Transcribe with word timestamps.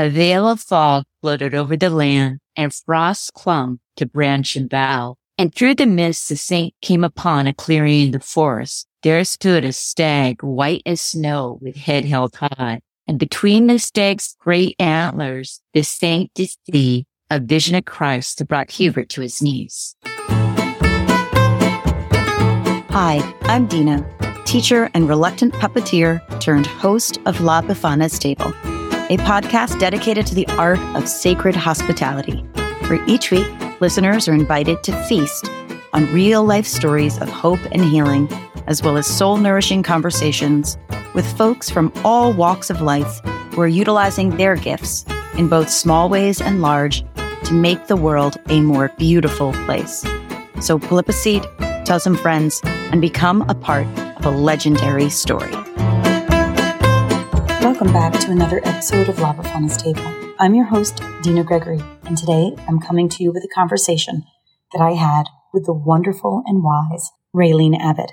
A 0.00 0.08
veil 0.08 0.48
of 0.48 0.60
fog 0.60 1.02
floated 1.20 1.56
over 1.56 1.76
the 1.76 1.90
land 1.90 2.38
and 2.54 2.72
frost 2.72 3.34
clung 3.34 3.80
to 3.96 4.06
branch 4.06 4.54
and 4.54 4.70
bough. 4.70 5.16
And 5.36 5.52
through 5.52 5.74
the 5.74 5.86
mist, 5.86 6.28
the 6.28 6.36
saint 6.36 6.72
came 6.80 7.02
upon 7.02 7.48
a 7.48 7.52
clearing 7.52 8.02
in 8.02 8.10
the 8.12 8.20
forest. 8.20 8.86
There 9.02 9.24
stood 9.24 9.64
a 9.64 9.72
stag, 9.72 10.40
white 10.40 10.82
as 10.86 11.00
snow, 11.00 11.58
with 11.60 11.74
head 11.74 12.04
held 12.04 12.36
high. 12.36 12.78
And 13.08 13.18
between 13.18 13.66
the 13.66 13.80
stag's 13.80 14.36
great 14.38 14.76
antlers, 14.78 15.60
the 15.74 15.82
saint 15.82 16.30
did 16.32 16.50
see 16.70 17.04
a 17.28 17.40
vision 17.40 17.74
of 17.74 17.84
Christ 17.84 18.38
that 18.38 18.46
brought 18.46 18.70
Hubert 18.70 19.08
to 19.08 19.20
his 19.20 19.42
knees. 19.42 19.96
Hi, 22.90 23.34
I'm 23.42 23.66
Dina, 23.66 24.08
teacher 24.44 24.90
and 24.94 25.08
reluctant 25.08 25.54
puppeteer 25.54 26.22
turned 26.38 26.68
host 26.68 27.18
of 27.26 27.40
La 27.40 27.62
Befana's 27.62 28.16
Table, 28.20 28.54
a 29.10 29.16
podcast 29.18 29.78
dedicated 29.80 30.26
to 30.26 30.34
the 30.34 30.46
art 30.58 30.78
of 30.94 31.08
sacred 31.08 31.56
hospitality, 31.56 32.40
where 32.88 33.02
each 33.06 33.30
week 33.30 33.46
listeners 33.80 34.28
are 34.28 34.34
invited 34.34 34.82
to 34.82 34.92
feast 35.04 35.50
on 35.92 36.12
real 36.12 36.44
life 36.44 36.66
stories 36.66 37.18
of 37.18 37.28
hope 37.28 37.60
and 37.72 37.84
healing, 37.84 38.30
as 38.66 38.82
well 38.82 38.98
as 38.98 39.06
soul 39.06 39.38
nourishing 39.38 39.82
conversations 39.82 40.76
with 41.14 41.26
folks 41.38 41.70
from 41.70 41.92
all 42.04 42.32
walks 42.34 42.68
of 42.68 42.82
life 42.82 43.20
who 43.52 43.62
are 43.62 43.66
utilizing 43.66 44.36
their 44.36 44.56
gifts 44.56 45.06
in 45.36 45.48
both 45.48 45.70
small 45.70 46.08
ways 46.10 46.40
and 46.40 46.60
large 46.60 47.02
to 47.44 47.54
make 47.54 47.86
the 47.86 47.96
world 47.96 48.36
a 48.50 48.60
more 48.60 48.92
beautiful 48.98 49.52
place. 49.64 50.04
So 50.60 50.78
pull 50.78 50.98
up 50.98 51.08
a 51.08 51.12
seat, 51.12 51.46
tell 51.86 51.98
some 51.98 52.16
friends, 52.16 52.60
and 52.64 53.00
become 53.00 53.48
a 53.48 53.54
part 53.54 53.86
of 54.18 54.26
a 54.26 54.30
legendary 54.30 55.08
story. 55.08 55.54
Welcome 57.78 57.94
back 57.94 58.20
to 58.22 58.32
another 58.32 58.60
episode 58.64 59.08
of 59.08 59.20
La 59.20 59.32
Befana's 59.32 59.76
Table. 59.76 60.02
I'm 60.40 60.56
your 60.56 60.64
host, 60.64 61.00
Dina 61.22 61.44
Gregory, 61.44 61.78
and 62.06 62.18
today 62.18 62.50
I'm 62.66 62.80
coming 62.80 63.08
to 63.10 63.22
you 63.22 63.30
with 63.30 63.44
a 63.44 63.54
conversation 63.54 64.24
that 64.72 64.82
I 64.82 64.94
had 64.94 65.26
with 65.54 65.66
the 65.66 65.72
wonderful 65.72 66.42
and 66.46 66.64
wise 66.64 67.12
Raylene 67.32 67.78
Abbott, 67.78 68.10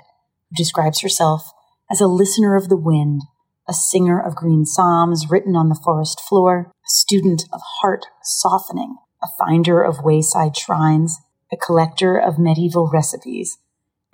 who 0.48 0.54
describes 0.54 1.00
herself 1.00 1.50
as 1.90 2.00
a 2.00 2.06
listener 2.06 2.54
of 2.54 2.68
the 2.68 2.76
wind, 2.76 3.22
a 3.68 3.72
singer 3.72 4.24
of 4.24 4.36
green 4.36 4.64
psalms 4.64 5.26
written 5.28 5.56
on 5.56 5.68
the 5.68 5.80
forest 5.84 6.20
floor, 6.28 6.70
a 6.70 6.88
student 6.88 7.42
of 7.52 7.60
heart 7.80 8.06
softening, 8.22 8.94
a 9.20 9.26
finder 9.36 9.82
of 9.82 10.04
wayside 10.04 10.56
shrines, 10.56 11.18
a 11.52 11.56
collector 11.56 12.16
of 12.16 12.38
medieval 12.38 12.88
recipes, 12.92 13.58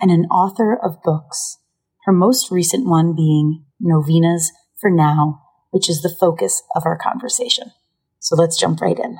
and 0.01 0.09
an 0.09 0.25
author 0.31 0.75
of 0.75 1.03
books, 1.03 1.59
her 2.05 2.11
most 2.11 2.49
recent 2.49 2.87
one 2.87 3.13
being 3.15 3.65
Novenas 3.79 4.51
for 4.81 4.89
Now, 4.89 5.42
which 5.73 5.89
is 5.89 6.01
the 6.01 6.15
focus 6.19 6.61
of 6.75 6.83
our 6.85 6.97
conversation. 6.97 7.71
So 8.19 8.35
let's 8.35 8.59
jump 8.59 8.79
right 8.79 8.97
in. 8.97 9.17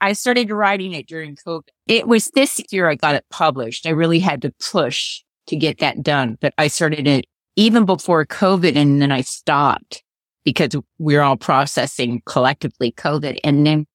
I 0.00 0.12
started 0.12 0.50
writing 0.50 0.92
it 0.92 1.08
during 1.08 1.36
COVID. 1.36 1.68
It 1.88 2.06
was 2.06 2.30
this 2.34 2.60
year 2.70 2.88
I 2.88 2.94
got 2.94 3.16
it 3.16 3.24
published. 3.30 3.86
I 3.86 3.90
really 3.90 4.20
had 4.20 4.42
to 4.42 4.52
push 4.72 5.22
to 5.48 5.56
get 5.56 5.78
that 5.78 6.02
done, 6.02 6.38
but 6.40 6.54
I 6.56 6.68
started 6.68 7.06
it 7.08 7.26
even 7.56 7.84
before 7.84 8.24
COVID 8.24 8.76
and 8.76 9.02
then 9.02 9.10
I 9.10 9.22
stopped 9.22 10.04
because 10.44 10.70
we 10.98 11.16
are 11.16 11.22
all 11.22 11.36
processing 11.36 12.22
collectively 12.26 12.92
COVID. 12.92 13.38
And 13.42 13.66
then 13.66 13.86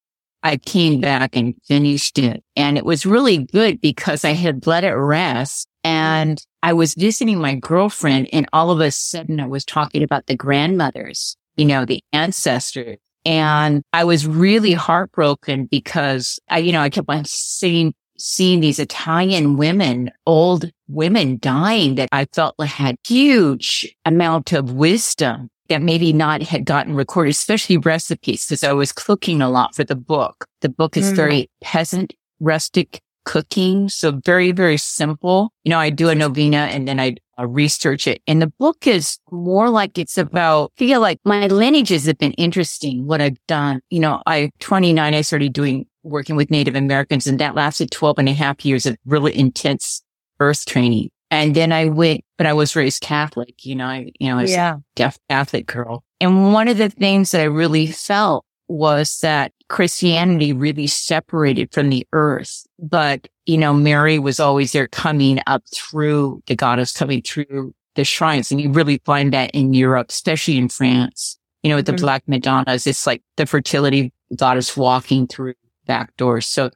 I 0.43 0.57
came 0.57 1.01
back 1.01 1.35
and 1.35 1.55
finished 1.65 2.19
it. 2.19 2.43
And 2.55 2.77
it 2.77 2.85
was 2.85 3.05
really 3.05 3.39
good 3.45 3.81
because 3.81 4.23
I 4.23 4.31
had 4.31 4.67
let 4.67 4.83
it 4.83 4.93
rest 4.93 5.67
and 5.83 6.41
I 6.61 6.73
was 6.73 6.95
visiting 6.95 7.39
my 7.39 7.55
girlfriend 7.55 8.29
and 8.33 8.47
all 8.53 8.71
of 8.71 8.79
a 8.79 8.91
sudden 8.91 9.39
I 9.39 9.47
was 9.47 9.65
talking 9.65 10.03
about 10.03 10.27
the 10.27 10.35
grandmothers, 10.35 11.37
you 11.57 11.65
know, 11.65 11.85
the 11.85 12.01
ancestors. 12.13 12.97
And 13.25 13.83
I 13.91 14.05
was 14.05 14.25
really 14.25 14.73
heartbroken 14.73 15.65
because 15.65 16.39
I, 16.49 16.59
you 16.59 16.71
know, 16.71 16.81
I 16.81 16.89
kept 16.89 17.09
on 17.09 17.25
seeing, 17.25 17.93
seeing 18.17 18.61
these 18.61 18.79
Italian 18.79 19.57
women, 19.57 20.11
old 20.25 20.71
women 20.87 21.37
dying 21.41 21.95
that 21.95 22.07
I 22.13 22.25
felt 22.33 22.55
like 22.57 22.69
had 22.69 22.95
huge 23.05 23.93
amount 24.05 24.53
of 24.53 24.71
wisdom 24.71 25.49
that 25.67 25.81
maybe 25.81 26.13
not 26.13 26.41
had 26.41 26.63
gotten 26.63 26.95
recorded, 26.95 27.31
especially 27.31 27.77
recipes, 27.77 28.45
because 28.45 28.63
I 28.63 28.71
was 28.71 28.93
cooking 28.93 29.41
a 29.41 29.49
lot 29.49 29.75
for 29.75 29.83
the 29.83 29.95
book. 29.95 30.45
The 30.61 30.69
book 30.69 30.95
is 30.95 31.11
mm. 31.11 31.15
very 31.15 31.49
peasant, 31.61 32.13
rustic 32.39 33.01
cooking. 33.25 33.89
So 33.89 34.21
very, 34.23 34.53
very 34.53 34.77
simple. 34.77 35.51
You 35.65 35.71
know, 35.71 35.79
I 35.79 35.89
do 35.89 36.07
a 36.07 36.15
novena 36.15 36.69
and 36.71 36.87
then 36.87 36.99
I 36.99 37.17
uh, 37.39 37.47
research 37.47 38.07
it. 38.07 38.21
And 38.27 38.41
the 38.41 38.51
book 38.59 38.87
is 38.87 39.19
more 39.31 39.69
like 39.69 39.97
it's 39.97 40.17
about, 40.17 40.71
I 40.77 40.79
feel 40.79 41.01
like 41.01 41.19
my 41.23 41.47
lineages 41.47 42.05
have 42.05 42.17
been 42.17 42.33
interesting, 42.33 43.05
what 43.05 43.21
I've 43.21 43.37
done. 43.47 43.81
You 43.89 43.99
know, 43.99 44.21
I, 44.25 44.51
29, 44.59 45.13
I 45.13 45.21
started 45.21 45.53
doing, 45.53 45.85
working 46.03 46.35
with 46.35 46.51
Native 46.51 46.75
Americans 46.75 47.27
and 47.27 47.39
that 47.39 47.55
lasted 47.55 47.91
12 47.91 48.19
and 48.19 48.29
a 48.29 48.33
half 48.33 48.65
years 48.65 48.85
of 48.85 48.97
really 49.05 49.37
intense 49.37 50.01
earth 50.39 50.65
training. 50.65 51.09
And 51.29 51.55
then 51.55 51.71
I 51.71 51.85
went, 51.85 52.21
but 52.37 52.47
I 52.47 52.53
was 52.53 52.75
raised 52.75 53.01
Catholic, 53.01 53.65
you 53.65 53.75
know, 53.75 53.85
I, 53.85 54.11
you 54.19 54.29
know, 54.29 54.37
I 54.37 54.41
was 54.43 54.51
yeah. 54.51 54.75
a 54.75 54.79
deaf 54.95 55.17
Catholic 55.29 55.67
girl. 55.67 56.03
And 56.21 56.53
one 56.53 56.67
of 56.67 56.77
the 56.77 56.89
things 56.89 57.31
that 57.31 57.41
I 57.41 57.45
really 57.45 57.87
felt 57.87 58.45
was 58.69 59.19
that 59.19 59.51
Christianity 59.69 60.53
really 60.53 60.87
separated 60.87 61.73
from 61.73 61.89
the 61.89 62.07
earth. 62.13 62.65
But, 62.79 63.27
you 63.45 63.57
know, 63.57 63.73
Mary 63.73 64.19
was 64.19 64.39
always 64.39 64.71
there 64.71 64.87
coming 64.87 65.39
up 65.47 65.63
through 65.73 66.41
the 66.47 66.55
goddess 66.55 66.91
coming 66.93 67.21
through 67.21 67.73
the 67.95 68.03
shrines. 68.03 68.51
And 68.51 68.61
you 68.61 68.71
really 68.71 69.01
find 69.05 69.33
that 69.33 69.51
in 69.51 69.73
Europe, 69.73 70.07
especially 70.09 70.57
in 70.57 70.69
France, 70.69 71.37
you 71.63 71.69
know, 71.69 71.75
with 71.75 71.85
the 71.85 71.93
mm-hmm. 71.93 72.01
Black 72.01 72.23
Madonnas, 72.27 72.87
it's 72.87 73.05
like 73.05 73.21
the 73.35 73.45
fertility 73.45 74.13
goddess 74.35 74.77
walking 74.77 75.27
through 75.27 75.55
back 75.85 76.15
doors. 76.17 76.45
So 76.45 76.69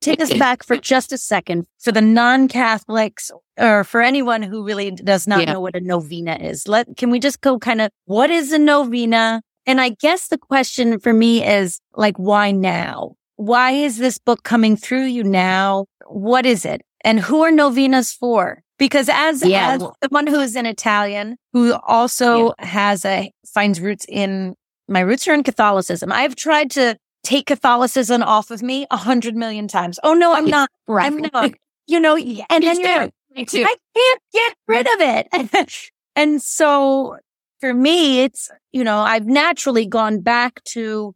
take 0.00 0.20
us 0.20 0.32
back 0.34 0.62
for 0.62 0.76
just 0.76 1.12
a 1.12 1.18
second 1.18 1.66
for 1.78 1.92
the 1.92 2.00
non-Catholics 2.00 3.30
or 3.58 3.84
for 3.84 4.00
anyone 4.00 4.42
who 4.42 4.64
really 4.64 4.90
does 4.90 5.26
not 5.26 5.40
yeah. 5.40 5.52
know 5.52 5.60
what 5.60 5.76
a 5.76 5.80
novena 5.80 6.36
is. 6.36 6.68
Let 6.68 6.96
can 6.96 7.10
we 7.10 7.20
just 7.20 7.40
go 7.40 7.58
kind 7.58 7.80
of 7.80 7.90
what 8.06 8.30
is 8.30 8.52
a 8.52 8.58
novena? 8.58 9.42
And 9.66 9.80
I 9.80 9.90
guess 9.90 10.28
the 10.28 10.38
question 10.38 10.98
for 10.98 11.12
me 11.12 11.44
is 11.44 11.80
like 11.94 12.16
why 12.16 12.50
now? 12.50 13.16
Why 13.36 13.72
is 13.72 13.98
this 13.98 14.18
book 14.18 14.42
coming 14.44 14.76
through 14.76 15.04
you 15.04 15.24
now? 15.24 15.86
What 16.06 16.46
is 16.46 16.64
it? 16.64 16.82
And 17.02 17.20
who 17.20 17.42
are 17.42 17.50
novenas 17.50 18.12
for? 18.12 18.62
Because 18.78 19.08
as, 19.08 19.44
yeah. 19.44 19.74
as 19.74 19.84
someone 20.02 20.26
who 20.26 20.40
is 20.40 20.56
an 20.56 20.66
Italian 20.66 21.36
who 21.52 21.74
also 21.86 22.54
yeah. 22.58 22.66
has 22.66 23.04
a 23.04 23.30
finds 23.46 23.80
roots 23.80 24.04
in 24.08 24.54
my 24.88 25.00
roots 25.00 25.26
are 25.28 25.34
in 25.34 25.42
Catholicism. 25.42 26.12
I've 26.12 26.36
tried 26.36 26.70
to 26.72 26.96
take 27.22 27.46
Catholicism 27.46 28.22
off 28.22 28.50
of 28.50 28.62
me 28.62 28.86
a 28.90 28.96
hundred 28.96 29.34
million 29.34 29.68
times. 29.68 29.98
Oh 30.02 30.14
no, 30.14 30.34
I'm 30.34 30.46
not. 30.46 30.70
Right. 30.86 31.06
I'm 31.06 31.18
not. 31.18 31.52
You 31.86 32.00
know, 32.00 32.16
and 32.16 32.64
then 32.64 32.80
you're. 32.80 33.10
I 33.36 33.44
can't 33.44 34.22
get 34.32 34.54
rid 34.66 34.86
of 34.86 35.00
it. 35.00 35.90
and 36.16 36.40
so 36.40 37.18
for 37.64 37.72
me, 37.72 38.20
it's, 38.20 38.50
you 38.72 38.84
know, 38.84 38.98
I've 38.98 39.24
naturally 39.24 39.86
gone 39.86 40.20
back 40.20 40.62
to, 40.64 41.14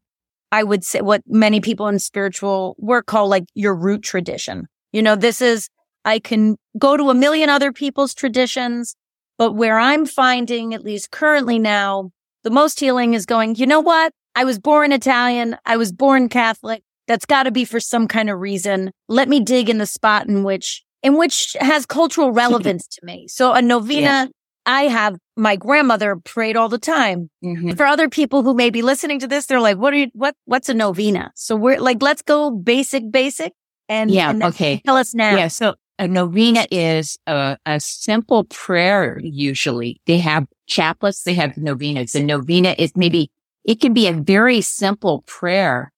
I 0.50 0.62
would 0.62 0.82
say 0.82 1.03
what 1.03 1.20
many 1.26 1.60
people 1.60 1.88
in 1.88 1.98
spiritual 1.98 2.75
work 2.78 3.04
call 3.04 3.28
like 3.28 3.44
your 3.53 3.75
root 3.75 4.03
tradition. 4.03 4.66
You 4.91 5.03
know, 5.03 5.14
this 5.14 5.42
is, 5.42 5.69
I 6.06 6.20
can 6.20 6.56
go 6.78 6.97
to 6.97 7.10
a 7.10 7.14
million 7.14 7.50
other 7.50 7.70
people's 7.70 8.14
traditions, 8.14 8.97
but 9.36 9.53
where 9.53 9.78
I'm 9.78 10.06
finding, 10.06 10.72
at 10.72 10.82
least 10.82 11.10
currently 11.10 11.59
now, 11.59 12.12
the 12.44 12.50
most 12.50 12.80
healing 12.80 13.12
is 13.12 13.26
going, 13.26 13.56
you 13.56 13.66
know 13.66 13.80
what? 13.80 14.15
I 14.34 14.44
was 14.44 14.59
born 14.59 14.91
Italian. 14.91 15.59
I 15.66 15.76
was 15.76 15.92
born 15.92 16.30
Catholic. 16.30 16.82
That's 17.09 17.26
got 17.26 17.42
to 17.42 17.50
be 17.50 17.66
for 17.66 17.78
some 17.78 18.09
kind 18.09 18.30
of 18.30 18.38
reason. 18.41 18.91
Let 19.06 19.28
me 19.28 19.41
dig 19.41 19.69
in 19.69 19.76
the 19.76 19.84
spot 19.84 20.26
in 20.26 20.44
which, 20.44 20.82
in 21.03 21.19
which 21.19 21.59
has 21.60 21.84
cultural 21.84 22.32
relevance 22.44 22.86
to 22.86 23.04
me. 23.04 23.28
So 23.28 23.53
a 23.53 23.60
novena, 23.60 24.00
yeah. 24.00 24.26
I 24.69 24.83
have 24.83 25.17
my 25.34 25.56
grandmother 25.56 26.17
prayed 26.17 26.55
all 26.55 26.69
the 26.69 26.79
time. 26.79 27.31
Mm-hmm. 27.43 27.73
For 27.73 27.87
other 27.87 28.11
people 28.11 28.43
who 28.43 28.53
may 28.53 28.69
be 28.69 28.83
listening 28.83 29.19
to 29.21 29.27
this, 29.27 29.47
they're 29.47 29.62
like, 29.62 29.79
what 29.79 29.95
are 29.95 29.97
you, 29.97 30.11
what, 30.12 30.37
what's 30.45 30.69
a 30.69 30.75
novena? 30.75 31.33
So 31.34 31.57
we're 31.57 31.81
like, 31.81 32.03
let's 32.03 32.21
go 32.21 32.51
basic, 32.51 33.10
basic. 33.10 33.54
And 33.89 34.10
yeah, 34.10 34.28
and 34.28 34.42
okay. 34.42 34.83
Tell 34.84 34.98
us 34.98 35.15
now. 35.15 35.34
Yeah. 35.34 35.48
So 35.48 35.75
a 35.98 36.07
novena 36.07 36.66
is 36.71 37.19
a, 37.27 37.57
a 37.65 37.81
simple 37.81 38.45
prayer. 38.45 39.19
Usually 39.22 40.03
they 40.04 40.19
have 40.19 40.47
chaplets. 40.69 41.22
They 41.22 41.33
have 41.33 41.57
novenas. 41.57 42.15
A 42.15 42.22
novena 42.22 42.75
is 42.78 42.95
maybe 42.95 43.31
it 43.65 43.81
can 43.81 43.95
be 43.95 44.07
a 44.07 44.13
very 44.13 44.60
simple 44.60 45.22
prayer 45.27 45.92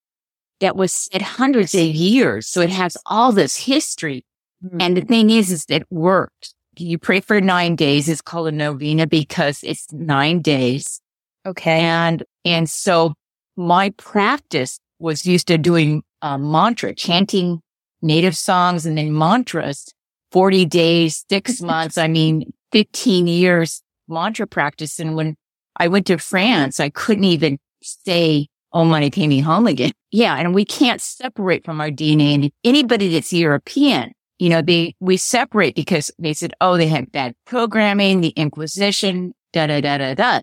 that 0.61 0.77
was 0.77 0.93
said 0.93 1.21
hundreds 1.21 1.75
of 1.75 1.81
years. 1.81 2.47
So 2.47 2.61
it 2.61 2.69
has 2.69 2.95
all 3.05 3.33
this 3.33 3.57
history. 3.57 4.23
Mm-hmm. 4.63 4.77
And 4.79 4.95
the 4.95 5.01
thing 5.01 5.29
is, 5.29 5.51
is 5.51 5.65
it 5.67 5.83
worked. 5.89 6.55
You 6.77 6.97
pray 6.97 7.19
for 7.19 7.41
nine 7.41 7.75
days. 7.75 8.07
It's 8.07 8.21
called 8.21 8.47
a 8.47 8.51
novena 8.51 9.07
because 9.07 9.61
it's 9.63 9.91
nine 9.91 10.41
days. 10.41 11.01
Okay. 11.45 11.81
And, 11.81 12.23
and 12.45 12.69
so 12.69 13.13
my 13.57 13.89
practice 13.97 14.79
was 14.99 15.25
used 15.25 15.47
to 15.47 15.57
doing 15.57 16.03
um, 16.21 16.43
a 16.43 16.47
mantra, 16.51 16.95
chanting 16.95 17.61
native 18.01 18.37
songs 18.37 18.85
and 18.85 18.97
then 18.97 19.17
mantras, 19.17 19.93
40 20.31 20.65
days, 20.65 21.25
six 21.29 21.61
months. 21.61 21.97
I 21.97 22.07
mean, 22.07 22.51
15 22.71 23.27
years 23.27 23.81
mantra 24.07 24.47
practice. 24.47 24.99
And 24.99 25.15
when 25.15 25.35
I 25.77 25.87
went 25.87 26.07
to 26.07 26.17
France. 26.17 26.79
I 26.79 26.89
couldn't 26.89 27.23
even 27.23 27.57
say 27.81 28.47
oh, 28.73 28.85
money, 28.85 29.09
pay 29.09 29.27
me 29.27 29.39
home 29.39 29.67
again. 29.67 29.91
Yeah. 30.11 30.35
And 30.37 30.53
we 30.55 30.63
can't 30.65 31.01
separate 31.01 31.65
from 31.65 31.81
our 31.81 31.89
DNA. 31.89 32.35
And 32.35 32.51
anybody 32.63 33.09
that's 33.09 33.33
European, 33.33 34.13
you 34.41 34.49
know, 34.49 34.63
they, 34.63 34.95
we 34.99 35.17
separate 35.17 35.75
because 35.75 36.09
they 36.17 36.33
said, 36.33 36.55
oh, 36.59 36.75
they 36.75 36.87
had 36.87 37.11
bad 37.11 37.35
programming, 37.45 38.21
the 38.21 38.29
Inquisition, 38.29 39.35
da, 39.53 39.67
da, 39.67 39.81
da, 39.81 39.99
da, 39.99 40.15
da. 40.15 40.41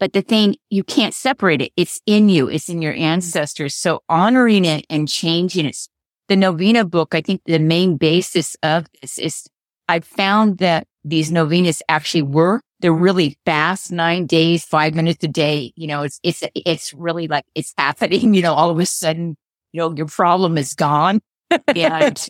But 0.00 0.14
the 0.14 0.22
thing, 0.22 0.56
you 0.68 0.82
can't 0.82 1.14
separate 1.14 1.62
it. 1.62 1.70
It's 1.76 2.00
in 2.06 2.28
you. 2.28 2.48
It's 2.48 2.68
in 2.68 2.82
your 2.82 2.94
ancestors. 2.94 3.76
So 3.76 4.02
honoring 4.08 4.64
it 4.64 4.84
and 4.90 5.08
changing 5.08 5.64
it. 5.64 5.78
The 6.26 6.34
novena 6.34 6.84
book, 6.84 7.14
I 7.14 7.20
think 7.20 7.42
the 7.46 7.60
main 7.60 7.96
basis 7.96 8.56
of 8.64 8.86
this 9.00 9.16
is 9.16 9.46
I 9.88 10.00
found 10.00 10.58
that 10.58 10.88
these 11.04 11.30
novenas 11.30 11.84
actually 11.88 12.22
work. 12.22 12.64
They're 12.80 12.92
really 12.92 13.38
fast, 13.46 13.92
nine 13.92 14.26
days, 14.26 14.64
five 14.64 14.96
minutes 14.96 15.22
a 15.22 15.28
day. 15.28 15.72
You 15.76 15.86
know, 15.86 16.02
it's, 16.02 16.18
it's, 16.24 16.42
it's 16.56 16.92
really 16.94 17.28
like 17.28 17.44
it's 17.54 17.72
happening, 17.78 18.34
you 18.34 18.42
know, 18.42 18.54
all 18.54 18.70
of 18.70 18.78
a 18.80 18.86
sudden, 18.86 19.36
you 19.70 19.78
know, 19.78 19.94
your 19.94 20.06
problem 20.06 20.58
is 20.58 20.74
gone. 20.74 21.20
and 21.76 22.28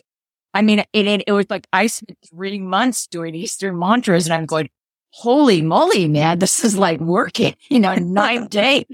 I 0.57 0.63
mean, 0.63 0.79
it, 0.79 0.87
it, 0.91 1.23
it 1.27 1.31
was 1.33 1.45
like 1.51 1.67
I 1.71 1.85
spent 1.85 2.17
three 2.27 2.57
months 2.57 3.05
doing 3.05 3.35
Eastern 3.35 3.77
mantras 3.77 4.25
and 4.25 4.33
I'm 4.33 4.47
going, 4.47 4.69
holy 5.11 5.61
moly, 5.61 6.07
man, 6.07 6.39
this 6.39 6.63
is 6.63 6.75
like 6.75 6.99
working, 6.99 7.53
you 7.69 7.79
know, 7.79 7.93
nine 7.93 8.47
days. 8.49 8.85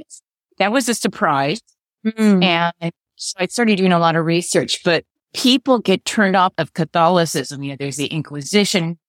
That 0.58 0.74
was 0.74 0.90
a 0.90 0.94
surprise. 0.94 1.62
Mm. 2.06 2.44
And 2.82 2.92
so 3.16 3.38
I 3.40 3.46
started 3.46 3.78
doing 3.78 3.94
a 3.94 3.98
lot 3.98 4.18
of 4.18 4.26
research, 4.26 4.84
but 4.84 5.06
people 5.34 5.80
get 5.80 6.04
turned 6.04 6.36
off 6.36 6.52
of 6.58 6.74
Catholicism. 6.74 7.64
You 7.64 7.72
know, 7.72 7.78
there's 7.80 7.96
the 7.96 8.08
Inquisition. 8.08 9.00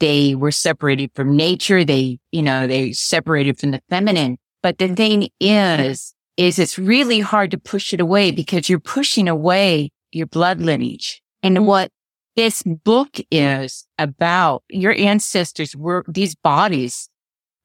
They 0.00 0.34
were 0.34 0.50
separated 0.50 1.12
from 1.14 1.36
nature. 1.36 1.84
They, 1.84 2.18
you 2.32 2.42
know, 2.42 2.66
they 2.66 2.90
separated 2.90 3.60
from 3.60 3.70
the 3.70 3.82
feminine. 3.88 4.36
But 4.64 4.78
the 4.78 4.88
thing 4.96 5.28
is, 5.38 6.12
is 6.36 6.58
it's 6.58 6.76
really 6.76 7.20
hard 7.20 7.52
to 7.52 7.58
push 7.58 7.94
it 7.94 8.00
away 8.00 8.32
because 8.32 8.68
you're 8.68 8.80
pushing 8.80 9.28
away 9.28 9.92
your 10.10 10.26
blood 10.26 10.60
lineage. 10.60 11.22
And 11.44 11.56
mm. 11.56 11.64
what 11.66 11.92
this 12.36 12.62
book 12.62 13.18
is 13.30 13.86
about 13.98 14.62
your 14.68 14.92
ancestors 14.92 15.76
were 15.76 16.04
these 16.08 16.34
bodies. 16.34 17.08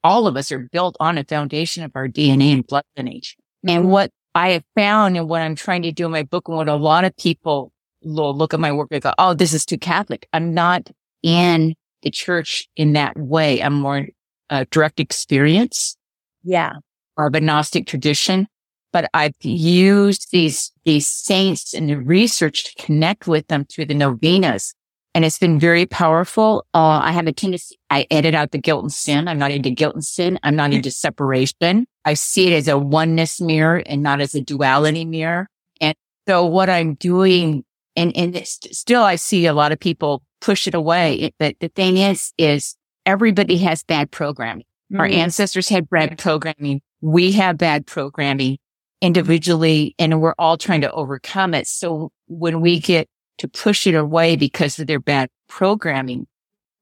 All 0.03 0.27
of 0.27 0.37
us 0.37 0.51
are 0.51 0.67
built 0.71 0.95
on 0.99 1.17
a 1.17 1.23
foundation 1.23 1.83
of 1.83 1.91
our 1.95 2.07
DNA 2.07 2.53
and 2.53 2.65
blood 2.65 2.83
lineage. 2.97 3.35
And 3.67 3.83
mm-hmm. 3.83 3.91
what 3.91 4.11
I 4.33 4.49
have 4.49 4.63
found 4.75 5.17
and 5.17 5.29
what 5.29 5.41
I'm 5.41 5.55
trying 5.55 5.81
to 5.83 5.91
do 5.91 6.05
in 6.05 6.11
my 6.11 6.23
book 6.23 6.47
and 6.47 6.57
what 6.57 6.67
a 6.67 6.75
lot 6.75 7.05
of 7.05 7.15
people 7.17 7.71
will 8.03 8.35
look 8.35 8.53
at 8.53 8.59
my 8.59 8.71
work 8.71 8.89
and 8.91 9.01
go, 9.01 9.13
Oh, 9.17 9.33
this 9.33 9.53
is 9.53 9.65
too 9.65 9.77
Catholic. 9.77 10.27
I'm 10.33 10.53
not 10.53 10.89
in 11.23 11.75
the 12.01 12.11
church 12.11 12.67
in 12.75 12.93
that 12.93 13.17
way. 13.17 13.61
I'm 13.61 13.73
more 13.73 14.07
uh, 14.49 14.65
direct 14.69 14.99
experience. 14.99 15.97
Yeah. 16.43 16.73
Or 17.17 17.31
a 17.33 17.39
Gnostic 17.39 17.87
tradition 17.87 18.47
but 18.95 19.09
I've 19.13 19.35
used 19.41 20.31
these, 20.31 20.71
these 20.85 21.05
saints 21.05 21.73
and 21.73 21.89
the 21.89 21.97
research 21.97 22.63
to 22.63 22.81
connect 22.81 23.27
with 23.27 23.45
them 23.47 23.65
through 23.65 23.87
the 23.87 23.93
novenas. 23.93 24.73
And 25.13 25.25
it's 25.25 25.37
been 25.37 25.59
very 25.59 25.85
powerful. 25.85 26.65
Uh, 26.73 27.01
I 27.03 27.11
have 27.11 27.27
a 27.27 27.33
tendency, 27.33 27.77
I 27.89 28.07
edit 28.09 28.33
out 28.33 28.51
the 28.51 28.57
guilt 28.57 28.83
and 28.83 28.93
sin. 28.93 29.27
I'm 29.27 29.37
not 29.37 29.51
into 29.51 29.69
guilt 29.69 29.95
and 29.95 30.03
sin. 30.05 30.39
I'm 30.43 30.55
not 30.55 30.71
into 30.71 30.91
separation. 30.91 31.87
I 32.05 32.13
see 32.13 32.47
it 32.47 32.55
as 32.55 32.69
a 32.69 32.77
oneness 32.77 33.41
mirror 33.41 33.83
and 33.85 34.01
not 34.01 34.21
as 34.21 34.33
a 34.33 34.39
duality 34.39 35.03
mirror. 35.03 35.49
And 35.81 35.93
so 36.25 36.45
what 36.45 36.69
I'm 36.69 36.93
doing, 36.93 37.65
and, 37.97 38.15
and 38.15 38.47
still 38.47 39.03
I 39.03 39.17
see 39.17 39.45
a 39.45 39.53
lot 39.53 39.73
of 39.73 39.79
people 39.81 40.23
push 40.39 40.69
it 40.69 40.73
away. 40.73 41.33
But 41.37 41.57
the 41.59 41.67
thing 41.67 41.97
is, 41.97 42.31
is 42.37 42.77
everybody 43.05 43.57
has 43.57 43.83
bad 43.83 44.09
programming. 44.09 44.63
Mm-hmm. 44.89 45.01
Our 45.01 45.07
ancestors 45.07 45.67
had 45.67 45.89
bad 45.89 46.17
programming. 46.17 46.79
We 47.01 47.33
have 47.33 47.57
bad 47.57 47.87
programming 47.87 48.57
individually 49.01 49.95
and 49.99 50.21
we're 50.21 50.35
all 50.39 50.57
trying 50.57 50.81
to 50.81 50.91
overcome 50.91 51.53
it. 51.53 51.67
So 51.67 52.11
when 52.27 52.61
we 52.61 52.79
get 52.79 53.07
to 53.39 53.47
push 53.47 53.85
it 53.87 53.95
away 53.95 54.35
because 54.35 54.79
of 54.79 54.87
their 54.87 54.99
bad 54.99 55.29
programming, 55.47 56.27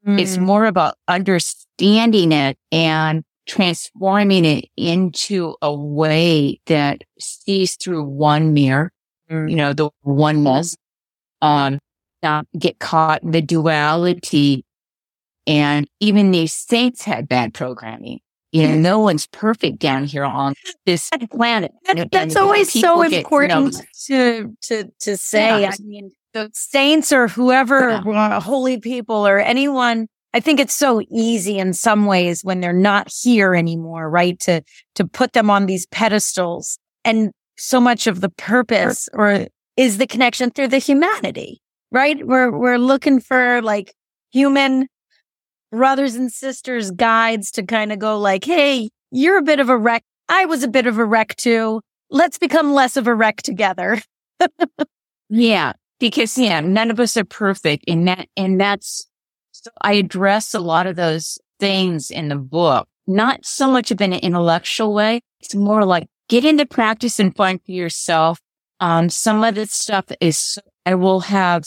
mm. 0.06 0.20
it's 0.20 0.38
more 0.38 0.66
about 0.66 0.96
understanding 1.08 2.32
it 2.32 2.58
and 2.72 3.24
transforming 3.46 4.46
it 4.46 4.66
into 4.78 5.56
a 5.62 5.74
way 5.74 6.60
that 6.68 7.02
sees 7.20 7.76
through 7.76 8.04
one 8.04 8.54
mirror, 8.54 8.92
mm. 9.30 9.50
you 9.50 9.56
know, 9.56 9.74
the 9.74 9.90
oneness, 10.04 10.78
um, 11.42 11.80
not 12.22 12.48
get 12.58 12.80
caught 12.80 13.22
in 13.24 13.32
the 13.32 13.42
duality. 13.42 14.66
And 15.46 15.90
even 16.00 16.32
these 16.32 16.54
saints 16.54 17.04
had 17.04 17.28
bad 17.28 17.54
programming. 17.54 18.20
You 18.54 18.68
know, 18.68 18.76
no 18.76 19.00
one's 19.00 19.26
perfect 19.26 19.80
down 19.80 20.06
here 20.06 20.24
on 20.24 20.54
this 20.86 21.10
planet. 21.32 21.72
That, 21.86 22.12
that's 22.12 22.36
always 22.36 22.72
so 22.72 23.02
important 23.02 23.82
to 24.06 24.56
to 24.62 24.92
to 25.00 25.18
say. 25.18 25.62
Yeah. 25.62 25.72
I 25.72 25.84
mean, 25.84 26.12
the 26.34 26.52
saints 26.54 27.12
or 27.12 27.28
whoever, 27.28 28.02
yeah. 28.06 28.38
uh, 28.38 28.40
holy 28.40 28.80
people 28.80 29.28
or 29.28 29.40
anyone. 29.40 30.08
I 30.36 30.40
think 30.40 30.60
it's 30.60 30.74
so 30.74 31.02
easy 31.12 31.58
in 31.60 31.74
some 31.74 32.06
ways 32.06 32.44
when 32.44 32.60
they're 32.60 32.74
not 32.74 33.12
here 33.12 33.56
anymore, 33.56 34.08
right? 34.10 34.40
To 34.42 34.62
to 34.96 35.06
put 35.06 35.34
them 35.34 35.50
on 35.50 35.66
these 35.66 35.88
pedestals, 35.88 36.78
and 37.04 37.32
so 37.58 37.82
much 37.82 38.06
of 38.06 38.22
the 38.22 38.30
purpose 38.30 39.10
or 39.14 39.48
is 39.78 39.98
the 39.98 40.08
connection 40.08 40.52
through 40.52 40.68
the 40.68 40.78
humanity, 40.78 41.60
right? 41.92 42.26
We're 42.26 42.52
we're 42.52 42.78
looking 42.78 43.20
for 43.20 43.64
like 43.64 43.96
human 44.32 44.88
brothers 45.74 46.14
and 46.14 46.32
sisters 46.32 46.92
guides 46.92 47.50
to 47.50 47.64
kind 47.64 47.92
of 47.92 47.98
go 47.98 48.20
like, 48.20 48.46
Hey, 48.46 48.90
you're 49.10 49.40
a 49.40 49.44
bit 49.44 49.60
of 49.60 49.70
a 49.70 49.78
wreck. 49.78 50.04
I 50.30 50.46
was 50.46 50.64
a 50.64 50.68
bit 50.68 50.86
of 50.86 51.00
a 51.00 51.06
wreck 51.06 51.36
too. 51.36 51.82
Let's 52.12 52.38
become 52.38 52.74
less 52.74 52.96
of 52.96 53.08
a 53.08 53.16
wreck 53.16 53.42
together. 53.42 54.00
yeah. 55.30 55.74
Because 56.00 56.38
yeah, 56.38 56.60
none 56.60 56.92
of 56.92 57.00
us 57.00 57.18
are 57.18 57.26
perfect. 57.26 57.86
And 57.88 58.08
that, 58.08 58.28
and 58.38 58.62
that's, 58.62 59.08
so 59.52 59.72
I 59.82 59.94
address 59.94 60.54
a 60.54 60.60
lot 60.60 60.86
of 60.86 60.96
those 60.96 61.40
things 61.60 62.12
in 62.12 62.28
the 62.28 62.36
book, 62.36 62.88
not 63.08 63.44
so 63.44 63.72
much 63.72 63.90
of 63.90 64.00
an 64.00 64.14
intellectual 64.14 64.94
way. 64.94 65.22
It's 65.40 65.56
more 65.56 65.86
like 65.86 66.08
get 66.30 66.46
into 66.46 66.68
practice 66.68 67.20
and 67.20 67.36
find 67.36 67.60
for 67.66 67.72
yourself. 67.72 68.40
Um, 68.80 69.10
some 69.10 69.44
of 69.44 69.56
the 69.56 69.66
stuff 69.66 70.06
is, 70.22 70.60
I 70.86 70.94
will 70.94 71.22
have 71.22 71.64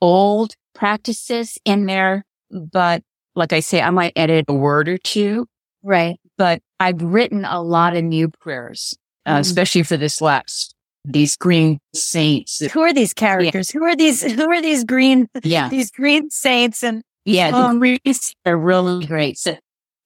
old 0.00 0.54
practices 0.74 1.56
in 1.64 1.86
there, 1.86 2.24
but 2.50 3.02
like 3.36 3.52
I 3.52 3.60
say, 3.60 3.80
I 3.80 3.90
might 3.90 4.12
edit 4.16 4.46
a 4.48 4.54
word 4.54 4.88
or 4.88 4.98
two. 4.98 5.46
Right. 5.82 6.18
But 6.36 6.62
I've 6.80 7.02
written 7.02 7.44
a 7.44 7.62
lot 7.62 7.96
of 7.96 8.04
new 8.04 8.28
prayers, 8.28 8.96
uh, 9.26 9.32
mm-hmm. 9.32 9.40
especially 9.40 9.82
for 9.82 9.96
this 9.96 10.20
last, 10.20 10.74
these 11.04 11.36
green 11.36 11.78
saints. 11.94 12.60
Who 12.72 12.80
are 12.80 12.92
these 12.92 13.12
characters? 13.12 13.72
Yeah. 13.72 13.78
Who 13.78 13.84
are 13.84 13.96
these, 13.96 14.22
who 14.34 14.50
are 14.50 14.62
these 14.62 14.84
green, 14.84 15.28
yeah, 15.42 15.68
these 15.68 15.90
green 15.90 16.30
saints? 16.30 16.82
And 16.82 17.02
yeah, 17.24 17.50
the 17.50 17.56
um, 17.58 17.78
greens 17.78 18.34
are 18.46 18.56
really 18.56 19.06
great. 19.06 19.38
So 19.38 19.56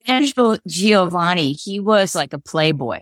Angelo 0.06 0.58
Giovanni, 0.66 1.52
he 1.52 1.80
was 1.80 2.14
like 2.14 2.32
a 2.32 2.38
playboy, 2.38 3.00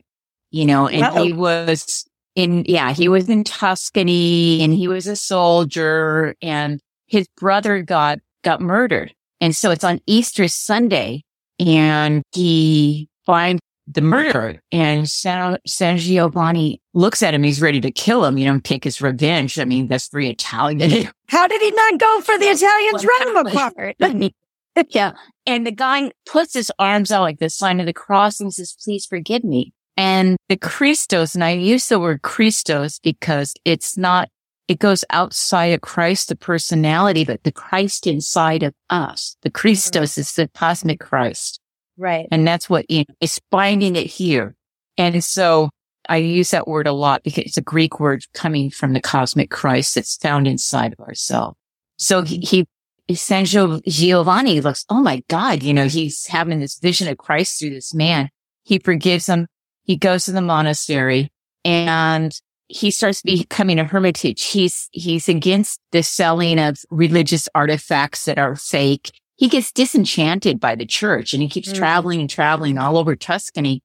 you 0.50 0.66
know, 0.66 0.88
and 0.88 1.00
well, 1.00 1.24
he 1.24 1.32
was 1.32 2.04
in, 2.34 2.64
yeah, 2.68 2.92
he 2.92 3.08
was 3.08 3.28
in 3.28 3.44
Tuscany 3.44 4.62
and 4.62 4.74
he 4.74 4.88
was 4.88 5.06
a 5.06 5.16
soldier 5.16 6.36
and 6.42 6.80
his 7.06 7.26
brother 7.38 7.82
got, 7.82 8.18
got 8.42 8.60
murdered 8.60 9.14
and 9.40 9.54
so 9.54 9.70
it's 9.70 9.84
on 9.84 10.00
Easter 10.06 10.48
Sunday 10.48 11.22
and 11.58 12.22
he 12.32 13.08
finds 13.24 13.60
the 13.86 14.00
murderer 14.00 14.60
and 14.72 15.08
San, 15.08 15.58
San 15.66 15.96
Giovanni 15.98 16.80
looks 16.92 17.22
at 17.22 17.34
him. 17.34 17.42
He's 17.42 17.60
ready 17.60 17.80
to 17.80 17.90
kill 17.90 18.24
him, 18.24 18.36
you 18.36 18.44
know, 18.46 18.58
take 18.58 18.84
his 18.84 19.00
revenge. 19.00 19.58
I 19.58 19.64
mean, 19.64 19.86
that's 19.86 20.08
very 20.08 20.28
Italian. 20.28 21.08
How 21.28 21.46
did 21.46 21.60
he 21.60 21.70
not 21.70 22.00
go 22.00 22.20
for 22.22 22.38
the 22.38 22.46
Italian's 22.46 23.06
running 23.06 23.52
card? 24.12 24.32
yeah. 24.88 25.12
And 25.46 25.66
the 25.66 25.72
guy 25.72 26.10
puts 26.26 26.54
his 26.54 26.72
arms 26.78 27.12
out 27.12 27.22
like 27.22 27.38
the 27.38 27.50
sign 27.50 27.78
of 27.78 27.86
the 27.86 27.92
cross 27.92 28.40
and 28.40 28.52
says, 28.52 28.76
please 28.82 29.06
forgive 29.06 29.44
me. 29.44 29.72
And 29.96 30.36
the 30.48 30.56
Christos, 30.56 31.34
and 31.34 31.42
I 31.42 31.52
use 31.52 31.88
the 31.88 31.98
word 31.98 32.22
Christos 32.22 32.98
because 32.98 33.54
it's 33.64 33.96
not 33.96 34.28
it 34.68 34.78
goes 34.78 35.04
outside 35.10 35.66
of 35.66 35.80
Christ, 35.80 36.28
the 36.28 36.36
personality, 36.36 37.24
but 37.24 37.44
the 37.44 37.52
Christ 37.52 38.06
inside 38.06 38.62
of 38.62 38.74
us. 38.90 39.36
The 39.42 39.50
Christos 39.50 40.12
mm-hmm. 40.12 40.20
is 40.20 40.32
the 40.34 40.48
cosmic 40.48 41.00
Christ. 41.00 41.60
Right. 41.96 42.26
And 42.30 42.46
that's 42.46 42.68
what 42.68 42.90
you 42.90 43.00
know, 43.00 43.14
is 43.20 43.40
finding 43.50 43.96
it 43.96 44.06
here. 44.06 44.54
And 44.98 45.22
so 45.22 45.70
I 46.08 46.18
use 46.18 46.50
that 46.50 46.68
word 46.68 46.86
a 46.86 46.92
lot 46.92 47.22
because 47.22 47.44
it's 47.44 47.56
a 47.56 47.62
Greek 47.62 48.00
word 48.00 48.24
coming 48.34 48.70
from 48.70 48.92
the 48.92 49.00
cosmic 49.00 49.50
Christ 49.50 49.94
that's 49.94 50.16
found 50.16 50.46
inside 50.46 50.92
of 50.92 51.00
ourselves. 51.00 51.56
So 51.96 52.22
he, 52.22 52.38
he 52.38 52.66
San 53.14 53.44
Giovanni 53.44 54.60
looks, 54.60 54.84
oh 54.90 55.00
my 55.00 55.22
God, 55.28 55.62
you 55.62 55.72
know, 55.72 55.86
he's 55.86 56.26
having 56.26 56.58
this 56.58 56.78
vision 56.78 57.06
of 57.08 57.18
Christ 57.18 57.58
through 57.58 57.70
this 57.70 57.94
man. 57.94 58.30
He 58.64 58.80
forgives 58.80 59.26
him. 59.26 59.46
He 59.84 59.96
goes 59.96 60.24
to 60.24 60.32
the 60.32 60.40
monastery 60.40 61.30
and 61.64 62.36
he 62.68 62.90
starts 62.90 63.22
becoming 63.22 63.78
a 63.78 63.84
hermitage. 63.84 64.44
He's, 64.44 64.88
he's 64.92 65.28
against 65.28 65.80
the 65.92 66.02
selling 66.02 66.58
of 66.58 66.78
religious 66.90 67.48
artifacts 67.54 68.24
that 68.24 68.38
are 68.38 68.56
fake. 68.56 69.12
He 69.36 69.48
gets 69.48 69.70
disenchanted 69.70 70.58
by 70.58 70.74
the 70.74 70.86
church 70.86 71.32
and 71.32 71.42
he 71.42 71.48
keeps 71.48 71.70
mm. 71.70 71.76
traveling 71.76 72.20
and 72.20 72.30
traveling 72.30 72.78
all 72.78 72.96
over 72.96 73.14
Tuscany. 73.14 73.82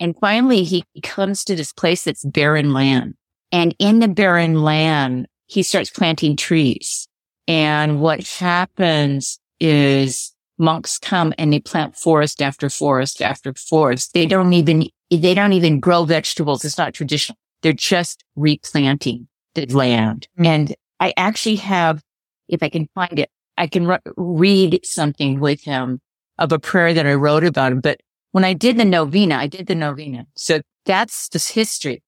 And 0.00 0.16
finally 0.20 0.64
he 0.64 0.84
comes 1.02 1.44
to 1.44 1.54
this 1.54 1.72
place 1.72 2.04
that's 2.04 2.24
barren 2.24 2.72
land. 2.72 3.14
And 3.52 3.74
in 3.78 4.00
the 4.00 4.08
barren 4.08 4.62
land, 4.62 5.28
he 5.46 5.62
starts 5.62 5.90
planting 5.90 6.36
trees. 6.36 7.06
And 7.46 8.00
what 8.00 8.26
happens 8.26 9.38
is 9.60 10.34
monks 10.58 10.98
come 10.98 11.32
and 11.38 11.52
they 11.52 11.60
plant 11.60 11.96
forest 11.96 12.42
after 12.42 12.68
forest 12.68 13.22
after 13.22 13.54
forest. 13.54 14.12
They 14.14 14.26
don't 14.26 14.52
even, 14.54 14.88
they 15.10 15.34
don't 15.34 15.52
even 15.52 15.78
grow 15.78 16.04
vegetables. 16.04 16.64
It's 16.64 16.78
not 16.78 16.94
traditional. 16.94 17.38
They're 17.64 17.72
just 17.72 18.22
replanting 18.36 19.26
the 19.54 19.64
land. 19.66 20.28
Mm-hmm. 20.38 20.46
And 20.46 20.74
I 21.00 21.14
actually 21.16 21.56
have, 21.56 22.02
if 22.46 22.62
I 22.62 22.68
can 22.68 22.88
find 22.94 23.18
it, 23.18 23.30
I 23.56 23.66
can 23.66 23.86
re- 23.86 23.98
read 24.16 24.80
something 24.84 25.40
with 25.40 25.64
him 25.64 26.00
of 26.38 26.52
a 26.52 26.58
prayer 26.58 26.92
that 26.92 27.06
I 27.06 27.14
wrote 27.14 27.42
about 27.42 27.72
him. 27.72 27.80
But 27.80 28.00
when 28.32 28.44
I 28.44 28.52
did 28.52 28.76
the 28.76 28.84
novena, 28.84 29.36
I 29.36 29.46
did 29.46 29.66
the 29.66 29.74
novena. 29.74 30.26
So 30.36 30.60
that's 30.84 31.30
just 31.30 31.52
history. 31.52 32.02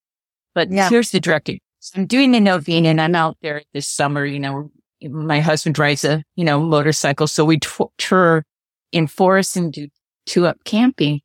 But 0.55 0.71
yeah. 0.71 0.91
here's 0.91 1.11
the 1.11 1.21
directing. 1.21 1.61
So 1.81 2.01
I'm 2.01 2.07
doing 2.07 2.33
the 2.33 2.41
novena 2.41 2.91
and 2.91 3.01
I'm 3.01 3.15
out 3.15 3.39
there 3.41 3.63
this 3.73 3.89
summer, 3.89 4.27
you 4.27 4.39
know, 4.39 4.71
my 5.03 5.41
husband 5.41 5.75
drives 5.75 6.05
a, 6.05 6.23
you 6.35 6.45
know, 6.45 6.61
motorcycle. 6.61 7.29
So 7.29 7.47
we 7.47 7.61
t- 7.61 7.85
tour 7.97 8.45
in 8.93 9.07
forest 9.07 9.57
and 9.57 9.73
do 9.73 9.89
two 10.27 10.47
up 10.47 10.59
camping. 10.65 11.21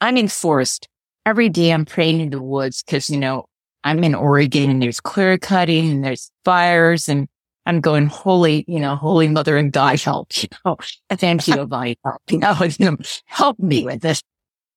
I'm 0.00 0.16
in 0.16 0.28
forest 0.28 0.88
every 1.24 1.48
day. 1.48 1.72
I'm 1.72 1.84
praying 1.84 2.20
in 2.20 2.30
the 2.30 2.40
woods 2.40 2.82
because, 2.82 3.10
you 3.10 3.18
know, 3.18 3.46
I'm 3.86 4.02
in 4.02 4.16
Oregon 4.16 4.68
and 4.68 4.82
there's 4.82 5.00
clear 5.00 5.38
cutting 5.38 5.88
and 5.92 6.04
there's 6.04 6.28
fires 6.44 7.08
and 7.08 7.28
I'm 7.66 7.80
going, 7.80 8.06
holy, 8.06 8.64
you 8.66 8.80
know, 8.80 8.96
holy 8.96 9.28
mother 9.28 9.56
and 9.56 9.72
God 9.72 10.00
help, 10.00 10.42
you 10.42 10.48
know, 10.64 10.76
thank 11.12 11.46
you, 11.46 11.54
God 11.68 11.96
help, 12.04 12.20
you 12.28 12.38
know, 12.40 12.96
help 13.26 13.60
me 13.60 13.84
with 13.84 14.00
this. 14.00 14.24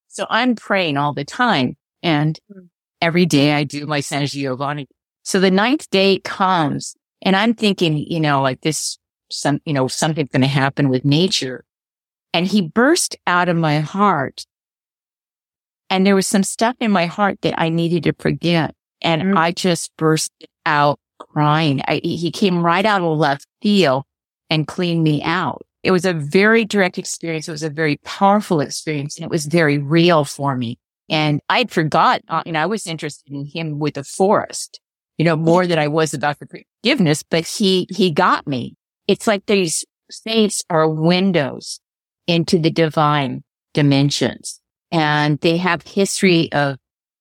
So 0.10 0.28
I'm 0.30 0.54
praying 0.54 0.98
all 0.98 1.16
the 1.16 1.26
time 1.26 1.76
and 2.04 2.40
hmm. 2.54 2.66
every 3.02 3.26
day 3.26 3.54
I 3.54 3.64
do 3.64 3.88
my 3.88 4.00
San 4.00 4.28
Giovanni. 4.28 4.88
So 5.24 5.40
the 5.40 5.50
ninth 5.50 5.90
day 5.90 6.20
comes 6.20 6.96
and 7.24 7.36
I'm 7.36 7.56
thinking, 7.56 7.98
you 7.98 8.20
know, 8.20 8.44
like 8.44 8.62
this, 8.62 9.00
some, 9.32 9.60
you 9.66 9.74
know, 9.74 9.88
something's 9.88 10.30
going 10.30 10.44
to 10.44 10.48
happen 10.48 10.88
with 10.88 11.04
nature. 11.04 11.66
And 12.32 12.46
he 12.46 12.62
burst 12.62 13.16
out 13.26 13.50
of 13.50 13.58
my 13.58 13.80
heart. 13.80 14.46
And 15.90 16.06
there 16.06 16.14
was 16.14 16.28
some 16.28 16.44
stuff 16.44 16.76
in 16.80 16.92
my 16.92 17.08
heart 17.08 17.40
that 17.42 17.60
I 17.60 17.70
needed 17.70 18.04
to 18.04 18.14
forget. 18.14 18.76
And 19.02 19.22
mm-hmm. 19.22 19.38
I 19.38 19.52
just 19.52 19.92
burst 19.98 20.32
out 20.66 21.00
crying. 21.20 21.82
I, 21.88 22.02
he 22.04 22.32
came 22.32 22.64
right 22.64 22.86
out 22.86 23.02
of 23.02 23.18
left 23.18 23.46
field 23.62 24.04
and 24.50 24.68
cleaned 24.68 25.04
me 25.04 25.22
out. 25.24 25.66
It 25.84 25.92
was 25.92 26.06
a 26.06 26.14
very 26.14 26.66
direct 26.66 26.98
experience. 26.98 27.48
It 27.48 27.52
was 27.52 27.64
a 27.64 27.70
very 27.70 27.98
powerful 28.04 28.60
experience 28.60 29.18
and 29.18 29.24
it 29.24 29.30
was 29.30 29.46
very 29.46 29.78
real 29.78 30.26
for 30.26 30.56
me. 30.56 30.78
And 31.10 31.40
I'd 31.50 31.72
forgot, 31.72 32.22
uh, 32.28 32.44
you 32.46 32.52
know, 32.52 32.62
I 32.62 32.66
was 32.66 32.86
interested 32.86 33.32
in 33.34 33.46
him 33.46 33.80
with 33.80 33.96
the 33.96 34.04
forest 34.04 34.80
you 35.20 35.26
know, 35.26 35.36
more 35.36 35.68
than 35.68 35.78
I 35.78 35.90
was 35.90 36.14
about 36.14 36.38
forgiveness, 36.40 37.24
but 37.24 37.46
he, 37.46 37.86
he 37.92 38.10
got 38.10 38.48
me. 38.48 38.76
It's 39.06 39.28
like 39.28 39.46
these 39.46 39.86
saints 40.10 40.64
are 40.70 40.90
windows 40.90 41.82
into 42.26 42.58
the 42.58 42.72
divine 42.72 43.44
dimensions 43.74 44.62
and 44.92 45.38
they 45.42 45.58
have 45.58 45.84
history 45.84 46.50
of 46.54 46.78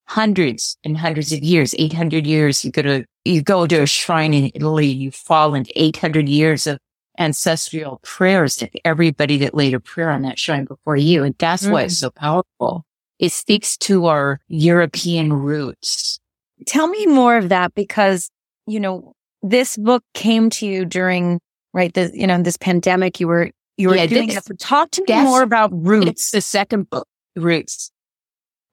hundreds 0.09 0.77
and 0.85 0.97
hundreds 0.97 1.33
of 1.33 1.41
years, 1.41 1.75
800 1.79 2.27
years. 2.27 2.65
You 2.65 2.71
go 2.71 2.83
to, 2.83 3.05
you 3.25 3.43
go 3.43 3.67
to 3.67 3.83
a 3.83 3.87
shrine 3.87 4.35
in 4.35 4.51
Italy, 4.55 4.87
you 4.87 5.11
fall 5.11 5.55
into 5.55 5.71
800 5.77 6.29
years 6.29 6.67
of 6.67 6.79
ancestral 7.19 8.01
prayers 8.03 8.63
of 8.63 8.71
everybody 8.85 9.37
that 9.39 9.55
laid 9.55 9.75
a 9.75 9.81
prayer 9.81 10.11
on 10.11 10.23
that 10.23 10.39
shrine 10.39 10.65
before 10.65 10.97
you. 10.97 11.25
And 11.25 11.35
that's 11.39 11.67
mm. 11.67 11.73
why 11.73 11.83
it's 11.83 11.99
so 11.99 12.11
powerful. 12.11 12.85
It 13.19 13.33
speaks 13.33 13.77
to 13.79 14.07
our 14.07 14.41
European 14.49 15.33
roots 15.33 16.21
Tell 16.67 16.89
me 16.89 17.07
more 17.07 17.37
of 17.37 17.49
that 17.51 17.75
because, 17.75 18.31
you 18.67 18.81
know, 18.81 19.15
this 19.43 19.77
book 19.77 20.03
came 20.15 20.51
to 20.51 20.67
you 20.67 20.85
during, 20.85 21.41
right, 21.73 21.93
the, 21.95 22.11
you 22.13 22.27
know, 22.27 22.43
this 22.43 22.57
pandemic. 22.57 23.21
You 23.21 23.29
were, 23.29 23.51
you 23.77 23.89
were 23.89 23.97
yeah, 23.97 24.07
doing 24.07 24.29
this, 24.29 24.49
Talk 24.59 24.91
to 24.93 25.05
me 25.07 25.23
more 25.23 25.43
about 25.43 25.71
Roots. 25.73 26.31
the 26.33 26.41
second 26.41 26.91
book, 26.91 27.07
Roots. 27.37 27.93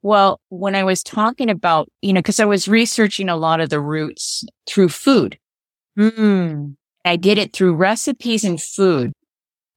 Well, 0.05 0.39
when 0.49 0.75
I 0.75 0.83
was 0.83 1.01
talking 1.01 1.49
about, 1.49 1.89
you 2.03 2.13
know, 2.13 2.21
cause 2.21 2.39
I 2.39 2.45
was 2.45 2.67
researching 2.67 3.27
a 3.27 3.35
lot 3.35 3.59
of 3.59 3.71
the 3.71 3.79
roots 3.79 4.45
through 4.67 4.89
food. 4.89 5.39
Mm. 5.97 6.75
I 7.03 7.15
did 7.15 7.39
it 7.39 7.53
through 7.53 7.73
recipes 7.73 8.43
and 8.43 8.61
food. 8.61 9.13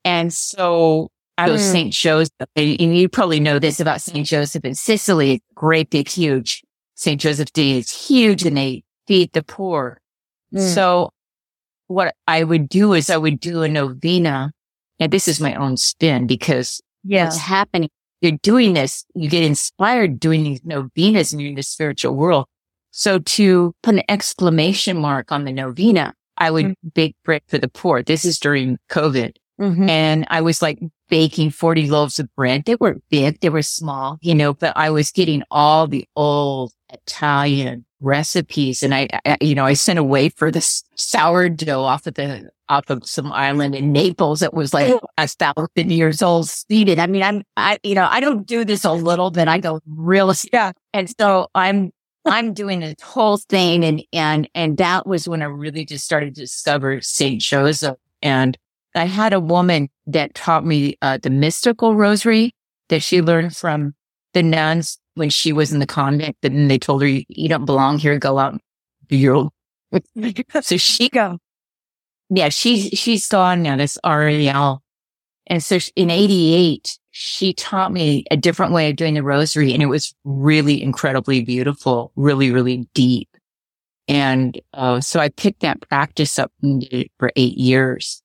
And 0.04 0.30
so 0.30 1.08
I 1.38 1.48
was 1.48 1.62
mm. 1.62 1.72
St. 1.72 1.92
Joseph, 1.94 2.30
and 2.54 2.94
you 2.94 3.08
probably 3.08 3.40
know 3.40 3.58
this 3.58 3.80
about 3.80 4.02
St. 4.02 4.26
Joseph 4.26 4.66
in 4.66 4.74
Sicily, 4.74 5.42
great, 5.54 5.88
big, 5.88 6.06
huge. 6.06 6.62
St. 6.94 7.18
Joseph 7.18 7.50
Day 7.54 7.78
is 7.78 7.90
huge 7.90 8.44
and 8.44 8.58
they 8.58 8.82
feed 9.06 9.32
the 9.32 9.42
poor. 9.42 9.98
Mm. 10.54 10.60
So 10.74 11.08
what 11.86 12.14
I 12.26 12.44
would 12.44 12.68
do 12.68 12.92
is 12.92 13.08
I 13.08 13.16
would 13.16 13.40
do 13.40 13.62
a 13.62 13.68
novena. 13.68 14.52
And 15.00 15.10
this 15.10 15.26
is 15.26 15.40
my 15.40 15.54
own 15.54 15.78
spin 15.78 16.26
because 16.26 16.82
yeah. 17.02 17.24
what's 17.24 17.38
happening, 17.38 17.88
you're 18.20 18.38
doing 18.42 18.74
this, 18.74 19.04
you 19.14 19.28
get 19.28 19.44
inspired 19.44 20.18
doing 20.20 20.44
these 20.44 20.64
novenas 20.64 21.32
and 21.32 21.40
you're 21.40 21.50
in 21.50 21.56
the 21.56 21.62
spiritual 21.62 22.14
world. 22.14 22.46
So 22.90 23.18
to 23.18 23.74
put 23.82 23.94
an 23.94 24.02
exclamation 24.08 24.98
mark 24.98 25.30
on 25.30 25.44
the 25.44 25.52
novena, 25.52 26.14
I 26.36 26.50
would 26.50 26.66
mm-hmm. 26.66 26.88
bake 26.94 27.16
bread 27.24 27.42
for 27.46 27.58
the 27.58 27.68
poor. 27.68 28.02
This 28.02 28.24
is 28.24 28.38
during 28.38 28.78
COVID. 28.90 29.36
Mm-hmm. 29.60 29.88
And 29.88 30.26
I 30.30 30.40
was 30.40 30.62
like 30.62 30.78
baking 31.08 31.50
40 31.50 31.88
loaves 31.90 32.18
of 32.18 32.32
bread. 32.36 32.64
They 32.64 32.76
weren't 32.76 33.02
big. 33.10 33.40
They 33.40 33.48
were 33.48 33.62
small, 33.62 34.18
you 34.20 34.34
know, 34.34 34.54
but 34.54 34.76
I 34.76 34.90
was 34.90 35.10
getting 35.10 35.42
all 35.50 35.86
the 35.86 36.06
old 36.14 36.72
Italian 36.92 37.84
recipes. 38.00 38.82
And 38.82 38.94
I, 38.94 39.08
I, 39.24 39.36
you 39.40 39.54
know, 39.54 39.64
I 39.64 39.74
sent 39.74 39.98
away 39.98 40.28
for 40.30 40.50
this 40.50 40.84
sourdough 40.94 41.82
off 41.82 42.06
of 42.06 42.14
the, 42.14 42.50
off 42.68 42.90
of 42.90 43.04
some 43.06 43.32
island 43.32 43.74
in 43.74 43.92
Naples 43.92 44.40
that 44.40 44.54
was 44.54 44.74
like 44.74 44.94
a 45.16 45.26
thousand 45.26 45.90
years 45.90 46.22
old 46.22 46.48
seeded. 46.48 46.98
I 46.98 47.06
mean, 47.06 47.22
I'm, 47.22 47.42
I, 47.56 47.78
you 47.82 47.94
know, 47.94 48.06
I 48.10 48.20
don't 48.20 48.46
do 48.46 48.64
this 48.64 48.84
a 48.84 48.92
little 48.92 49.30
bit. 49.30 49.48
I 49.48 49.58
go 49.58 49.80
real, 49.86 50.32
yeah. 50.52 50.72
And 50.92 51.12
so 51.18 51.48
I'm, 51.54 51.90
I'm 52.24 52.52
doing 52.52 52.80
this 52.80 53.00
whole 53.02 53.38
thing. 53.38 53.84
And, 53.84 54.02
and, 54.12 54.48
and 54.54 54.76
that 54.78 55.06
was 55.06 55.28
when 55.28 55.42
I 55.42 55.46
really 55.46 55.84
just 55.84 56.04
started 56.04 56.34
to 56.34 56.42
discover 56.42 57.00
St. 57.00 57.40
Joseph. 57.40 57.96
And 58.22 58.58
I 58.94 59.04
had 59.04 59.32
a 59.32 59.40
woman 59.40 59.88
that 60.06 60.34
taught 60.34 60.64
me 60.64 60.96
uh, 61.00 61.18
the 61.22 61.30
mystical 61.30 61.94
rosary 61.94 62.54
that 62.88 63.02
she 63.02 63.22
learned 63.22 63.56
from 63.56 63.94
the 64.34 64.42
nuns 64.42 64.98
when 65.18 65.30
she 65.30 65.52
was 65.52 65.72
in 65.72 65.80
the 65.80 65.86
convent. 65.86 66.36
and 66.42 66.70
they 66.70 66.78
told 66.78 67.02
her, 67.02 67.08
you 67.08 67.48
don't 67.48 67.64
belong 67.64 67.98
here. 67.98 68.18
Go 68.18 68.38
out. 68.38 68.60
Do 69.08 69.16
your 69.16 69.34
own. 69.34 69.50
so 70.62 70.76
she 70.76 71.08
go. 71.08 71.38
Yeah, 72.30 72.50
she's, 72.50 72.98
she's 72.98 73.26
gone 73.26 73.62
now. 73.62 73.76
This 73.76 73.98
Ariel. 74.04 74.82
And 75.46 75.62
so 75.62 75.78
in 75.96 76.10
88, 76.10 76.98
she 77.10 77.54
taught 77.54 77.92
me 77.92 78.24
a 78.30 78.36
different 78.36 78.72
way 78.72 78.90
of 78.90 78.96
doing 78.96 79.14
the 79.14 79.22
rosary 79.22 79.72
and 79.72 79.82
it 79.82 79.86
was 79.86 80.14
really 80.24 80.82
incredibly 80.82 81.42
beautiful, 81.42 82.12
really, 82.16 82.50
really 82.50 82.88
deep. 82.94 83.28
And 84.06 84.60
uh, 84.72 85.00
so 85.00 85.20
I 85.20 85.28
picked 85.28 85.60
that 85.60 85.80
practice 85.80 86.38
up 86.38 86.52
for 87.18 87.30
eight 87.36 87.56
years 87.58 88.22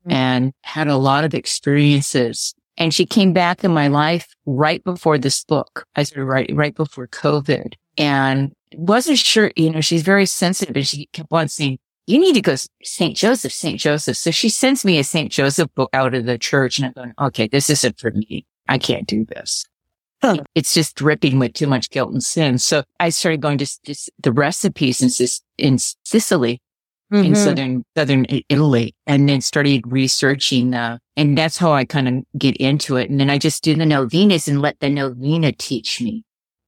mm-hmm. 0.00 0.12
and 0.12 0.52
had 0.62 0.88
a 0.88 0.96
lot 0.96 1.24
of 1.24 1.34
experiences 1.34 2.54
and 2.76 2.92
she 2.92 3.06
came 3.06 3.32
back 3.32 3.64
in 3.64 3.72
my 3.72 3.88
life 3.88 4.34
right 4.46 4.82
before 4.84 5.18
this 5.18 5.44
book. 5.44 5.86
I 5.96 6.02
started 6.04 6.26
writing 6.26 6.56
right 6.56 6.74
before 6.74 7.06
COVID 7.06 7.74
and 7.98 8.52
wasn't 8.74 9.18
sure, 9.18 9.52
you 9.56 9.70
know, 9.70 9.80
she's 9.80 10.02
very 10.02 10.26
sensitive 10.26 10.76
and 10.76 10.86
she 10.86 11.06
kept 11.06 11.28
on 11.30 11.48
saying, 11.48 11.78
you 12.06 12.18
need 12.18 12.34
to 12.34 12.40
go 12.40 12.56
St. 12.82 13.16
Joseph, 13.16 13.52
St. 13.52 13.78
Joseph. 13.78 14.16
So 14.16 14.30
she 14.30 14.48
sends 14.48 14.84
me 14.84 14.98
a 14.98 15.04
St. 15.04 15.30
Joseph 15.30 15.72
book 15.74 15.90
out 15.92 16.14
of 16.14 16.24
the 16.24 16.38
church 16.38 16.78
and 16.78 16.86
I'm 16.86 16.92
going, 16.92 17.12
okay, 17.20 17.46
this 17.46 17.70
isn't 17.70 17.98
for 17.98 18.10
me. 18.10 18.46
I 18.68 18.78
can't 18.78 19.06
do 19.06 19.24
this. 19.24 19.66
Huh. 20.22 20.38
It's 20.54 20.72
just 20.72 20.94
dripping 20.94 21.40
with 21.40 21.52
too 21.52 21.66
much 21.66 21.90
guilt 21.90 22.12
and 22.12 22.22
sin. 22.22 22.58
So 22.58 22.84
I 23.00 23.08
started 23.08 23.40
going 23.40 23.58
to, 23.58 23.66
to 23.66 23.94
the 24.22 24.32
recipes 24.32 25.02
in, 25.02 25.28
in 25.58 25.78
Sicily 25.78 26.61
mm-hmm. 27.12 27.26
in 27.26 27.34
southern 27.34 27.84
southern 27.96 28.26
Italy, 28.48 28.94
and 29.06 29.28
then 29.28 29.40
started 29.40 29.82
researching. 29.86 30.74
Uh, 30.74 30.98
and 31.16 31.36
that's 31.36 31.58
how 31.58 31.72
I 31.72 31.84
kind 31.84 32.08
of 32.08 32.14
get 32.38 32.56
into 32.56 32.96
it. 32.96 33.10
And 33.10 33.20
then 33.20 33.30
I 33.30 33.38
just 33.38 33.62
do 33.62 33.74
the 33.74 33.86
novenas 33.86 34.48
and 34.48 34.62
let 34.62 34.80
the 34.80 34.88
novena 34.88 35.52
teach 35.52 36.00
me. 36.00 36.24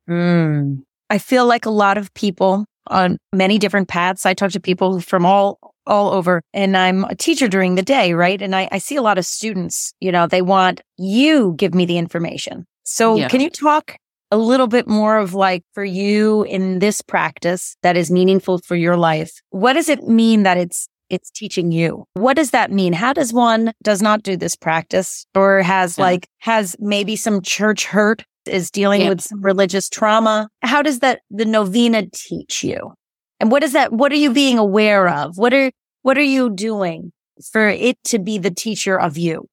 Mm. 0.08 0.82
I 1.10 1.18
feel 1.18 1.46
like 1.46 1.66
a 1.66 1.70
lot 1.70 1.96
of 1.96 2.12
people 2.14 2.66
on 2.88 3.18
many 3.32 3.58
different 3.58 3.88
paths. 3.88 4.26
I 4.26 4.34
talk 4.34 4.52
to 4.52 4.60
people 4.60 5.00
from 5.00 5.24
all 5.24 5.58
all 5.86 6.12
over 6.12 6.42
and 6.54 6.76
I'm 6.76 7.04
a 7.04 7.14
teacher 7.14 7.46
during 7.46 7.74
the 7.74 7.82
day, 7.82 8.14
right? 8.14 8.40
And 8.40 8.56
I, 8.56 8.68
I 8.72 8.78
see 8.78 8.96
a 8.96 9.02
lot 9.02 9.18
of 9.18 9.26
students, 9.26 9.92
you 10.00 10.10
know, 10.10 10.26
they 10.26 10.40
want 10.40 10.80
you 10.96 11.54
give 11.58 11.74
me 11.74 11.84
the 11.84 11.98
information. 11.98 12.66
So 12.84 13.16
yeah. 13.16 13.28
can 13.28 13.40
you 13.40 13.50
talk 13.50 13.96
a 14.34 14.36
little 14.36 14.66
bit 14.66 14.88
more 14.88 15.18
of 15.18 15.32
like 15.32 15.62
for 15.74 15.84
you 15.84 16.42
in 16.42 16.80
this 16.80 17.00
practice 17.02 17.76
that 17.82 17.96
is 17.96 18.10
meaningful 18.10 18.58
for 18.58 18.74
your 18.74 18.96
life. 18.96 19.32
What 19.50 19.74
does 19.74 19.88
it 19.88 20.02
mean 20.08 20.42
that 20.42 20.56
it's 20.56 20.88
it's 21.10 21.30
teaching 21.30 21.70
you. 21.70 22.06
What 22.14 22.34
does 22.34 22.50
that 22.50 22.72
mean? 22.72 22.92
How 22.92 23.12
does 23.12 23.32
one 23.32 23.72
does 23.82 24.02
not 24.02 24.22
do 24.22 24.36
this 24.36 24.56
practice 24.56 25.26
or 25.34 25.62
has 25.62 25.96
yeah. 25.98 26.04
like 26.04 26.26
has 26.38 26.74
maybe 26.80 27.14
some 27.14 27.42
church 27.42 27.84
hurt 27.84 28.24
is 28.46 28.70
dealing 28.70 29.02
yeah. 29.02 29.10
with 29.10 29.20
some 29.20 29.40
religious 29.40 29.88
trauma. 29.88 30.48
How 30.62 30.82
does 30.82 31.00
that, 31.00 31.20
the 31.30 31.44
novena 31.44 32.06
teach 32.12 32.64
you? 32.64 32.94
And 33.38 33.52
what 33.52 33.62
is 33.62 33.74
that? 33.74 33.92
What 33.92 34.10
are 34.12 34.16
you 34.16 34.32
being 34.32 34.58
aware 34.58 35.08
of? 35.08 35.38
What 35.38 35.54
are, 35.54 35.70
what 36.02 36.18
are 36.18 36.22
you 36.22 36.50
doing 36.50 37.12
for 37.52 37.68
it 37.68 37.96
to 38.06 38.18
be 38.18 38.38
the 38.38 38.50
teacher 38.50 38.98
of 38.98 39.16
you? 39.16 39.46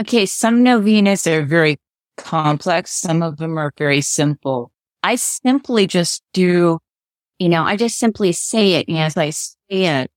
Okay. 0.00 0.26
Some 0.26 0.62
novenas 0.62 1.26
are 1.26 1.44
very 1.44 1.78
complex. 2.16 2.92
Some 2.92 3.22
of 3.22 3.36
them 3.38 3.58
are 3.58 3.72
very 3.76 4.00
simple. 4.00 4.70
I 5.02 5.16
simply 5.16 5.86
just 5.86 6.22
do, 6.32 6.78
you 7.38 7.48
know, 7.48 7.64
I 7.64 7.76
just 7.76 7.98
simply 7.98 8.32
say 8.32 8.74
it. 8.74 8.88
And 8.88 8.98
as 8.98 9.16
I 9.16 9.30
say 9.30 9.56
it, 9.70 10.10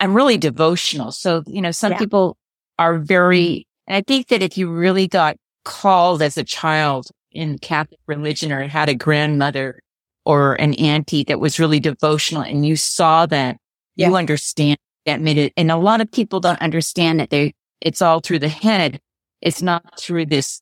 I'm 0.00 0.14
really 0.14 0.36
devotional. 0.36 1.12
So, 1.12 1.42
you 1.46 1.62
know, 1.62 1.70
some 1.70 1.92
yeah. 1.92 1.98
people 1.98 2.36
are 2.78 2.98
very, 2.98 3.66
and 3.86 3.96
I 3.96 4.02
think 4.02 4.28
that 4.28 4.42
if 4.42 4.58
you 4.58 4.70
really 4.70 5.08
got 5.08 5.36
called 5.64 6.20
as 6.20 6.36
a 6.36 6.44
child 6.44 7.08
in 7.32 7.58
Catholic 7.58 8.00
religion 8.06 8.52
or 8.52 8.66
had 8.68 8.88
a 8.88 8.94
grandmother 8.94 9.80
or 10.24 10.54
an 10.54 10.74
auntie 10.74 11.24
that 11.24 11.40
was 11.40 11.58
really 11.58 11.80
devotional 11.80 12.42
and 12.42 12.66
you 12.66 12.76
saw 12.76 13.24
that, 13.26 13.56
yeah. 13.94 14.08
you 14.08 14.16
understand 14.16 14.78
that 15.06 15.20
made 15.20 15.38
it. 15.38 15.52
And 15.56 15.70
a 15.70 15.76
lot 15.76 16.00
of 16.00 16.10
people 16.10 16.40
don't 16.40 16.60
understand 16.60 17.20
that 17.20 17.30
they, 17.30 17.54
it's 17.80 18.02
all 18.02 18.20
through 18.20 18.40
the 18.40 18.48
head. 18.48 19.00
It's 19.40 19.62
not 19.62 19.98
through 19.98 20.26
this, 20.26 20.60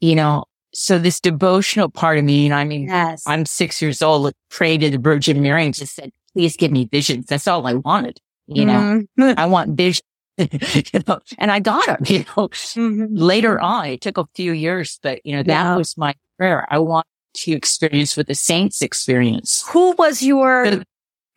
you 0.00 0.14
know, 0.14 0.44
so 0.72 0.98
this 0.98 1.20
devotional 1.20 1.88
part 1.88 2.18
of 2.18 2.24
me, 2.24 2.44
you 2.44 2.48
know, 2.50 2.56
I 2.56 2.64
mean, 2.64 2.88
yes. 2.88 3.22
I'm 3.26 3.46
six 3.46 3.80
years 3.80 4.02
old, 4.02 4.32
prayed 4.50 4.82
to 4.82 4.90
the 4.90 4.98
Virgin 4.98 5.40
Mary 5.40 5.64
and 5.64 5.74
just 5.74 5.94
said, 5.94 6.10
please 6.34 6.56
give 6.56 6.70
me 6.70 6.84
visions. 6.84 7.26
That's 7.26 7.48
all 7.48 7.66
I 7.66 7.74
wanted. 7.74 8.20
You 8.46 8.64
know, 8.64 9.04
mm-hmm. 9.18 9.38
I 9.38 9.46
want 9.46 9.76
vision. 9.76 10.02
you 10.38 11.00
know, 11.08 11.18
and 11.38 11.50
I 11.50 11.60
got 11.60 11.86
them, 11.86 11.96
you 12.06 12.18
know, 12.18 12.48
mm-hmm. 12.48 13.06
later 13.08 13.58
on, 13.58 13.86
it 13.86 14.02
took 14.02 14.18
a 14.18 14.26
few 14.34 14.52
years, 14.52 15.00
but 15.02 15.24
you 15.24 15.34
know, 15.34 15.42
that 15.42 15.62
yeah. 15.62 15.76
was 15.76 15.96
my 15.96 16.14
prayer. 16.36 16.66
I 16.68 16.78
want 16.78 17.06
to 17.36 17.52
experience 17.52 18.16
what 18.16 18.26
the 18.26 18.34
saints 18.34 18.82
experience. 18.82 19.64
Who 19.70 19.92
was 19.92 20.22
your 20.22 20.70
the, 20.70 20.84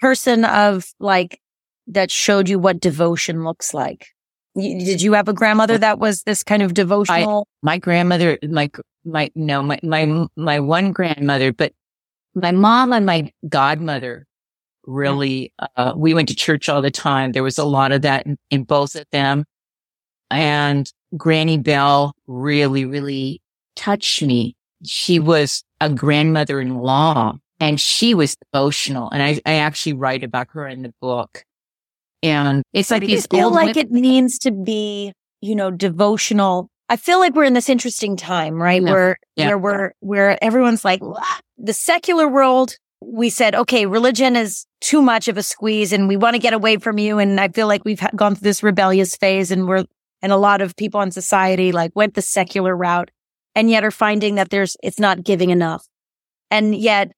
person 0.02 0.44
of 0.44 0.92
like 1.00 1.40
that 1.88 2.12
showed 2.12 2.50
you 2.50 2.60
what 2.60 2.82
devotion 2.82 3.46
looks 3.46 3.74
like? 3.74 4.08
Did 4.60 5.02
you 5.02 5.14
have 5.14 5.28
a 5.28 5.34
grandmother 5.34 5.78
that 5.78 6.00
was 6.00 6.24
this 6.24 6.44
kind 6.44 6.62
of 6.62 6.74
devotional? 6.74 7.48
I, 7.64 7.66
my 7.66 7.78
grandmother, 7.78 8.38
my, 8.48 8.70
my, 9.06 9.32
no, 9.36 9.62
my, 9.62 9.80
my, 9.84 10.28
my 10.36 10.60
one 10.60 10.92
grandmother, 10.92 11.54
but 11.54 11.74
my 12.36 12.52
mom 12.52 12.94
and 12.94 13.06
my 13.06 13.32
godmother 13.48 14.26
really, 14.86 15.54
uh, 15.76 15.94
we 15.96 16.14
went 16.14 16.30
to 16.30 16.36
church 16.36 16.70
all 16.70 16.82
the 16.82 16.92
time. 16.92 17.32
There 17.32 17.44
was 17.44 17.58
a 17.58 17.66
lot 17.66 17.92
of 17.92 18.02
that 18.02 18.26
in, 18.26 18.38
in 18.50 18.64
both 18.64 18.96
of 18.96 19.06
them. 19.12 19.46
And 20.32 20.92
Granny 21.18 21.58
Bell 21.58 22.14
really, 22.28 22.86
really 22.86 23.42
touched 23.76 24.22
me. 24.22 24.56
She 24.86 25.20
was 25.20 25.64
a 25.82 25.90
grandmother 25.90 26.60
in 26.60 26.78
law 26.78 27.34
and 27.60 27.80
she 27.80 28.14
was 28.14 28.36
devotional. 28.52 29.10
And 29.10 29.22
I, 29.22 29.42
I 29.46 29.56
actually 29.56 29.94
write 29.94 30.24
about 30.24 30.48
her 30.52 30.68
in 30.68 30.84
the 30.84 30.94
book. 31.02 31.44
And 32.22 32.64
it's 32.74 32.92
like 32.92 33.02
these 33.02 33.28
feel 33.28 33.52
like 33.52 33.76
women- 33.76 33.88
it 33.88 33.92
means 33.92 34.40
to 34.40 34.52
be, 34.52 35.14
you 35.42 35.56
know, 35.56 35.72
devotional. 35.72 36.70
I 36.90 36.96
feel 36.96 37.20
like 37.20 37.36
we're 37.36 37.44
in 37.44 37.54
this 37.54 37.70
interesting 37.70 38.18
time, 38.18 38.62
right? 38.62 38.82
Yeah. 38.82 38.92
Where, 38.92 39.18
yeah. 39.36 39.48
where 39.48 39.58
we're, 39.58 39.92
where 40.00 40.44
everyone's 40.44 40.84
like, 40.84 41.02
the 41.58 41.74
secular 41.74 42.28
world 42.28 42.76
we 43.02 43.30
said, 43.30 43.56
okay, 43.56 43.86
religion 43.86 44.36
is 44.36 44.66
too 44.82 45.02
much 45.02 45.28
of 45.28 45.38
a 45.38 45.44
squeeze 45.44 45.94
and 45.94 46.08
we 46.08 46.18
want 46.18 46.34
to 46.34 46.40
get 46.40 46.54
away 46.54 46.78
from 46.78 46.98
you. 46.98 47.18
And 47.18 47.40
I 47.40 47.48
feel 47.48 47.68
like 47.68 47.86
we've 47.86 48.02
gone 48.16 48.36
through 48.36 48.44
this 48.44 48.64
rebellious 48.64 49.16
phase 49.16 49.52
and 49.52 49.68
we're, 49.68 49.86
and 50.22 50.32
a 50.32 50.38
lot 50.38 50.62
of 50.62 50.76
people 50.76 51.00
in 51.02 51.12
society 51.12 51.72
like 51.72 51.92
went 51.96 52.16
the 52.16 52.22
secular 52.22 52.76
route 52.76 53.10
and 53.56 53.70
yet 53.70 53.86
are 53.86 53.92
finding 53.92 54.36
that 54.36 54.50
there's, 54.50 54.76
it's 54.84 55.00
not 55.00 55.24
giving 55.24 55.50
enough. 55.50 55.88
And 56.52 56.76
yet, 56.76 57.12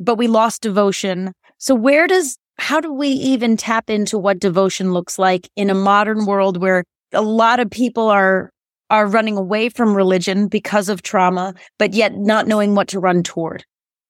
but 0.00 0.16
we 0.16 0.28
lost 0.28 0.62
devotion. 0.62 1.32
So 1.58 1.74
where 1.74 2.06
does, 2.06 2.38
how 2.58 2.80
do 2.80 2.92
we 2.92 3.08
even 3.08 3.56
tap 3.56 3.88
into 3.88 4.18
what 4.18 4.38
devotion 4.38 4.92
looks 4.92 5.18
like 5.18 5.48
in 5.56 5.70
a 5.70 5.74
modern 5.74 6.26
world 6.26 6.60
where 6.60 6.84
a 7.12 7.22
lot 7.22 7.60
of 7.60 7.70
people 7.70 8.08
are, 8.08 8.50
are 8.90 9.06
running 9.06 9.36
away 9.36 9.68
from 9.68 9.94
religion 9.94 10.48
because 10.48 10.88
of 10.88 11.02
trauma, 11.02 11.54
but 11.78 11.94
yet 11.94 12.16
not 12.16 12.46
knowing 12.46 12.74
what 12.74 12.88
to 12.88 13.00
run 13.00 13.22
toward? 13.22 13.64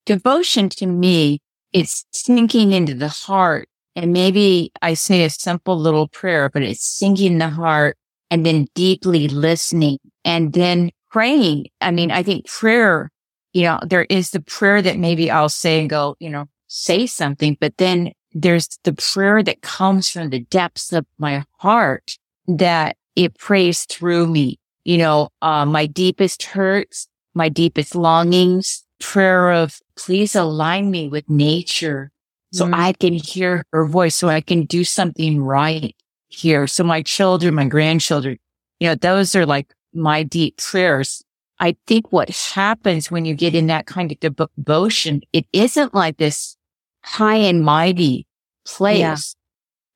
Devotion 0.05 0.69
to 0.69 0.87
me 0.87 1.39
is 1.73 2.05
sinking 2.11 2.71
into 2.71 2.93
the 2.95 3.07
heart. 3.07 3.67
And 3.95 4.13
maybe 4.13 4.71
I 4.81 4.93
say 4.93 5.23
a 5.23 5.29
simple 5.29 5.77
little 5.77 6.07
prayer, 6.07 6.49
but 6.49 6.63
it's 6.63 6.83
sinking 6.83 7.37
the 7.37 7.49
heart 7.49 7.97
and 8.31 8.45
then 8.45 8.67
deeply 8.73 9.27
listening 9.27 9.99
and 10.23 10.53
then 10.53 10.91
praying. 11.11 11.67
I 11.81 11.91
mean, 11.91 12.11
I 12.11 12.23
think 12.23 12.47
prayer, 12.47 13.09
you 13.53 13.63
know, 13.63 13.79
there 13.85 14.05
is 14.09 14.31
the 14.31 14.41
prayer 14.41 14.81
that 14.81 14.97
maybe 14.97 15.29
I'll 15.29 15.49
say 15.49 15.79
and 15.79 15.89
go, 15.89 16.15
you 16.19 16.29
know, 16.29 16.45
say 16.67 17.07
something, 17.07 17.57
but 17.59 17.77
then 17.77 18.11
there's 18.33 18.79
the 18.83 18.93
prayer 18.93 19.43
that 19.43 19.61
comes 19.61 20.09
from 20.09 20.29
the 20.29 20.39
depths 20.39 20.93
of 20.93 21.05
my 21.17 21.43
heart 21.57 22.17
that 22.47 22.95
it 23.15 23.37
prays 23.37 23.85
through 23.85 24.27
me. 24.27 24.59
You 24.85 24.97
know, 24.97 25.29
uh, 25.41 25.65
my 25.65 25.85
deepest 25.85 26.43
hurts, 26.43 27.07
my 27.33 27.49
deepest 27.49 27.95
longings, 27.95 28.83
prayer 28.99 29.51
of 29.51 29.79
please 29.95 30.35
align 30.35 30.91
me 30.91 31.07
with 31.07 31.29
nature 31.29 32.11
so 32.51 32.65
mm. 32.65 32.73
I 32.73 32.93
can 32.93 33.13
hear 33.13 33.63
her 33.71 33.85
voice, 33.85 34.15
so 34.15 34.27
I 34.27 34.41
can 34.41 34.65
do 34.65 34.83
something 34.83 35.41
right 35.41 35.95
here. 36.29 36.67
So 36.67 36.83
my 36.83 37.01
children, 37.01 37.55
my 37.55 37.65
grandchildren, 37.65 38.39
you 38.79 38.87
know, 38.87 38.95
those 38.95 39.35
are 39.35 39.45
like 39.45 39.73
my 39.93 40.23
deep 40.23 40.57
prayers. 40.57 41.23
I 41.59 41.75
think 41.85 42.11
what 42.11 42.29
happens 42.29 43.11
when 43.11 43.25
you 43.25 43.35
get 43.35 43.53
in 43.53 43.67
that 43.67 43.85
kind 43.85 44.11
of 44.11 44.19
devotion, 44.19 45.21
it 45.33 45.45
isn't 45.51 45.93
like 45.93 46.17
this 46.17 46.55
high 47.03 47.37
and 47.37 47.63
mighty 47.63 48.27
place, 48.65 49.35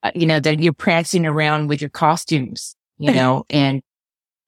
yeah. 0.04 0.10
uh, 0.10 0.12
you 0.16 0.26
know, 0.26 0.40
that 0.40 0.60
you're 0.60 0.74
prancing 0.74 1.26
around 1.26 1.68
with 1.68 1.82
your 1.82 1.90
costumes, 1.90 2.76
you 2.98 3.12
know, 3.16 3.46
and 3.50 3.82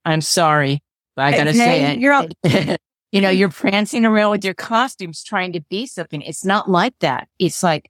I'm 0.03 0.21
sorry, 0.21 0.81
but 1.15 1.25
I 1.25 1.31
gotta 1.31 1.53
say 1.53 1.93
it. 1.93 1.99
You're 1.99 2.27
You 3.15 3.21
know, 3.21 3.29
you're 3.29 3.47
prancing 3.47 4.03
around 4.03 4.31
with 4.31 4.43
your 4.43 4.53
costumes 4.53 5.23
trying 5.23 5.53
to 5.53 5.61
be 5.61 5.87
something. 5.87 6.21
It's 6.21 6.43
not 6.43 6.69
like 6.69 6.95
that. 6.99 7.29
It's 7.39 7.63
like, 7.63 7.89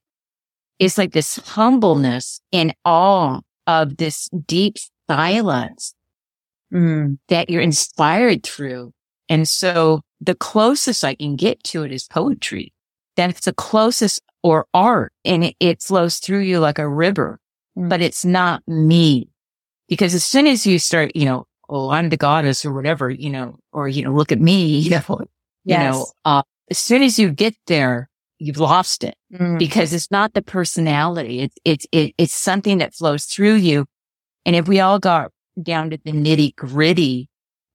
it's 0.78 1.00
like 1.00 1.14
this 1.14 1.38
humbleness 1.38 2.42
and 2.54 2.76
awe 2.86 3.40
of 3.66 3.98
this 3.98 4.30
deep 4.46 4.76
silence 5.10 5.96
mm, 6.72 7.18
that 7.30 7.50
you're 7.50 7.64
inspired 7.64 8.44
through. 8.44 8.94
And 9.28 9.48
so 9.48 10.02
the 10.22 10.36
closest 10.36 11.04
I 11.04 11.16
can 11.16 11.36
get 11.36 11.64
to 11.64 11.82
it 11.82 11.92
is 11.92 12.08
poetry. 12.08 12.72
That's 13.16 13.46
the 13.46 13.54
closest 13.54 14.22
or 14.46 14.68
art 14.76 15.12
and 15.26 15.44
it, 15.44 15.56
it 15.60 15.82
flows 15.82 16.18
through 16.18 16.42
you 16.42 16.60
like 16.60 16.78
a 16.78 16.88
river, 16.88 17.40
mm. 17.76 17.90
but 17.90 18.00
it's 18.00 18.24
not 18.24 18.62
me. 18.68 19.28
Because 19.90 20.14
as 20.14 20.24
soon 20.24 20.46
as 20.46 20.68
you 20.68 20.78
start, 20.78 21.16
you 21.16 21.26
know, 21.26 21.48
oh, 21.68 21.90
I'm 21.90 22.10
the 22.10 22.18
goddess 22.18 22.64
or 22.64 22.72
whatever, 22.72 23.10
you 23.10 23.32
know, 23.32 23.58
or, 23.74 23.88
you 23.88 24.04
know, 24.04 24.14
look 24.14 24.32
at 24.32 24.40
me, 24.40 24.78
you 24.78 24.92
know, 24.92 25.04
yes. 25.10 25.26
you 25.66 25.78
know, 25.78 26.06
uh, 26.26 26.44
as 26.70 26.78
soon 26.78 27.02
as 27.02 27.18
you 27.18 27.32
get 27.32 27.56
there, 27.66 28.08
you've 28.38 28.60
lost 28.60 29.04
it 29.04 29.16
mm. 29.34 29.58
because 29.58 29.94
it's 29.94 30.12
not 30.12 30.36
the 30.36 30.44
personality. 30.44 31.40
It's, 31.40 31.58
it's, 31.66 31.88
it, 31.92 32.14
it's 32.20 32.34
something 32.34 32.78
that 32.78 32.94
flows 32.94 33.26
through 33.26 33.56
you. 33.56 33.88
And 34.46 34.56
if 34.56 34.68
we 34.68 34.80
all 34.80 35.00
got 35.00 35.32
down 35.60 35.90
to 35.90 35.98
the 35.98 36.12
nitty 36.12 36.56
gritty, 36.56 37.30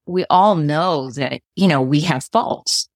we 0.07 0.25
all 0.31 0.55
know 0.55 1.11
that, 1.13 1.41
you 1.57 1.67
know, 1.67 1.83
we 1.83 2.03
have 2.03 2.23
faults. 2.31 2.89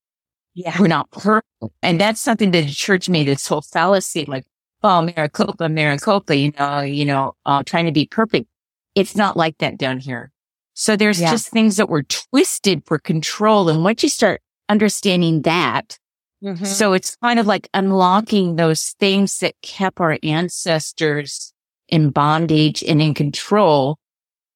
Yeah. 0.54 0.76
We're 0.78 0.86
not 0.86 1.10
perfect. 1.10 1.46
And 1.82 2.00
that's 2.00 2.20
something 2.20 2.52
that 2.52 2.66
the 2.66 2.72
church 2.72 3.08
made 3.08 3.26
this 3.26 3.46
whole 3.46 3.62
fallacy, 3.62 4.24
like, 4.26 4.44
oh, 4.82 5.02
mea 5.02 5.28
culpa, 5.32 5.68
Maricopa, 5.68 6.36
you 6.36 6.52
know, 6.58 6.80
you 6.80 7.04
know, 7.04 7.34
uh, 7.44 7.62
trying 7.64 7.86
to 7.86 7.92
be 7.92 8.06
perfect. 8.06 8.46
It's 8.94 9.16
not 9.16 9.36
like 9.36 9.58
that 9.58 9.78
down 9.78 9.98
here. 9.98 10.30
So 10.74 10.96
there's 10.96 11.20
yeah. 11.20 11.30
just 11.30 11.48
things 11.48 11.76
that 11.76 11.88
were 11.88 12.02
twisted 12.04 12.84
for 12.86 12.98
control. 12.98 13.68
And 13.68 13.82
once 13.82 14.02
you 14.02 14.08
start 14.08 14.42
understanding 14.68 15.42
that, 15.42 15.98
mm-hmm. 16.42 16.64
so 16.64 16.92
it's 16.92 17.16
kind 17.16 17.38
of 17.38 17.46
like 17.46 17.68
unlocking 17.74 18.56
those 18.56 18.94
things 19.00 19.38
that 19.38 19.54
kept 19.62 20.00
our 20.00 20.18
ancestors 20.22 21.52
in 21.88 22.10
bondage 22.10 22.82
and 22.82 23.00
in 23.02 23.14
control 23.14 23.98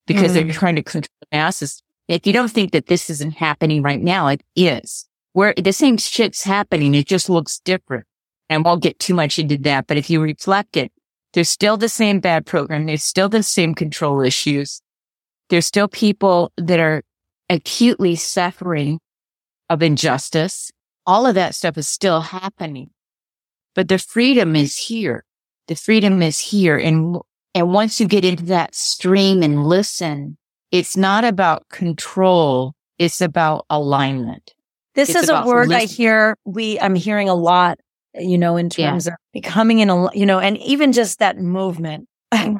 because 0.07 0.33
mm-hmm. 0.33 0.49
they're 0.49 0.55
trying 0.57 0.77
to 0.77 0.83
control 0.83 1.11
the 1.21 1.37
masses. 1.37 1.83
If 2.09 2.27
you 2.27 2.33
don't 2.33 2.51
think 2.51 2.73
that 2.73 2.87
this 2.87 3.11
isn't 3.11 3.35
happening 3.35 3.83
right 3.83 4.01
now, 4.01 4.29
it 4.29 4.43
is. 4.57 5.08
Where 5.38 5.55
the 5.57 5.72
same 5.72 5.98
shit's 5.98 6.42
happening, 6.42 6.96
it 6.96 7.07
just 7.07 7.31
looks 7.31 7.61
different. 7.61 8.07
And 8.51 8.64
won't 8.64 8.83
get 8.83 8.98
too 8.98 9.14
much 9.14 9.38
into 9.38 9.57
that, 9.59 9.87
but 9.87 9.96
if 9.96 10.11
you 10.11 10.20
reflect 10.20 10.77
it, 10.77 10.90
there's 11.33 11.48
still 11.48 11.77
the 11.77 11.88
same 11.88 12.18
bad 12.18 12.44
program. 12.44 12.87
There's 12.87 13.05
still 13.05 13.29
the 13.29 13.44
same 13.44 13.77
control 13.77 14.20
issues. 14.20 14.83
There's 15.48 15.64
still 15.64 15.87
people 15.87 16.51
that 16.57 16.81
are 16.81 17.05
acutely 17.48 18.16
suffering 18.16 18.98
of 19.70 19.81
injustice. 19.81 20.72
All 21.07 21.24
of 21.24 21.37
that 21.37 21.55
stuff 21.55 21.79
is 21.79 21.87
still 21.87 22.20
happening, 22.20 22.90
but 23.77 23.87
the 23.87 23.98
freedom 24.01 24.57
is 24.57 24.77
here. 24.77 25.24
The 25.68 25.77
freedom 25.77 26.20
is 26.20 26.40
here. 26.40 26.77
And, 26.77 27.18
and 27.55 27.72
once 27.72 28.01
you 28.01 28.09
get 28.09 28.24
into 28.24 28.46
that 28.46 28.74
stream 28.74 29.44
and 29.44 29.64
listen, 29.64 30.37
it's 30.72 30.96
not 30.96 31.22
about 31.22 31.68
control. 31.68 32.72
It's 32.98 33.20
about 33.20 33.66
alignment. 33.70 34.55
This 34.99 35.11
It's 35.11 35.23
is 35.25 35.29
a 35.29 35.45
word 35.47 35.73
I 35.73 35.85
hear. 35.85 36.37
We 36.45 36.79
I'm 36.81 36.95
hearing 36.97 37.29
a 37.29 37.35
lot. 37.35 37.79
You 38.19 38.37
know, 38.37 38.57
in 38.57 38.69
Yeah. 38.77 38.91
terms 38.91 39.07
of 39.07 39.13
becoming 39.33 39.79
in 39.79 39.91
a 39.91 40.13
you 40.13 40.27
know, 40.27 40.41
and 40.41 40.57
even 40.59 40.93
just 40.93 41.21
that 41.21 41.39
movement. 41.39 42.09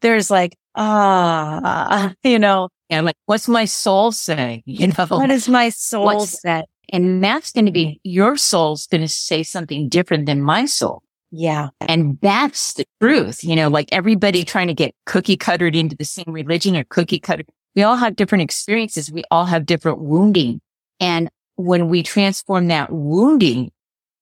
There's 0.00 0.30
like 0.30 0.54
ah, 0.76 2.12
you 2.22 2.38
know, 2.38 2.68
And 2.88 3.04
like, 3.06 3.16
what's 3.26 3.48
my 3.48 3.64
soul 3.64 4.12
saying? 4.12 4.62
You 4.66 4.86
know, 4.88 5.06
what 5.08 5.30
is 5.30 5.48
my 5.48 5.68
soul 5.70 6.04
What's- 6.06 6.40
set? 6.40 6.66
and 6.92 7.22
that's 7.22 7.52
going 7.52 7.66
to 7.66 7.72
be 7.72 8.00
your 8.04 8.36
soul's 8.36 8.86
going 8.86 9.00
to 9.02 9.08
say 9.08 9.42
something 9.42 9.88
different 9.88 10.26
than 10.26 10.40
my 10.42 10.64
soul. 10.66 11.02
Yeah, 11.32 11.68
And 11.80 12.18
that's 12.20 12.74
the 12.74 12.84
truth. 13.00 13.44
You 13.44 13.54
know, 13.56 13.68
like 13.68 13.88
everybody 13.92 14.44
trying 14.44 14.66
to 14.68 14.74
get 14.74 14.92
cookie 15.06 15.36
cuttered 15.36 15.76
into 15.76 15.94
the 15.96 16.04
same 16.04 16.24
religion 16.28 16.76
or 16.76 16.82
cookie 16.84 17.20
cutter. 17.20 17.44
We 17.76 17.84
all 17.84 17.96
have 17.96 18.16
different 18.16 18.42
experiences. 18.42 19.12
We 19.12 19.22
all 19.30 19.44
have 19.46 19.64
different 19.66 20.00
wounding. 20.00 20.60
And 20.98 21.30
when 21.60 21.88
we 21.88 22.02
transform 22.02 22.68
that 22.68 22.92
wounding, 22.92 23.70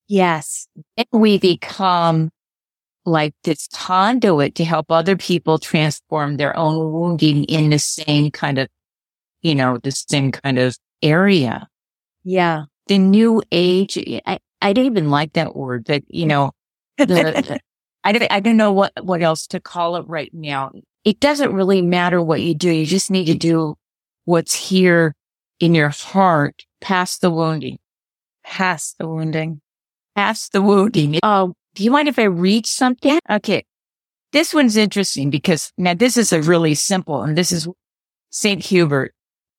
yes, 0.08 0.68
we 1.12 1.38
become 1.38 2.30
like 3.04 3.34
this 3.44 3.68
conduit 3.72 4.54
to 4.56 4.64
help 4.64 4.90
other 4.90 5.16
people 5.16 5.58
transform 5.58 6.36
their 6.36 6.56
own 6.56 6.92
wounding 6.92 7.44
in 7.44 7.70
the 7.70 7.78
same 7.78 8.30
kind 8.30 8.58
of, 8.58 8.68
you 9.42 9.54
know, 9.54 9.78
the 9.78 9.90
same 9.90 10.32
kind 10.32 10.58
of 10.58 10.76
area. 11.02 11.68
yeah. 12.24 12.64
The 12.88 12.96
new 12.98 13.42
age, 13.52 13.98
I, 14.24 14.38
I 14.62 14.72
didn't 14.72 14.92
even 14.92 15.10
like 15.10 15.34
that 15.34 15.54
word, 15.54 15.84
but 15.86 16.02
you 16.08 16.24
know, 16.26 16.52
the, 16.96 17.06
the- 17.06 17.60
I 18.04 18.12
don't, 18.12 18.32
I 18.32 18.40
don't 18.40 18.56
know 18.56 18.72
what, 18.72 18.92
what 19.02 19.20
else 19.22 19.46
to 19.48 19.60
call 19.60 19.96
it 19.96 20.06
right 20.08 20.30
now. 20.32 20.70
It 21.04 21.20
doesn't 21.20 21.52
really 21.52 21.82
matter 21.82 22.22
what 22.22 22.40
you 22.40 22.54
do. 22.54 22.70
You 22.70 22.86
just 22.86 23.10
need 23.10 23.26
to 23.26 23.34
do 23.34 23.74
what's 24.24 24.54
here 24.54 25.14
in 25.60 25.74
your 25.74 25.88
heart 25.90 26.64
past 26.80 27.20
the 27.20 27.30
wounding, 27.30 27.78
Past 28.44 28.96
the 28.98 29.06
wounding. 29.08 29.60
past 30.16 30.52
the 30.52 30.62
wounding. 30.62 31.18
Oh, 31.22 31.54
do 31.74 31.84
you 31.84 31.90
mind 31.90 32.08
if 32.08 32.18
I 32.18 32.24
read 32.24 32.66
something? 32.66 33.18
Okay. 33.30 33.64
This 34.32 34.52
one's 34.52 34.76
interesting 34.76 35.30
because 35.30 35.72
now 35.78 35.94
this 35.94 36.16
is 36.16 36.32
a 36.32 36.42
really 36.42 36.74
simple 36.74 37.22
and 37.22 37.36
this 37.36 37.50
is 37.52 37.66
St. 38.30 38.62
Hubert. 38.64 39.14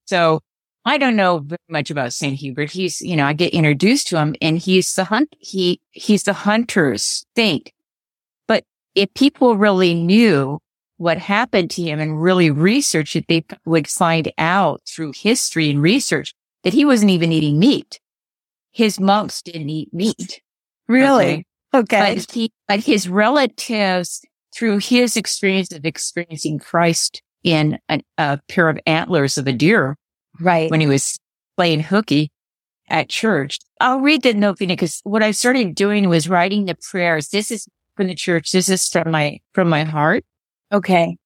So 0.05 0.41
I 0.85 0.97
don't 0.97 1.15
know 1.15 1.39
very 1.39 1.57
much 1.69 1.89
about 1.91 2.13
St. 2.13 2.38
Hubert. 2.38 2.71
He's, 2.71 3.01
you 3.01 3.15
know, 3.15 3.25
I 3.25 3.33
get 3.33 3.53
introduced 3.53 4.07
to 4.09 4.17
him 4.17 4.35
and 4.41 4.57
he's 4.57 4.93
the 4.93 5.03
hunt, 5.05 5.35
he, 5.39 5.81
he's 5.91 6.23
the 6.23 6.33
hunter's 6.33 7.25
saint. 7.35 7.71
But 8.47 8.63
if 8.95 9.13
people 9.13 9.57
really 9.57 9.93
knew 9.93 10.59
what 10.99 11.17
happened 11.17 11.71
to 11.71 11.81
him 11.81 11.99
and 11.99 12.21
really 12.21 12.51
research 12.51 13.15
it, 13.15 13.25
they 13.29 13.45
would 13.65 13.88
find 13.88 14.31
out 14.38 14.81
through 14.85 15.13
history 15.15 15.69
and 15.69 15.81
research 15.81 16.33
that 16.63 16.73
he 16.73 16.83
wasn't 16.83 17.09
even 17.09 17.31
eating 17.31 17.57
meat. 17.57 18.01
His 18.71 18.99
monks 18.99 19.41
didn't 19.41 19.69
eat 19.69 19.93
meat. 19.93 20.41
Really? 20.89 21.45
Uh-huh. 21.71 21.79
Okay. 21.79 22.15
But 22.15 22.31
he, 22.31 22.51
but 22.67 22.81
his 22.81 23.07
relatives, 23.07 24.21
through 24.53 24.79
his 24.79 25.15
experience 25.15 25.71
of 25.71 25.85
experiencing 25.85 26.59
Christ 26.59 27.21
in 27.43 27.79
an, 27.88 28.01
a 28.17 28.41
pair 28.49 28.67
of 28.67 28.77
antlers 28.85 29.38
of 29.38 29.47
a 29.47 29.53
deer 29.53 29.95
right. 30.41 30.69
when 30.69 30.81
he 30.81 30.88
was 30.88 31.17
playing 31.55 31.79
hooky 31.79 32.29
at 32.89 33.07
church. 33.07 33.59
I'll 33.79 34.01
read 34.01 34.23
the 34.23 34.33
note 34.33 34.57
because 34.57 34.99
what 35.05 35.23
I 35.23 35.31
started 35.31 35.75
doing 35.75 36.09
was 36.09 36.27
writing 36.27 36.65
the 36.65 36.75
prayers. 36.75 37.29
This 37.29 37.51
is 37.51 37.69
from 37.95 38.07
the 38.07 38.15
church. 38.15 38.51
This 38.51 38.67
is 38.67 38.85
from 38.89 39.12
my, 39.12 39.39
from 39.53 39.69
my 39.69 39.85
heart. 39.85 40.25
Okay. 40.71 41.17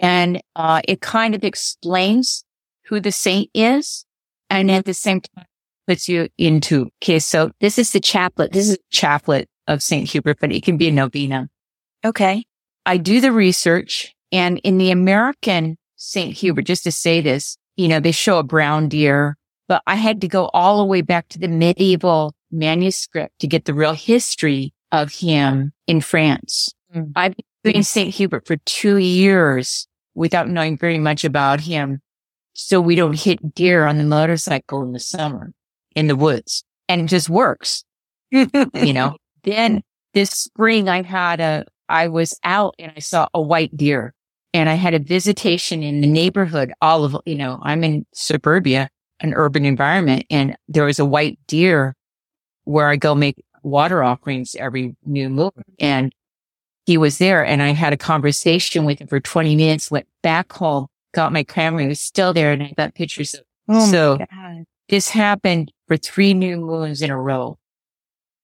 And, 0.00 0.40
uh, 0.56 0.80
it 0.86 1.00
kind 1.00 1.34
of 1.34 1.44
explains 1.44 2.44
who 2.86 3.00
the 3.00 3.12
saint 3.12 3.50
is. 3.54 4.04
And 4.50 4.70
at 4.70 4.84
the 4.84 4.94
same 4.94 5.20
time 5.20 5.46
puts 5.86 6.08
you 6.08 6.28
into, 6.38 6.90
okay, 7.02 7.18
so 7.18 7.50
this 7.60 7.78
is 7.78 7.92
the 7.92 8.00
chaplet. 8.00 8.52
This 8.52 8.68
is 8.68 8.74
a 8.74 8.90
chaplet 8.90 9.48
of 9.66 9.82
St. 9.82 10.08
Hubert, 10.10 10.38
but 10.40 10.52
it 10.52 10.62
can 10.62 10.76
be 10.76 10.88
a 10.88 10.92
novena. 10.92 11.48
Okay. 12.04 12.44
I 12.84 12.96
do 12.96 13.20
the 13.20 13.32
research 13.32 14.14
and 14.32 14.58
in 14.64 14.78
the 14.78 14.90
American 14.90 15.76
St. 15.96 16.34
Hubert, 16.34 16.62
just 16.62 16.84
to 16.84 16.92
say 16.92 17.20
this, 17.20 17.56
you 17.76 17.88
know, 17.88 18.00
they 18.00 18.12
show 18.12 18.38
a 18.38 18.42
brown 18.42 18.88
deer, 18.88 19.36
but 19.68 19.82
I 19.86 19.94
had 19.94 20.20
to 20.22 20.28
go 20.28 20.50
all 20.52 20.78
the 20.78 20.84
way 20.84 21.00
back 21.00 21.28
to 21.28 21.38
the 21.38 21.48
medieval 21.48 22.34
manuscript 22.50 23.38
to 23.38 23.46
get 23.46 23.64
the 23.64 23.74
real 23.74 23.94
history 23.94 24.74
of 24.90 25.12
him 25.12 25.72
in 25.86 26.00
France. 26.00 26.74
Mm. 26.94 27.12
I've 27.14 27.36
been 27.36 27.44
doing 27.64 27.82
St. 27.82 28.14
Hubert 28.14 28.46
for 28.46 28.56
two 28.58 28.96
years 28.96 29.86
without 30.14 30.48
knowing 30.48 30.76
very 30.76 30.98
much 30.98 31.24
about 31.24 31.60
him. 31.60 32.00
So 32.54 32.80
we 32.80 32.96
don't 32.96 33.18
hit 33.18 33.54
deer 33.54 33.86
on 33.86 33.98
the 33.98 34.04
motorcycle 34.04 34.82
in 34.82 34.92
the 34.92 35.00
summer 35.00 35.52
in 35.94 36.06
the 36.06 36.16
woods 36.16 36.64
and 36.88 37.02
it 37.02 37.06
just 37.06 37.30
works 37.30 37.84
you 38.32 38.92
know. 38.92 39.16
Then 39.44 39.82
this 40.14 40.30
spring 40.30 40.88
I 40.88 41.02
had 41.02 41.40
a, 41.40 41.64
I 41.88 42.06
was 42.06 42.38
out 42.44 42.76
and 42.78 42.92
I 42.94 43.00
saw 43.00 43.26
a 43.34 43.42
white 43.42 43.76
deer 43.76 44.14
and 44.54 44.68
I 44.68 44.74
had 44.74 44.94
a 44.94 45.00
visitation 45.00 45.82
in 45.82 46.00
the 46.00 46.06
neighborhood. 46.06 46.72
All 46.80 47.04
of, 47.04 47.16
you 47.26 47.34
know, 47.34 47.58
I'm 47.60 47.82
in 47.82 48.06
suburbia, 48.14 48.88
an 49.18 49.34
urban 49.34 49.64
environment 49.64 50.26
and 50.30 50.56
there 50.68 50.84
was 50.84 51.00
a 51.00 51.04
white 51.04 51.40
deer 51.48 51.96
where 52.62 52.88
I 52.88 52.94
go 52.94 53.16
make 53.16 53.44
water 53.64 54.04
offerings 54.04 54.54
every 54.54 54.94
new 55.04 55.28
moon. 55.28 55.50
And 55.80 56.14
he 56.86 56.96
was 56.98 57.18
there 57.18 57.44
and 57.44 57.62
I 57.62 57.70
had 57.70 57.92
a 57.92 57.96
conversation 57.96 58.84
with 58.84 59.00
him 59.00 59.06
for 59.08 59.20
20 59.20 59.56
minutes, 59.56 59.90
went 59.90 60.06
back 60.22 60.52
home, 60.52 60.86
got 61.14 61.32
my 61.32 61.44
camera. 61.44 61.82
He 61.82 61.88
was 61.88 62.00
still 62.00 62.32
there 62.32 62.52
and 62.52 62.62
I 62.62 62.72
got 62.76 62.94
pictures 62.94 63.34
of 63.34 63.42
Oh 63.68 63.90
So- 63.90 64.18
this 64.88 65.08
happened 65.08 65.72
for 65.86 65.96
three 65.96 66.34
new 66.34 66.56
moons 66.58 67.00
in 67.00 67.10
a 67.10 67.16
row. 67.18 67.58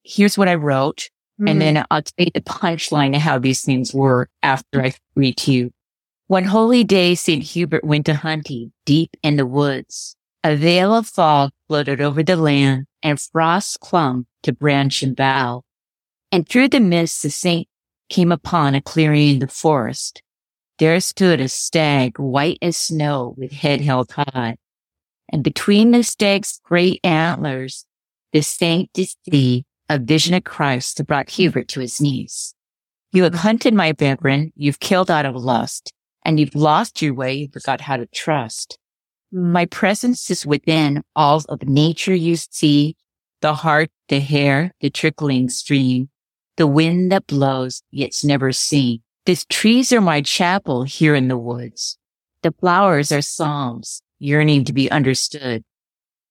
Here's 0.05 0.39
what 0.39 0.49
I 0.49 0.55
wrote. 0.55 1.11
Mhm. 1.41 1.51
And 1.51 1.61
then 1.61 1.85
I'll 1.91 2.03
tell 2.03 2.25
you 2.25 2.31
the 2.33 2.41
punchline 2.41 3.15
of 3.15 3.23
how 3.23 3.39
these 3.39 3.63
things 3.63 3.93
were 3.93 4.29
after 4.43 4.83
I 4.83 4.95
read 5.15 5.37
to 5.39 5.53
you. 5.53 5.71
One 6.29 6.45
holy 6.45 6.85
day, 6.85 7.15
St. 7.15 7.43
Hubert 7.43 7.85
went 7.85 8.07
to 8.07 8.15
hunting 8.15 8.73
deep 8.87 9.17
in 9.23 9.37
the 9.37 9.47
woods. 9.47 10.15
A 10.45 10.55
veil 10.57 10.95
of 10.95 11.07
fog 11.07 11.51
floated 11.67 12.01
over 12.01 12.23
the 12.23 12.37
land 12.37 12.87
and 13.03 13.21
frost 13.21 13.81
clung 13.81 14.27
to 14.43 14.53
branch 14.53 15.03
and 15.03 15.17
bough. 15.17 15.63
And 16.31 16.49
through 16.49 16.69
the 16.69 16.81
mist, 16.81 17.23
the 17.23 17.31
saint 17.31 17.67
came 18.09 18.33
upon 18.33 18.75
a 18.75 18.81
clearing 18.81 19.29
in 19.29 19.39
the 19.39 19.49
forest. 19.49 20.23
There 20.79 20.99
stood 21.01 21.41
a 21.41 21.49
stag 21.49 22.19
white 22.19 22.59
as 22.63 22.77
snow 22.77 23.35
with 23.37 23.53
head 23.53 23.81
held 23.81 24.13
high. 24.13 24.57
And 25.31 25.43
between 25.43 25.91
the 25.91 26.03
stag's 26.03 26.61
great 26.65 27.01
antlers, 27.05 27.85
the 28.33 28.43
saint 28.43 28.91
did 28.93 29.09
see 29.29 29.65
a 29.89 29.99
vision 29.99 30.35
of 30.35 30.45
Christ 30.45 30.97
that 30.97 31.07
brought 31.07 31.31
Hubert 31.31 31.69
to 31.69 31.81
his 31.81 32.01
knees. 32.01 32.55
You 33.13 33.25
have 33.25 33.35
hunted 33.35 33.75
my 33.75 33.93
brethren, 33.93 34.53
you've 34.55 34.81
killed 34.81 35.11
out 35.11 35.27
of 35.27 35.35
lust, 35.35 35.93
and 36.25 36.39
you've 36.39 36.55
lost 36.55 37.01
your 37.01 37.15
way, 37.15 37.35
you 37.35 37.49
forgot 37.49 37.81
how 37.81 37.97
to 37.97 38.07
trust. 38.07 38.79
My 39.33 39.67
presence 39.67 40.31
is 40.31 40.47
within 40.47 41.03
all 41.17 41.43
of 41.49 41.63
nature 41.63 42.15
you 42.15 42.37
see, 42.37 42.97
the 43.41 43.55
heart, 43.55 43.91
the 44.09 44.21
hair, 44.21 44.73
the 44.81 44.91
trickling 44.91 45.49
stream, 45.49 46.11
the 46.59 46.67
wind 46.67 47.13
that 47.13 47.27
blows, 47.29 47.83
yet's 47.93 48.25
never 48.25 48.53
seen. 48.53 49.01
The 49.27 49.43
trees 49.49 49.93
are 49.93 50.01
my 50.01 50.21
chapel 50.21 50.83
here 50.83 51.15
in 51.15 51.29
the 51.29 51.39
woods. 51.39 51.97
The 52.43 52.53
flowers 52.53 53.13
are 53.13 53.23
psalms, 53.23 54.03
yearning 54.19 54.65
to 54.65 54.73
be 54.73 54.91
understood. 54.91 55.63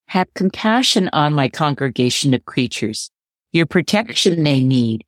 Have 0.10 0.34
compassion 0.34 1.10
on 1.14 1.34
my 1.34 1.48
congregation 1.48 2.34
of 2.34 2.44
creatures. 2.44 3.10
Your 3.54 3.66
protection 3.66 4.44
they 4.44 4.62
need. 4.62 5.06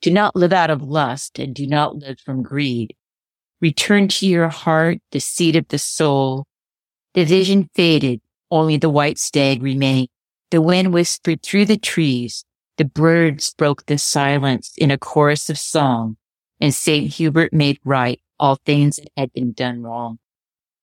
Do 0.00 0.12
not 0.12 0.36
live 0.36 0.52
out 0.52 0.70
of 0.70 0.82
lust 0.82 1.40
and 1.40 1.54
do 1.54 1.66
not 1.66 1.96
live 1.96 2.20
from 2.20 2.44
greed. 2.44 2.94
Return 3.60 4.06
to 4.08 4.26
your 4.26 4.48
heart, 4.48 4.98
the 5.10 5.20
seat 5.20 5.56
of 5.56 5.66
the 5.68 5.78
soul. 5.78 6.44
The 7.14 7.24
vision 7.24 7.68
faded, 7.74 8.20
only 8.50 8.76
the 8.76 8.90
white 8.90 9.18
stag 9.18 9.60
remained. 9.60 10.08
The 10.52 10.62
wind 10.62 10.92
whispered 10.92 11.42
through 11.42 11.64
the 11.64 11.78
trees. 11.78 12.44
The 12.82 12.88
birds 12.88 13.54
broke 13.54 13.86
the 13.86 13.96
silence 13.96 14.72
in 14.76 14.90
a 14.90 14.98
chorus 14.98 15.48
of 15.48 15.56
song. 15.56 16.16
And 16.60 16.74
St. 16.74 17.12
Hubert 17.12 17.52
made 17.52 17.78
right 17.84 18.20
all 18.40 18.58
things 18.66 18.96
that 18.96 19.06
had 19.16 19.32
been 19.32 19.52
done 19.52 19.84
wrong. 19.84 20.18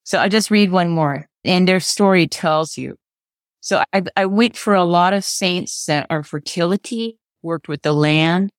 So 0.05 0.17
I 0.17 0.29
just 0.29 0.49
read 0.49 0.71
one 0.71 0.91
more 0.91 1.27
and 1.43 1.67
their 1.67 1.81
story 1.81 2.25
tells 2.25 2.77
you. 2.77 2.95
So 3.59 3.83
I, 3.91 4.03
I 4.15 4.27
went 4.27 4.55
for 4.55 4.75
a 4.75 4.85
lot 4.85 5.11
of 5.11 5.25
saints 5.25 5.87
that 5.87 6.07
are 6.09 6.23
fertility, 6.23 7.19
worked 7.41 7.67
with 7.67 7.81
the 7.81 7.91
land. 7.91 8.49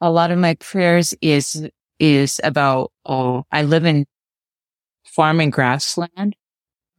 A 0.00 0.10
lot 0.10 0.32
of 0.32 0.40
my 0.40 0.54
prayers 0.54 1.14
is, 1.22 1.68
is 2.00 2.40
about, 2.42 2.90
oh, 3.06 3.44
I 3.52 3.62
live 3.62 3.84
in 3.84 4.04
farm 5.04 5.38
and 5.38 5.52
grassland 5.52 6.34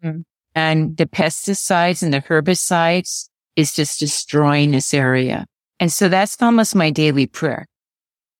Mm. 0.02 0.24
and 0.56 0.96
the 0.96 1.06
pesticides 1.06 2.02
and 2.02 2.14
the 2.14 2.22
herbicides 2.22 3.28
is 3.58 3.74
just 3.74 4.00
destroying 4.00 4.72
this 4.72 4.94
area. 4.94 5.48
And 5.82 5.92
so 5.92 6.08
that's 6.08 6.42
almost 6.42 6.76
my 6.76 6.92
daily 6.92 7.26
prayer. 7.26 7.68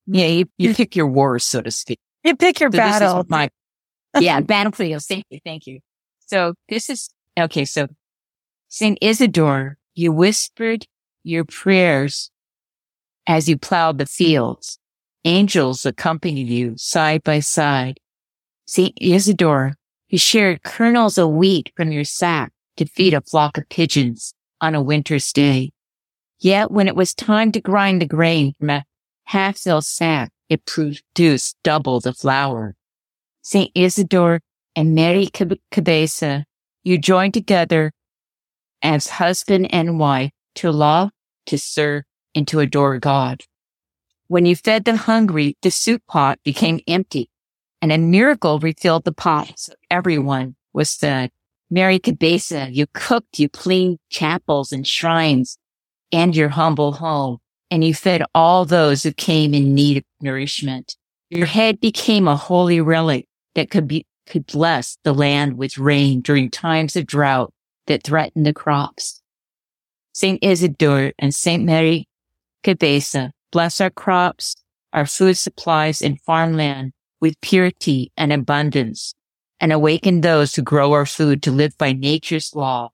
Mm. 0.08 0.18
Yeah, 0.18 0.26
you, 0.28 0.46
you 0.58 0.74
pick 0.76 0.96
your 0.96 1.08
wars, 1.08 1.44
so 1.44 1.62
to 1.62 1.72
speak. 1.72 2.00
You 2.24 2.36
pick 2.36 2.60
your 2.60 2.72
So 2.72 2.78
battle. 2.78 3.26
my, 3.28 3.50
yeah, 4.20 4.40
battlefields. 4.42 5.08
Thank 5.08 5.26
you. 5.32 5.40
Thank 5.44 5.66
you. 5.66 5.80
So 6.28 6.54
this 6.70 6.90
is, 6.90 7.10
okay. 7.38 7.66
So 7.66 7.88
Saint 8.70 9.00
Isidore, 9.02 9.78
you 9.96 10.12
whispered 10.12 10.86
your 11.24 11.44
prayers 11.44 12.30
as 13.28 13.50
you 13.50 13.58
plowed 13.58 13.98
the 13.98 14.06
fields. 14.06 14.78
Angels 15.26 15.86
accompanied 15.86 16.48
you 16.48 16.76
side 16.78 17.24
by 17.24 17.40
side. 17.40 18.00
Saint 18.66 18.94
Isidore, 19.02 19.74
you 20.10 20.18
shared 20.18 20.64
kernels 20.64 21.18
of 21.18 21.32
wheat 21.32 21.72
from 21.76 21.92
your 21.92 22.04
sack 22.04 22.52
to 22.78 22.86
feed 22.86 23.14
a 23.14 23.22
flock 23.22 23.58
of 23.58 23.68
pigeons 23.70 24.34
on 24.62 24.76
a 24.76 24.82
winter's 24.82 25.34
day. 25.34 25.72
Yet 26.42 26.72
when 26.72 26.88
it 26.88 26.96
was 26.96 27.14
time 27.14 27.52
to 27.52 27.62
grind 27.62 28.02
the 28.02 28.08
grain 28.08 28.56
from 28.60 28.72
a 28.72 28.84
half-filled 29.26 29.86
sack, 29.86 30.32
it 30.50 30.66
produced 30.66 31.56
double 31.64 32.00
the 32.00 32.14
flour. 32.14 32.76
Saint 33.44 33.70
Isidore 33.76 34.42
and 34.76 34.96
Mary 34.96 35.30
Cabeza, 35.72 36.46
you 36.84 36.98
joined 36.98 37.36
together 37.36 37.92
as 38.82 39.08
husband 39.08 39.72
and 39.72 40.00
wife 40.00 40.32
to 40.56 40.72
love, 40.72 41.12
to 41.46 41.60
serve, 41.60 42.06
and 42.34 42.48
to 42.48 42.60
adore 42.60 42.98
God. 42.98 43.44
When 44.28 44.48
you 44.48 44.56
fed 44.56 44.86
the 44.86 44.96
hungry, 44.96 45.58
the 45.62 45.70
soup 45.70 46.02
pot 46.08 46.40
became 46.44 46.80
empty 46.88 47.30
and 47.84 47.92
a 47.92 48.00
miracle 48.00 48.58
refilled 48.60 49.04
the 49.04 49.12
pot 49.12 49.54
so 49.58 49.74
everyone 49.92 50.56
was 50.74 50.96
fed. 50.96 51.30
Mary 51.70 52.00
Cabeza, 52.00 52.68
you 52.72 52.88
cooked, 52.94 53.38
you 53.40 53.48
cleaned 53.48 54.00
chapels 54.10 54.72
and 54.72 54.88
shrines 54.88 55.58
and 56.12 56.36
your 56.36 56.50
humble 56.50 56.94
home, 56.94 57.38
and 57.70 57.84
you 57.84 57.94
fed 57.94 58.24
all 58.36 58.66
those 58.66 59.04
who 59.04 59.14
came 59.14 59.54
in 59.54 59.74
need 59.74 59.98
of 59.98 60.04
nourishment. 60.22 60.96
Your 61.30 61.46
head 61.46 61.80
became 61.80 62.28
a 62.28 62.36
holy 62.36 62.82
relic 62.82 63.28
that 63.56 63.70
could 63.70 63.88
be, 63.88 64.06
could 64.28 64.46
bless 64.46 64.98
the 65.04 65.14
land 65.14 65.58
with 65.58 65.78
rain 65.78 66.22
during 66.22 66.50
times 66.50 66.96
of 66.96 67.06
drought 67.06 67.54
that 67.88 68.04
threatened 68.04 68.46
the 68.46 68.54
crops. 68.54 69.22
Saint 70.14 70.40
Isidore 70.42 71.14
and 71.18 71.34
Saint 71.34 71.64
Mary 71.64 72.08
Cabeza 72.64 73.32
bless 73.52 73.80
our 73.80 73.90
crops, 73.90 74.56
our 74.94 75.06
food 75.06 75.38
supplies 75.38 76.02
and 76.02 76.20
farmland 76.22 76.92
with 77.22 77.40
purity 77.42 78.12
and 78.18 78.34
abundance 78.34 79.14
and 79.60 79.72
awaken 79.72 80.22
those 80.22 80.56
who 80.56 80.62
grow 80.62 80.92
our 80.92 81.06
food 81.06 81.44
to 81.44 81.52
live 81.52 81.78
by 81.78 81.94
nature's 81.94 82.54
law 82.56 82.90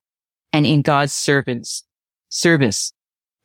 and 0.54 0.66
in 0.66 0.82
God's 0.82 1.14
servants, 1.14 1.84
service 2.30 2.94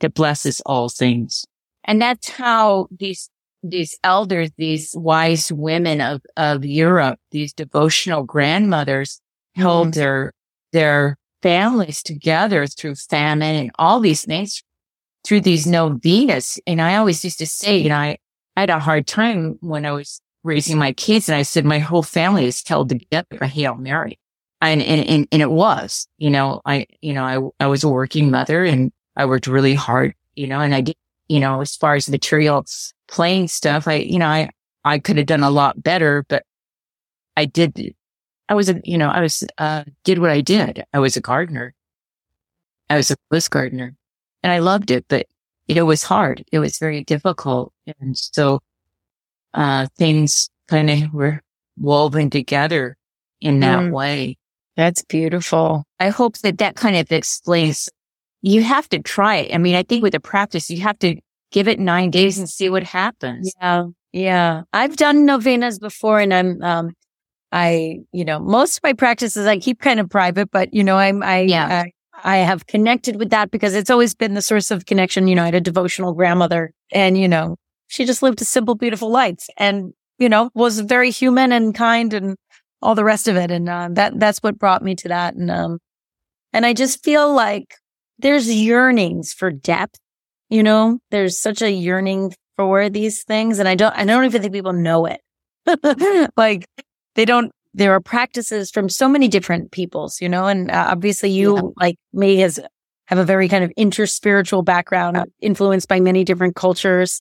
that 0.02 0.14
blesses 0.14 0.60
all 0.66 0.88
things. 0.88 1.44
And 1.84 2.00
that's 2.00 2.28
how 2.28 2.88
these, 2.96 3.30
these 3.62 3.98
elders, 4.04 4.50
these 4.56 4.94
wise 4.96 5.50
women 5.50 6.00
of, 6.00 6.22
of 6.36 6.64
Europe, 6.64 7.18
these 7.30 7.52
devotional 7.52 8.22
grandmothers 8.22 9.20
held 9.54 9.88
mm-hmm. 9.88 10.00
their, 10.00 10.32
their 10.72 11.16
families 11.42 12.02
together 12.02 12.66
through 12.66 12.94
famine 12.94 13.56
and 13.56 13.70
all 13.78 13.98
these 13.98 14.24
things 14.24 14.62
through 15.24 15.40
these 15.40 15.66
novenas. 15.66 16.60
And 16.66 16.80
I 16.80 16.96
always 16.96 17.24
used 17.24 17.38
to 17.38 17.46
say, 17.46 17.78
you 17.78 17.88
know, 17.88 17.96
I, 17.96 18.18
I 18.56 18.60
had 18.60 18.70
a 18.70 18.78
hard 18.78 19.06
time 19.06 19.56
when 19.60 19.86
I 19.86 19.92
was 19.92 20.20
raising 20.44 20.78
my 20.78 20.92
kids. 20.92 21.28
And 21.28 21.36
I 21.36 21.42
said, 21.42 21.64
my 21.64 21.78
whole 21.78 22.02
family 22.02 22.46
is 22.46 22.62
held 22.66 22.88
together 22.88 23.38
by 23.38 23.46
Hail 23.46 23.76
Mary. 23.76 24.18
And, 24.60 24.82
and, 24.82 25.06
and, 25.08 25.28
and, 25.32 25.42
it 25.42 25.50
was, 25.50 26.06
you 26.18 26.30
know, 26.30 26.60
I, 26.64 26.86
you 27.00 27.12
know, 27.12 27.52
I, 27.60 27.64
I 27.64 27.66
was 27.66 27.82
a 27.82 27.88
working 27.88 28.30
mother 28.30 28.64
and 28.64 28.92
I 29.16 29.26
worked 29.26 29.46
really 29.46 29.74
hard, 29.74 30.14
you 30.34 30.46
know, 30.46 30.60
and 30.60 30.74
I 30.74 30.80
did, 30.80 30.96
you 31.28 31.40
know, 31.40 31.60
as 31.60 31.76
far 31.76 31.94
as 31.94 32.08
materials 32.08 32.94
playing 33.08 33.48
stuff, 33.48 33.86
I, 33.86 33.94
you 33.94 34.18
know, 34.18 34.26
I, 34.26 34.50
I 34.84 34.98
could 34.98 35.16
have 35.16 35.26
done 35.26 35.42
a 35.42 35.50
lot 35.50 35.82
better, 35.82 36.24
but 36.28 36.44
I 37.36 37.44
did, 37.44 37.94
I 38.48 38.54
was 38.54 38.68
a, 38.68 38.80
you 38.84 38.98
know, 38.98 39.08
I 39.08 39.20
was, 39.20 39.44
uh, 39.58 39.84
did 40.04 40.18
what 40.18 40.30
I 40.30 40.40
did. 40.40 40.84
I 40.92 40.98
was 40.98 41.16
a 41.16 41.20
gardener. 41.20 41.74
I 42.90 42.96
was 42.96 43.10
a 43.10 43.16
bliss 43.30 43.48
gardener 43.48 43.94
and 44.42 44.52
I 44.52 44.58
loved 44.58 44.90
it, 44.90 45.06
but 45.08 45.26
it 45.68 45.82
was 45.82 46.02
hard. 46.02 46.44
It 46.52 46.58
was 46.58 46.78
very 46.78 47.04
difficult. 47.04 47.72
And 48.00 48.16
so 48.16 48.60
uh, 49.54 49.86
things 49.96 50.50
kind 50.68 50.90
of 50.90 51.12
were 51.12 51.40
woven 51.78 52.30
together 52.30 52.96
in 53.40 53.60
that 53.60 53.80
mm. 53.80 53.90
way. 53.92 54.38
That's 54.76 55.02
beautiful. 55.04 55.84
I 56.00 56.08
hope 56.08 56.38
that 56.38 56.58
that 56.58 56.76
kind 56.76 56.96
of 56.96 57.10
explains. 57.12 57.88
You 58.42 58.62
have 58.62 58.88
to 58.90 58.98
try 58.98 59.36
it. 59.36 59.54
I 59.54 59.58
mean, 59.58 59.74
I 59.74 59.82
think 59.82 60.02
with 60.02 60.12
the 60.12 60.20
practice, 60.20 60.68
you 60.68 60.80
have 60.82 60.98
to 60.98 61.16
give 61.52 61.68
it 61.68 61.78
nine 61.78 62.10
days 62.10 62.38
and 62.38 62.48
see 62.48 62.68
what 62.68 62.82
happens. 62.82 63.52
Yeah. 63.60 63.84
Yeah. 64.12 64.62
I've 64.72 64.96
done 64.96 65.24
novenas 65.24 65.78
before 65.78 66.18
and 66.20 66.34
I'm, 66.34 66.62
um, 66.62 66.90
I, 67.50 67.98
you 68.12 68.24
know, 68.24 68.40
most 68.40 68.78
of 68.78 68.82
my 68.82 68.92
practices 68.94 69.46
I 69.46 69.58
keep 69.58 69.80
kind 69.80 70.00
of 70.00 70.10
private, 70.10 70.50
but 70.50 70.72
you 70.74 70.82
know, 70.82 70.98
I'm, 70.98 71.22
I, 71.22 71.40
yeah. 71.40 71.84
I, 71.84 71.92
I 72.24 72.36
have 72.38 72.66
connected 72.66 73.16
with 73.16 73.30
that 73.30 73.50
because 73.50 73.74
it's 73.74 73.90
always 73.90 74.14
been 74.14 74.34
the 74.34 74.42
source 74.42 74.70
of 74.70 74.86
connection. 74.86 75.28
You 75.28 75.34
know, 75.34 75.42
I 75.42 75.46
had 75.46 75.54
a 75.54 75.60
devotional 75.60 76.12
grandmother 76.14 76.72
and, 76.92 77.16
you 77.16 77.28
know, 77.28 77.56
she 77.88 78.04
just 78.04 78.22
lived 78.22 78.40
a 78.40 78.44
simple, 78.44 78.74
beautiful 78.74 79.10
life 79.10 79.46
and, 79.56 79.92
you 80.18 80.28
know, 80.28 80.50
was 80.54 80.80
very 80.80 81.10
human 81.10 81.52
and 81.52 81.74
kind 81.74 82.12
and 82.12 82.36
all 82.80 82.94
the 82.94 83.04
rest 83.04 83.28
of 83.28 83.36
it. 83.36 83.50
And, 83.50 83.68
uh, 83.68 83.88
that, 83.92 84.18
that's 84.18 84.38
what 84.38 84.58
brought 84.58 84.82
me 84.82 84.94
to 84.96 85.08
that. 85.08 85.34
And, 85.34 85.50
um, 85.50 85.78
and 86.52 86.66
I 86.66 86.74
just 86.74 87.04
feel 87.04 87.32
like 87.32 87.74
there's 88.22 88.52
yearnings 88.52 89.32
for 89.32 89.50
depth. 89.50 89.98
You 90.48 90.62
know, 90.62 90.98
there's 91.10 91.38
such 91.38 91.62
a 91.62 91.70
yearning 91.70 92.34
for 92.56 92.88
these 92.88 93.22
things. 93.24 93.58
And 93.58 93.68
I 93.68 93.74
don't, 93.74 93.94
I 93.94 94.04
don't 94.04 94.24
even 94.24 94.42
think 94.42 94.52
people 94.52 94.72
know 94.72 95.06
it. 95.06 95.20
like 96.36 96.66
they 97.14 97.24
don't, 97.24 97.52
there 97.74 97.92
are 97.92 98.00
practices 98.00 98.70
from 98.70 98.88
so 98.88 99.08
many 99.08 99.28
different 99.28 99.70
peoples, 99.70 100.20
you 100.20 100.28
know, 100.28 100.46
and 100.46 100.70
uh, 100.70 100.88
obviously 100.90 101.30
you 101.30 101.56
yeah. 101.56 101.62
like 101.76 101.96
me 102.12 102.38
has 102.38 102.60
have 103.06 103.18
a 103.18 103.24
very 103.24 103.48
kind 103.48 103.64
of 103.64 103.72
interspiritual 103.78 104.64
background 104.64 105.18
influenced 105.40 105.88
by 105.88 106.00
many 106.00 106.24
different 106.24 106.54
cultures 106.54 107.20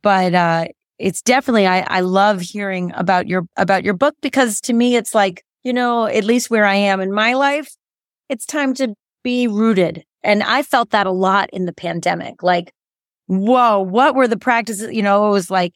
but 0.00 0.34
uh, 0.34 0.64
it's 0.98 1.20
definitely 1.20 1.66
I, 1.66 1.80
I 1.80 2.00
love 2.00 2.40
hearing 2.40 2.92
about 2.94 3.26
your 3.26 3.42
about 3.56 3.84
your 3.84 3.94
book 3.94 4.14
because 4.22 4.60
to 4.62 4.72
me 4.72 4.96
it's 4.96 5.14
like 5.14 5.44
you 5.62 5.72
know 5.72 6.06
at 6.06 6.24
least 6.24 6.50
where 6.50 6.64
I 6.64 6.76
am 6.76 7.00
in 7.00 7.12
my 7.12 7.34
life, 7.34 7.70
it's 8.28 8.46
time 8.46 8.72
to 8.74 8.94
be 9.22 9.46
rooted, 9.46 10.04
and 10.22 10.42
I 10.42 10.62
felt 10.62 10.90
that 10.90 11.06
a 11.06 11.10
lot 11.12 11.50
in 11.52 11.64
the 11.66 11.72
pandemic. 11.72 12.42
Like, 12.42 12.72
whoa, 13.26 13.80
what 13.80 14.14
were 14.14 14.28
the 14.28 14.38
practices? 14.38 14.92
You 14.92 15.02
know, 15.02 15.28
it 15.28 15.30
was 15.30 15.50
like 15.50 15.74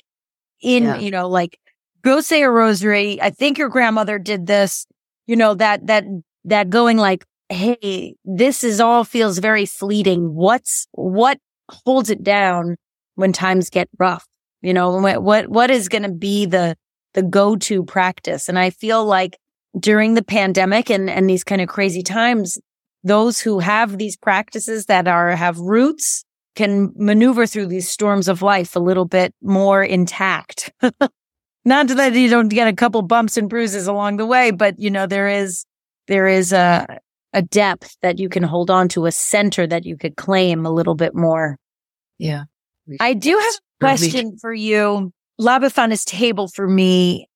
in 0.63 0.85
yeah. 0.85 0.99
you 0.99 1.11
know 1.11 1.29
like 1.29 1.59
go 2.03 2.21
say 2.21 2.43
a 2.43 2.51
rosary. 2.51 3.21
I 3.21 3.31
think 3.31 3.59
your 3.59 3.69
grandmother 3.69 4.19
did 4.19 4.47
this. 4.47 4.87
You 5.27 5.37
know 5.37 5.55
that 5.55 5.87
that 5.87 6.05
that 6.45 6.71
going 6.71 6.97
like 6.97 7.25
hey, 7.49 8.17
this 8.25 8.65
is 8.65 8.81
all 8.81 9.05
feels 9.05 9.39
very 9.39 9.67
fleeting. 9.67 10.35
What's 10.35 10.87
what 10.93 11.39
holds 11.71 12.11
it 12.11 12.23
down 12.23 12.77
when 13.15 13.33
times 13.33 13.71
get 13.71 13.89
rough? 13.99 14.27
You 14.63 14.75
know, 14.75 14.99
what, 15.21 15.49
what 15.49 15.71
is 15.71 15.89
going 15.89 16.03
to 16.03 16.13
be 16.13 16.47
the, 16.47 16.77
the 17.15 17.23
go-to 17.23 17.85
practice? 17.85 18.49
And 18.49 18.59
I 18.59 18.71
feel 18.71 19.05
like 19.05 19.39
during 19.79 20.15
the 20.15 20.25
pandemic 20.25 20.91
and, 20.91 21.09
and 21.09 21.29
these 21.29 21.45
kind 21.45 21.61
of 21.61 21.69
crazy 21.69 22.03
times, 22.03 22.59
those 23.07 23.41
who 23.41 23.61
have 23.61 23.99
these 23.99 24.17
practices 24.17 24.87
that 24.87 25.07
are, 25.07 25.35
have 25.37 25.59
roots 25.59 26.25
can 26.57 26.93
maneuver 26.97 27.47
through 27.47 27.67
these 27.67 27.89
storms 27.89 28.29
of 28.29 28.43
life 28.43 28.75
a 28.75 28.81
little 28.81 29.05
bit 29.05 29.35
more 29.43 29.83
intact. 29.83 30.73
Not 31.65 31.89
that 31.89 32.15
you 32.15 32.31
don't 32.31 32.49
get 32.49 32.69
a 32.69 32.73
couple 32.73 33.03
bumps 33.03 33.37
and 33.37 33.49
bruises 33.49 33.87
along 33.87 34.17
the 34.17 34.27
way, 34.27 34.51
but 34.51 34.79
you 34.79 34.91
know, 34.91 35.07
there 35.07 35.29
is, 35.29 35.65
there 36.09 36.27
is 36.27 36.53
a, 36.53 36.99
a 37.33 37.43
depth 37.43 37.97
that 38.03 38.19
you 38.19 38.29
can 38.29 38.43
hold 38.43 38.71
on 38.71 38.89
to, 38.89 39.07
a 39.07 39.13
center 39.13 39.67
that 39.67 39.85
you 39.85 39.97
could 39.97 40.17
claim 40.17 40.65
a 40.65 40.71
little 40.71 40.95
bit 40.95 41.15
more. 41.15 41.59
Yeah. 42.19 42.45
I 43.01 43.15
do 43.15 43.37
have 43.37 43.55
a 43.55 43.85
question 43.85 44.37
for 44.39 44.55
you. 44.55 45.13
La 45.39 45.59
Befana's 45.59 46.05
table 46.05 46.49
for 46.49 46.67
me 46.67 47.29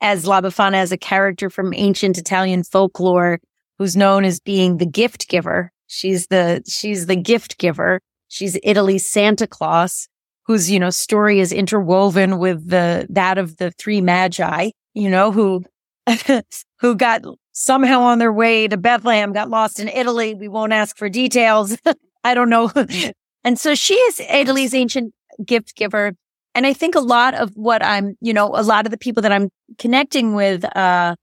as 0.00 0.26
La 0.26 0.40
Befana 0.40 0.74
as 0.74 0.92
a 0.92 0.98
character 0.98 1.48
from 1.48 1.72
ancient 1.74 2.18
Italian 2.18 2.62
folklore 2.62 3.40
who's 3.78 3.96
known 3.96 4.24
as 4.24 4.40
being 4.40 4.78
the 4.78 4.86
gift 4.86 5.28
giver. 5.28 5.72
She's 5.86 6.26
the, 6.28 6.62
she's 6.68 7.06
the 7.06 7.16
gift 7.16 7.58
giver. 7.58 8.00
She's 8.28 8.58
Italy's 8.62 9.08
Santa 9.08 9.46
Claus, 9.46 10.08
whose, 10.46 10.70
you 10.70 10.80
know, 10.80 10.90
story 10.90 11.40
is 11.40 11.52
interwoven 11.52 12.38
with 12.38 12.68
the, 12.68 13.06
that 13.10 13.38
of 13.38 13.56
the 13.58 13.70
three 13.72 14.00
magi, 14.00 14.70
you 14.94 15.10
know, 15.10 15.30
who, 15.30 15.64
who 16.80 16.94
got 16.96 17.22
somehow 17.52 18.00
on 18.00 18.18
their 18.18 18.32
way 18.32 18.68
to 18.68 18.76
Bethlehem, 18.76 19.32
got 19.32 19.48
lost 19.48 19.78
in 19.78 19.88
Italy. 19.88 20.34
We 20.34 20.48
won't 20.48 20.72
ask 20.72 20.96
for 20.96 21.08
details. 21.08 21.76
I 22.24 22.34
don't 22.34 22.50
know 22.50 22.72
And 23.46 23.60
so 23.60 23.76
she 23.76 23.94
is 23.94 24.18
Italy's 24.18 24.74
ancient 24.74 25.14
gift 25.44 25.76
giver. 25.76 26.14
And 26.56 26.66
I 26.66 26.72
think 26.72 26.96
a 26.96 27.00
lot 27.00 27.34
of 27.34 27.52
what 27.54 27.80
I'm, 27.80 28.16
you 28.20 28.34
know, 28.34 28.46
a 28.48 28.64
lot 28.64 28.86
of 28.86 28.90
the 28.90 28.98
people 28.98 29.22
that 29.22 29.30
I'm 29.30 29.50
connecting 29.78 30.34
with, 30.34 30.64
uh, 30.76 31.14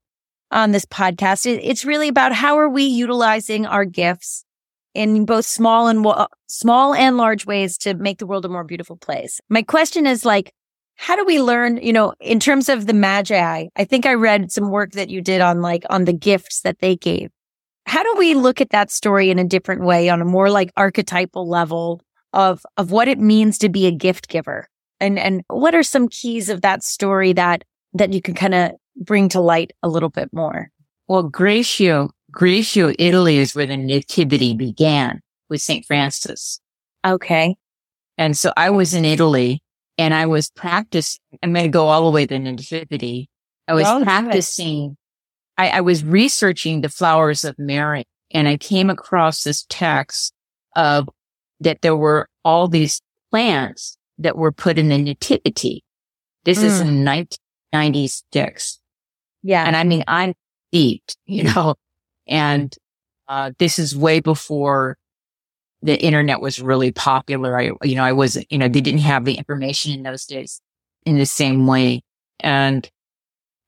on 0.50 0.72
this 0.72 0.84
podcast, 0.84 1.46
it's 1.46 1.84
really 1.84 2.08
about 2.08 2.32
how 2.32 2.58
are 2.58 2.68
we 2.68 2.84
utilizing 2.84 3.66
our 3.66 3.84
gifts 3.84 4.44
in 4.94 5.24
both 5.24 5.44
small 5.44 5.88
and 5.88 6.06
small 6.46 6.94
and 6.94 7.16
large 7.16 7.46
ways 7.46 7.76
to 7.78 7.94
make 7.94 8.18
the 8.18 8.26
world 8.26 8.44
a 8.44 8.48
more 8.48 8.62
beautiful 8.62 8.96
place. 8.96 9.40
My 9.48 9.62
question 9.62 10.06
is 10.06 10.24
like, 10.24 10.52
how 10.96 11.16
do 11.16 11.24
we 11.24 11.42
learn, 11.42 11.78
you 11.78 11.92
know, 11.92 12.14
in 12.20 12.38
terms 12.38 12.68
of 12.68 12.86
the 12.86 12.92
magi? 12.92 13.66
I 13.74 13.84
think 13.84 14.06
I 14.06 14.14
read 14.14 14.52
some 14.52 14.70
work 14.70 14.92
that 14.92 15.10
you 15.10 15.20
did 15.20 15.40
on 15.40 15.60
like 15.60 15.84
on 15.90 16.04
the 16.04 16.12
gifts 16.12 16.60
that 16.60 16.78
they 16.78 16.94
gave. 16.94 17.30
how 17.86 18.02
do 18.02 18.14
we 18.16 18.34
look 18.34 18.60
at 18.60 18.70
that 18.70 18.90
story 18.90 19.30
in 19.30 19.38
a 19.38 19.44
different 19.44 19.82
way 19.82 20.08
on 20.08 20.20
a 20.20 20.24
more 20.24 20.50
like 20.50 20.70
archetypal 20.76 21.48
level 21.48 22.00
of, 22.32 22.64
of 22.76 22.90
what 22.90 23.08
it 23.08 23.18
means 23.18 23.58
to 23.58 23.68
be 23.68 23.86
a 23.86 23.92
gift 23.92 24.28
giver? 24.28 24.68
And, 25.00 25.18
and 25.18 25.42
what 25.48 25.74
are 25.74 25.82
some 25.82 26.08
keys 26.08 26.48
of 26.48 26.62
that 26.62 26.82
story 26.82 27.32
that, 27.34 27.64
that 27.92 28.12
you 28.12 28.22
can 28.22 28.34
kind 28.34 28.54
of 28.54 28.72
bring 28.96 29.28
to 29.30 29.40
light 29.40 29.72
a 29.82 29.88
little 29.88 30.08
bit 30.08 30.30
more? 30.32 30.70
Well, 31.08 31.28
Greccio, 31.30 32.10
Greccio, 32.30 32.94
Italy 32.98 33.36
is 33.36 33.54
where 33.54 33.66
the 33.66 33.76
nativity 33.76 34.54
began 34.54 35.20
with 35.48 35.60
St. 35.60 35.84
Francis. 35.84 36.60
Okay. 37.04 37.56
And 38.16 38.36
so 38.36 38.52
I 38.56 38.70
was 38.70 38.94
in 38.94 39.04
Italy 39.04 39.62
and 39.98 40.14
I 40.14 40.26
was 40.26 40.50
practicing. 40.50 41.20
I'm 41.42 41.52
going 41.52 41.66
to 41.66 41.70
go 41.70 41.88
all 41.88 42.04
the 42.04 42.10
way 42.10 42.26
to 42.26 42.34
the 42.34 42.38
nativity. 42.38 43.28
I 43.68 43.74
was 43.74 43.86
practicing. 44.02 44.96
I, 45.56 45.68
I 45.70 45.80
was 45.80 46.04
researching 46.04 46.80
the 46.80 46.88
flowers 46.88 47.44
of 47.44 47.58
Mary 47.58 48.04
and 48.30 48.48
I 48.48 48.56
came 48.56 48.90
across 48.90 49.44
this 49.44 49.64
text 49.68 50.32
of 50.74 51.08
that 51.60 51.82
there 51.82 51.96
were 51.96 52.28
all 52.44 52.68
these 52.68 53.00
plants 53.30 53.96
that 54.18 54.36
were 54.36 54.52
put 54.52 54.78
in 54.78 54.88
the 54.88 54.98
nativity. 54.98 55.84
This 56.44 56.58
mm. 56.58 56.64
is 56.64 56.80
in 56.80 57.04
1996. 57.04 58.80
Yeah. 59.44 59.64
And 59.64 59.76
I 59.76 59.84
mean, 59.84 60.02
I'm 60.08 60.34
deep, 60.72 61.04
you 61.26 61.44
know, 61.44 61.76
and, 62.26 62.74
uh, 63.28 63.52
this 63.58 63.78
is 63.78 63.96
way 63.96 64.20
before 64.20 64.96
the 65.82 66.02
internet 66.02 66.40
was 66.40 66.60
really 66.60 66.92
popular. 66.92 67.58
I, 67.60 67.72
you 67.82 67.94
know, 67.94 68.04
I 68.04 68.12
was, 68.12 68.42
you 68.50 68.58
know, 68.58 68.68
they 68.68 68.80
didn't 68.80 69.00
have 69.00 69.26
the 69.26 69.34
information 69.34 69.92
in 69.92 70.02
those 70.02 70.24
days 70.24 70.60
in 71.04 71.18
the 71.18 71.26
same 71.26 71.66
way. 71.66 72.02
And 72.40 72.88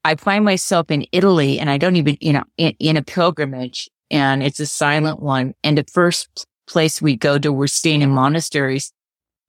I 0.03 0.15
find 0.15 0.45
myself 0.45 0.91
in 0.91 1.07
Italy 1.13 1.59
and 1.61 1.69
I 1.69 1.77
don't 1.79 1.97
even, 1.97 2.17
you 2.21 2.33
know, 2.33 2.45
in, 2.57 2.75
in 2.81 2.97
a 2.97 3.03
pilgrimage 3.03 3.91
and 4.11 4.43
it's 4.43 4.61
a 4.61 4.67
silent 4.67 5.21
one. 5.21 5.53
And 5.63 5.77
the 5.77 5.85
first 5.93 6.47
place 6.67 7.03
we 7.03 7.17
go 7.17 7.39
to, 7.39 7.53
we're 7.53 7.67
staying 7.67 8.01
in 8.03 8.11
monasteries. 8.11 8.93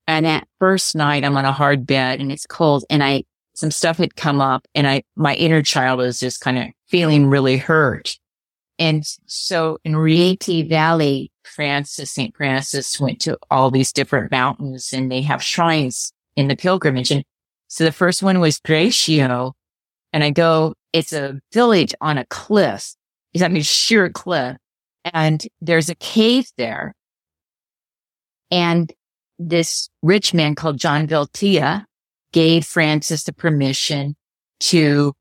And 0.08 0.28
at 0.28 0.48
first 0.60 0.96
night, 0.96 1.24
I'm 1.24 1.38
on 1.38 1.46
a 1.46 1.54
hard 1.54 1.88
bed 1.88 2.20
and 2.20 2.32
it's 2.32 2.46
cold 2.46 2.84
and 2.90 3.04
I, 3.04 3.24
some 3.58 3.72
stuff 3.72 3.98
had 3.98 4.16
come 4.16 4.40
up 4.40 4.68
and 4.76 4.88
I, 4.88 5.02
my 5.16 5.34
inner 5.34 5.64
child 5.64 5.98
was 5.98 6.20
just 6.20 6.42
kind 6.42 6.60
of 6.60 6.68
feeling 6.86 7.26
really 7.26 7.58
hurt. 7.58 8.16
And 8.78 9.04
so 9.26 9.80
in 9.84 9.94
Rieti 9.94 10.70
Valley, 10.70 11.32
Francis, 11.44 12.12
St. 12.12 12.38
Francis 12.38 13.00
went 13.00 13.20
to 13.22 13.36
all 13.50 13.72
these 13.72 13.92
different 13.92 14.30
mountains 14.30 14.94
and 14.94 15.12
they 15.12 15.24
have 15.24 15.42
shrines 15.42 16.14
in 16.36 16.50
the 16.50 16.56
pilgrimage. 16.56 17.10
And 17.10 17.24
so 17.68 17.84
the 17.84 17.92
first 17.92 18.22
one 18.22 18.40
was 18.40 18.60
Greccio 18.60 19.54
and 20.14 20.24
I 20.24 20.30
go, 20.30 20.76
it's 20.94 21.12
a 21.12 21.40
village 21.52 21.96
on 22.00 22.20
a 22.20 22.26
cliff. 22.26 22.94
I 23.42 23.48
mean, 23.48 23.64
sheer 23.64 24.08
cliff. 24.12 24.56
And 25.04 25.44
there's 25.62 25.90
a 25.90 25.96
cave 25.96 26.52
there. 26.58 26.94
And 28.52 28.94
this 29.40 29.90
rich 30.04 30.36
man 30.36 30.54
called 30.54 30.78
John 30.78 31.08
Velita 31.08 31.86
gave 32.32 32.66
Francis 32.66 33.24
the 33.24 33.34
permission 33.34 34.16
to 34.60 35.14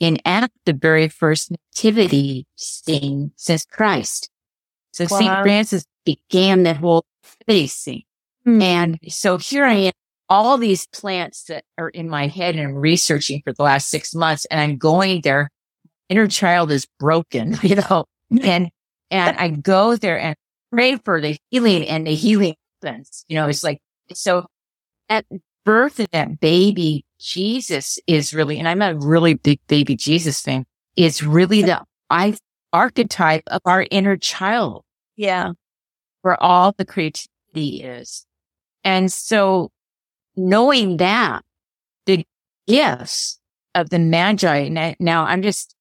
enact 0.00 0.52
the 0.66 0.72
very 0.72 1.08
first 1.08 1.50
nativity 1.50 2.46
scene 2.56 3.32
since 3.36 3.64
Christ. 3.64 4.30
So 4.92 5.06
wow. 5.10 5.18
St. 5.18 5.42
Francis 5.42 5.84
began 6.04 6.64
that 6.64 6.76
whole 6.76 7.04
nativity 7.22 7.66
scene. 7.66 8.02
Mm. 8.46 8.62
And 8.62 8.98
so 9.08 9.38
here 9.38 9.64
I 9.64 9.74
am 9.74 9.92
all 10.28 10.58
these 10.58 10.86
plants 10.88 11.44
that 11.44 11.64
are 11.78 11.88
in 11.90 12.08
my 12.08 12.26
head 12.26 12.56
and 12.56 12.68
I'm 12.68 12.74
researching 12.74 13.42
for 13.44 13.52
the 13.52 13.62
last 13.62 13.88
six 13.88 14.14
months 14.14 14.46
and 14.46 14.60
I'm 14.60 14.78
going 14.78 15.20
there. 15.22 15.50
Inner 16.08 16.28
child 16.28 16.70
is 16.70 16.86
broken, 16.98 17.56
you 17.62 17.76
know, 17.76 18.04
and, 18.42 18.70
and 19.10 19.36
I 19.36 19.48
go 19.48 19.96
there 19.96 20.18
and 20.18 20.36
pray 20.70 20.96
for 20.96 21.20
the 21.20 21.36
healing 21.50 21.86
and 21.88 22.06
the 22.06 22.14
healing 22.14 22.54
happens. 22.82 23.24
You 23.28 23.36
know, 23.36 23.48
it's 23.48 23.64
like, 23.64 23.80
so 24.12 24.46
at 25.08 25.24
birth 25.64 25.98
of 26.00 26.10
that 26.10 26.40
baby, 26.40 27.04
Jesus 27.18 27.98
is 28.06 28.34
really, 28.34 28.58
and 28.58 28.68
I'm 28.68 28.82
a 28.82 28.94
really 28.94 29.34
big 29.34 29.60
baby 29.66 29.96
Jesus 29.96 30.40
fan, 30.40 30.64
is 30.96 31.22
really 31.22 31.62
the 31.62 31.82
I 32.10 32.36
archetype 32.72 33.44
of 33.48 33.60
our 33.64 33.86
inner 33.90 34.16
child. 34.16 34.84
Yeah. 35.16 35.52
Where 36.22 36.42
all 36.42 36.74
the 36.76 36.84
creativity 36.84 37.82
is. 37.82 38.26
And 38.82 39.12
so 39.12 39.70
knowing 40.36 40.98
that 40.98 41.42
the 42.06 42.26
gifts 42.66 43.38
of 43.74 43.90
the 43.90 43.98
magi, 43.98 44.68
now 44.98 45.24
I'm 45.24 45.42
just 45.42 45.74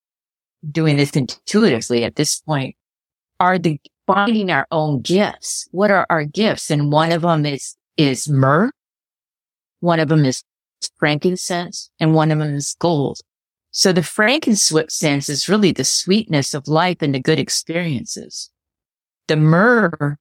doing 0.69 0.97
this 0.97 1.11
intuitively 1.11 2.03
at 2.03 2.15
this 2.15 2.39
point, 2.39 2.75
are 3.39 3.59
the 3.59 3.79
finding 4.07 4.51
our 4.51 4.67
own 4.71 5.01
gifts. 5.01 5.67
What 5.71 5.91
are 5.91 6.05
our 6.09 6.23
gifts? 6.23 6.69
And 6.71 6.91
one 6.91 7.11
of 7.11 7.23
them 7.23 7.45
is, 7.45 7.75
is 7.97 8.29
myrrh. 8.29 8.71
One 9.83 9.99
of 9.99 10.07
them 10.07 10.23
is 10.23 10.45
frankincense 10.97 11.89
and 11.99 12.13
one 12.15 12.31
of 12.31 12.39
them 12.39 12.55
is 12.55 12.73
gold. 12.79 13.19
So 13.71 13.91
the 13.91 14.01
frankincense 14.01 15.27
is 15.27 15.49
really 15.49 15.73
the 15.73 15.83
sweetness 15.83 16.53
of 16.53 16.69
life 16.69 17.01
and 17.01 17.13
the 17.13 17.19
good 17.19 17.37
experiences. 17.37 18.49
The 19.27 19.35
myrrh 19.35 20.17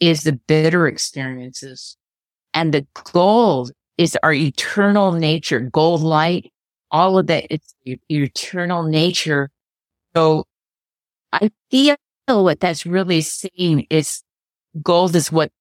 is 0.00 0.22
the 0.22 0.32
bitter 0.32 0.86
experiences. 0.86 1.98
And 2.54 2.72
the 2.72 2.86
gold 3.12 3.70
is 3.98 4.16
our 4.22 4.32
eternal 4.32 5.12
nature, 5.12 5.60
gold 5.60 6.00
light, 6.00 6.50
all 6.90 7.18
of 7.18 7.26
that. 7.26 7.44
It's 7.50 7.74
eternal 8.08 8.82
nature. 8.84 9.50
So 10.16 10.44
I 11.34 11.50
feel 11.70 11.98
what 12.26 12.60
that's 12.60 12.86
really 12.86 13.20
saying 13.20 13.88
is 13.90 14.22
gold 14.82 15.14
is 15.14 15.30
what, 15.30 15.52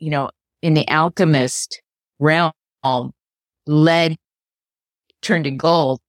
you 0.00 0.10
know, 0.10 0.28
in 0.60 0.74
the 0.74 0.86
alchemist 0.86 1.80
realm, 2.18 2.52
lead 3.66 4.16
turned 5.22 5.44
to 5.44 5.50
gold. 5.50 6.00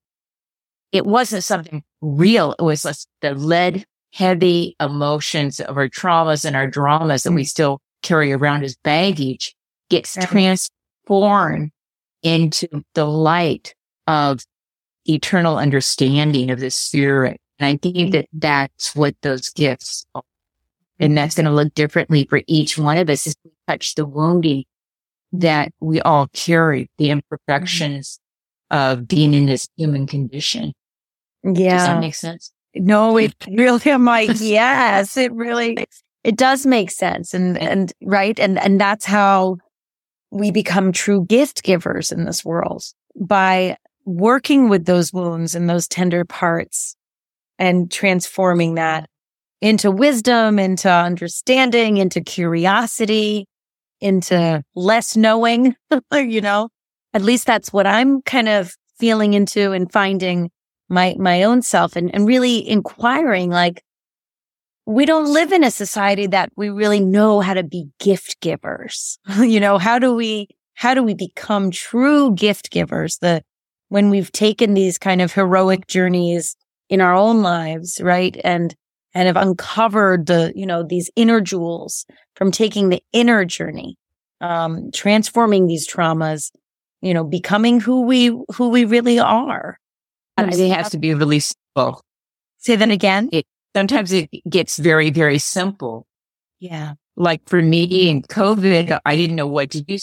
It 0.91 1.05
wasn't 1.05 1.43
something 1.43 1.83
real. 2.01 2.55
It 2.57 2.63
was 2.63 2.83
just 2.83 3.07
the 3.21 3.33
lead 3.33 3.85
heavy 4.13 4.75
emotions 4.79 5.59
of 5.59 5.77
our 5.77 5.89
traumas 5.89 6.45
and 6.45 6.55
our 6.55 6.67
dramas 6.67 7.23
that 7.23 7.33
we 7.33 7.43
mm. 7.43 7.47
still 7.47 7.81
carry 8.01 8.31
around 8.31 8.63
as 8.63 8.77
baggage 8.77 9.55
gets 9.89 10.15
right. 10.15 10.27
transformed 10.27 11.71
into 12.23 12.67
the 12.93 13.05
light 13.05 13.75
of 14.07 14.39
eternal 15.05 15.57
understanding 15.57 16.49
of 16.49 16.59
the 16.59 16.71
spirit. 16.71 17.39
And 17.59 17.67
I 17.67 17.77
think 17.77 18.13
that 18.13 18.27
that's 18.31 18.95
what 18.95 19.15
those 19.21 19.49
gifts 19.49 20.05
are. 20.15 20.23
And 20.97 21.17
that's 21.17 21.35
going 21.35 21.45
to 21.45 21.51
look 21.51 21.73
differently 21.73 22.25
for 22.29 22.41
each 22.47 22.77
one 22.77 22.97
of 22.97 23.09
us 23.09 23.27
as 23.27 23.35
we 23.43 23.51
touch 23.67 23.95
the 23.95 24.05
wounding 24.05 24.63
that 25.41 25.71
we 25.79 26.01
all 26.01 26.27
carry, 26.33 26.89
the 26.97 27.09
imperfections 27.09 28.19
mm-hmm. 28.71 28.99
of 28.99 29.07
being 29.07 29.33
in 29.33 29.45
this 29.45 29.67
human 29.77 30.07
condition. 30.07 30.73
Yeah. 31.43 31.77
Does 31.77 31.87
that 31.87 31.99
make 31.99 32.15
sense? 32.15 32.51
No, 32.73 33.17
it 33.17 33.33
really, 33.51 33.91
I'm 33.91 34.05
like, 34.05 34.31
yes, 34.39 35.17
it 35.17 35.31
really, 35.33 35.85
it 36.23 36.35
does 36.35 36.65
make 36.65 36.91
sense. 36.91 37.33
And, 37.33 37.57
and 37.57 37.93
right. 38.03 38.39
And, 38.39 38.59
and 38.59 38.79
that's 38.79 39.05
how 39.05 39.57
we 40.31 40.51
become 40.51 40.91
true 40.91 41.25
gift 41.25 41.63
givers 41.63 42.11
in 42.11 42.25
this 42.25 42.43
world 42.43 42.83
by 43.15 43.77
working 44.05 44.69
with 44.69 44.85
those 44.85 45.13
wounds 45.13 45.55
and 45.55 45.69
those 45.69 45.87
tender 45.87 46.25
parts 46.25 46.95
and 47.57 47.91
transforming 47.91 48.75
that 48.75 49.09
into 49.61 49.89
wisdom, 49.89 50.59
into 50.59 50.91
understanding, 50.91 51.97
into 51.97 52.21
curiosity, 52.21 53.47
into 53.99 54.63
less 54.75 55.15
knowing, 55.15 55.75
you 56.13 56.41
know, 56.41 56.69
at 57.13 57.21
least 57.21 57.47
that's 57.47 57.71
what 57.71 57.87
I'm 57.87 58.21
kind 58.21 58.49
of 58.49 58.75
feeling 58.97 59.33
into 59.33 59.71
and 59.71 59.91
finding 59.91 60.51
my, 60.89 61.15
my 61.17 61.43
own 61.43 61.61
self 61.61 61.95
and, 61.95 62.13
and 62.13 62.27
really 62.27 62.67
inquiring 62.67 63.49
like, 63.49 63.81
we 64.85 65.05
don't 65.05 65.33
live 65.33 65.51
in 65.51 65.63
a 65.63 65.71
society 65.71 66.27
that 66.27 66.51
we 66.55 66.69
really 66.69 66.99
know 66.99 67.41
how 67.41 67.55
to 67.55 67.63
be 67.63 67.87
gift 67.99 68.39
givers. 68.39 69.17
you 69.39 69.59
know, 69.59 69.77
how 69.77 69.97
do 69.97 70.13
we, 70.13 70.47
how 70.75 70.93
do 70.93 71.01
we 71.01 71.15
become 71.15 71.71
true 71.71 72.35
gift 72.35 72.69
givers? 72.69 73.17
The, 73.17 73.41
when 73.89 74.09
we've 74.09 74.31
taken 74.31 74.73
these 74.73 74.97
kind 74.97 75.21
of 75.21 75.33
heroic 75.33 75.87
journeys 75.87 76.55
in 76.89 77.01
our 77.01 77.15
own 77.15 77.41
lives, 77.41 77.99
right? 78.01 78.39
And, 78.43 78.75
and 79.15 79.27
have 79.27 79.37
uncovered 79.37 80.25
the, 80.25 80.51
you 80.55 80.65
know, 80.65 80.83
these 80.83 81.09
inner 81.15 81.39
jewels 81.39 82.05
from 82.35 82.51
taking 82.51 82.89
the 82.89 83.01
inner 83.13 83.45
journey, 83.45 83.97
um, 84.41 84.91
transforming 84.93 85.67
these 85.67 85.87
traumas, 85.87 86.51
you 87.01 87.13
know, 87.13 87.23
becoming 87.23 87.79
who 87.79 88.01
we, 88.01 88.27
who 88.53 88.69
we 88.69 88.83
really 88.83 89.17
are. 89.17 89.79
It 90.37 90.69
has 90.73 90.89
to 90.89 90.97
be 90.97 91.13
really 91.13 91.39
simple. 91.39 92.01
Say 92.57 92.75
that 92.75 92.91
again. 92.91 93.29
It 93.31 93.45
sometimes 93.73 94.11
it 94.11 94.29
gets 94.49 94.77
very, 94.77 95.11
very 95.11 95.39
simple. 95.39 96.05
Yeah. 96.59 96.95
Like 97.15 97.47
for 97.47 97.61
me 97.61 98.09
in 98.09 98.21
COVID, 98.23 98.99
I 99.05 99.15
didn't 99.15 99.37
know 99.37 99.47
what 99.47 99.71
to 99.71 99.81
do. 99.81 99.97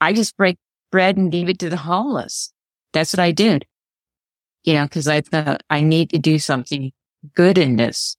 I 0.00 0.14
just 0.14 0.38
break 0.38 0.56
bread 0.90 1.18
and 1.18 1.30
gave 1.30 1.50
it 1.50 1.58
to 1.58 1.68
the 1.68 1.76
homeless. 1.76 2.50
That's 2.94 3.12
what 3.12 3.20
I 3.20 3.32
did. 3.32 3.66
You 4.64 4.74
know, 4.74 4.88
cause 4.88 5.06
I 5.06 5.20
thought 5.20 5.62
I 5.68 5.82
need 5.82 6.10
to 6.10 6.18
do 6.18 6.38
something 6.38 6.92
good 7.34 7.58
in 7.58 7.76
this. 7.76 8.16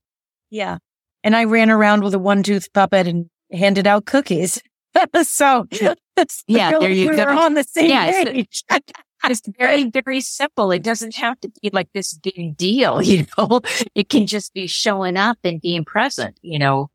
Yeah. 0.49 0.77
And 1.23 1.35
I 1.35 1.45
ran 1.45 1.69
around 1.69 2.03
with 2.03 2.13
a 2.13 2.19
one 2.19 2.43
tooth 2.43 2.71
puppet 2.73 3.07
and 3.07 3.29
handed 3.51 3.87
out 3.87 4.05
cookies. 4.05 4.61
so 5.23 5.67
yeah, 6.47 6.71
there 6.71 6.89
you 6.89 7.09
we 7.09 7.15
go. 7.15 7.25
We're 7.25 7.31
on 7.31 7.53
the 7.53 7.63
same 7.63 7.89
Yeah, 7.89 8.23
page. 8.23 8.63
It's 9.23 9.41
very, 9.59 9.87
very 9.91 10.19
simple. 10.19 10.71
It 10.71 10.81
doesn't 10.81 11.15
have 11.15 11.39
to 11.41 11.51
be 11.61 11.69
like 11.71 11.89
this 11.93 12.13
big 12.15 12.57
deal, 12.57 13.01
you 13.03 13.27
know. 13.37 13.61
It 13.93 14.09
can 14.09 14.25
just 14.25 14.51
be 14.51 14.65
showing 14.65 15.15
up 15.15 15.37
and 15.43 15.61
being 15.61 15.85
present, 15.85 16.39
you 16.41 16.57
know. 16.59 16.89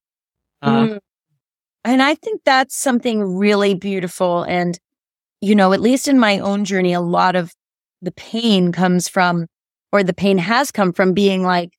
Uh, 0.60 0.86
Mm. 0.86 0.98
And 1.84 2.02
I 2.02 2.16
think 2.16 2.40
that's 2.44 2.74
something 2.76 3.22
really 3.22 3.74
beautiful. 3.74 4.42
And, 4.42 4.76
you 5.40 5.54
know, 5.54 5.72
at 5.72 5.80
least 5.80 6.08
in 6.08 6.18
my 6.18 6.40
own 6.40 6.64
journey, 6.64 6.92
a 6.92 7.00
lot 7.00 7.36
of 7.36 7.52
the 8.02 8.10
pain 8.10 8.72
comes 8.72 9.08
from, 9.08 9.46
or 9.92 10.02
the 10.02 10.12
pain 10.12 10.38
has 10.38 10.72
come 10.72 10.92
from 10.92 11.12
being 11.12 11.44
like 11.44 11.70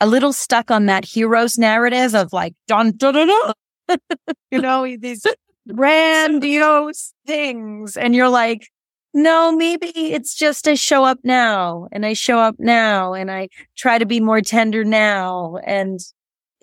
a 0.00 0.06
little 0.06 0.32
stuck 0.32 0.70
on 0.70 0.86
that 0.86 1.04
hero's 1.04 1.58
narrative 1.58 2.14
of 2.14 2.32
like, 2.32 2.54
dun, 2.66 2.92
dun, 2.96 3.14
dun, 3.14 3.28
dun. 3.28 3.52
you 4.50 4.60
know, 4.60 4.96
these 4.96 5.26
grandiose 5.74 7.14
things. 7.26 7.96
And 7.96 8.14
you're 8.14 8.28
like, 8.28 8.68
no, 9.14 9.50
maybe 9.52 9.86
it's 9.86 10.34
just 10.34 10.68
I 10.68 10.74
show 10.74 11.04
up 11.04 11.18
now 11.24 11.88
and 11.90 12.04
I 12.04 12.12
show 12.12 12.38
up 12.38 12.56
now 12.58 13.14
and 13.14 13.30
I 13.30 13.48
try 13.76 13.98
to 13.98 14.04
be 14.04 14.20
more 14.20 14.42
tender 14.42 14.84
now. 14.84 15.56
And 15.64 16.00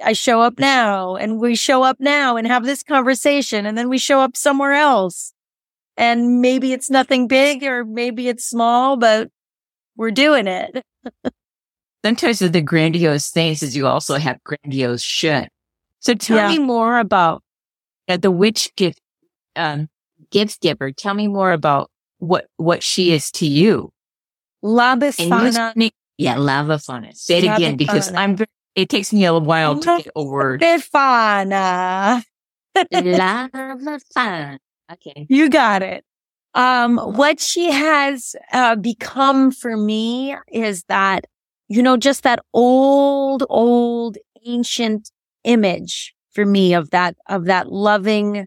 I 0.03 0.13
show 0.13 0.41
up 0.41 0.59
now 0.59 1.15
and 1.15 1.39
we 1.39 1.55
show 1.55 1.81
up 1.81 1.97
now 1.99 2.37
and 2.37 2.45
have 2.45 2.65
this 2.65 2.83
conversation 2.83 3.65
and 3.65 3.77
then 3.77 3.89
we 3.89 3.97
show 3.97 4.19
up 4.19 4.37
somewhere 4.37 4.73
else. 4.73 5.33
And 5.97 6.41
maybe 6.41 6.73
it's 6.73 6.89
nothing 6.89 7.27
big 7.27 7.63
or 7.63 7.85
maybe 7.85 8.27
it's 8.27 8.45
small, 8.45 8.97
but 8.97 9.29
we're 9.95 10.11
doing 10.11 10.47
it. 10.47 10.83
sometimes 12.03 12.41
with 12.41 12.53
the 12.53 12.61
grandiose 12.61 13.29
things 13.29 13.63
is 13.63 13.75
you 13.75 13.87
also 13.87 14.15
have 14.15 14.37
grandiose 14.43 15.01
shit. 15.01 15.49
So 15.99 16.13
tell 16.13 16.37
Yeah. 16.37 16.47
me 16.49 16.59
more 16.59 16.99
about 16.99 17.43
uh, 18.07 18.17
the 18.17 18.31
witch 18.31 18.75
gift, 18.75 18.99
um, 19.55 19.89
gift 20.31 20.61
giver. 20.61 20.91
Tell 20.91 21.13
me 21.13 21.27
more 21.27 21.51
about 21.51 21.89
what, 22.19 22.47
what 22.57 22.83
she 22.83 23.11
is 23.11 23.31
to 23.31 23.45
you. 23.45 23.91
La 24.61 24.93
And 24.93 25.75
you 25.75 25.89
yeah, 26.17 26.37
lava 26.37 26.77
fauna. 26.77 27.13
Say 27.13 27.39
it 27.39 27.43
again 27.55 27.75
because. 27.75 28.11
I'm, 28.13 28.37
it 28.75 28.89
takes 28.89 29.13
me 29.13 29.25
a 29.25 29.37
while 29.37 29.79
to 29.79 29.97
get 29.97 30.11
a 30.15 30.23
word. 30.23 30.61
Befana. 30.61 32.23
lava 32.91 33.99
fauna. 34.13 34.59
Okay. 34.91 35.25
You 35.29 35.49
got 35.49 35.81
it. 35.81 36.03
Um, 36.55 36.97
what 36.97 37.39
she 37.39 37.71
has 37.71 38.35
uh, 38.51 38.75
become 38.75 39.51
for 39.51 39.75
me 39.75 40.35
is 40.51 40.83
that, 40.83 41.25
you 41.69 41.81
know, 41.81 41.97
just 41.97 42.23
that 42.23 42.39
old, 42.53 43.43
old, 43.49 44.17
ancient 44.45 45.09
image 45.43 46.13
for 46.33 46.45
me 46.45 46.73
of 46.73 46.89
that, 46.91 47.15
of 47.29 47.45
that 47.45 47.71
loving, 47.71 48.45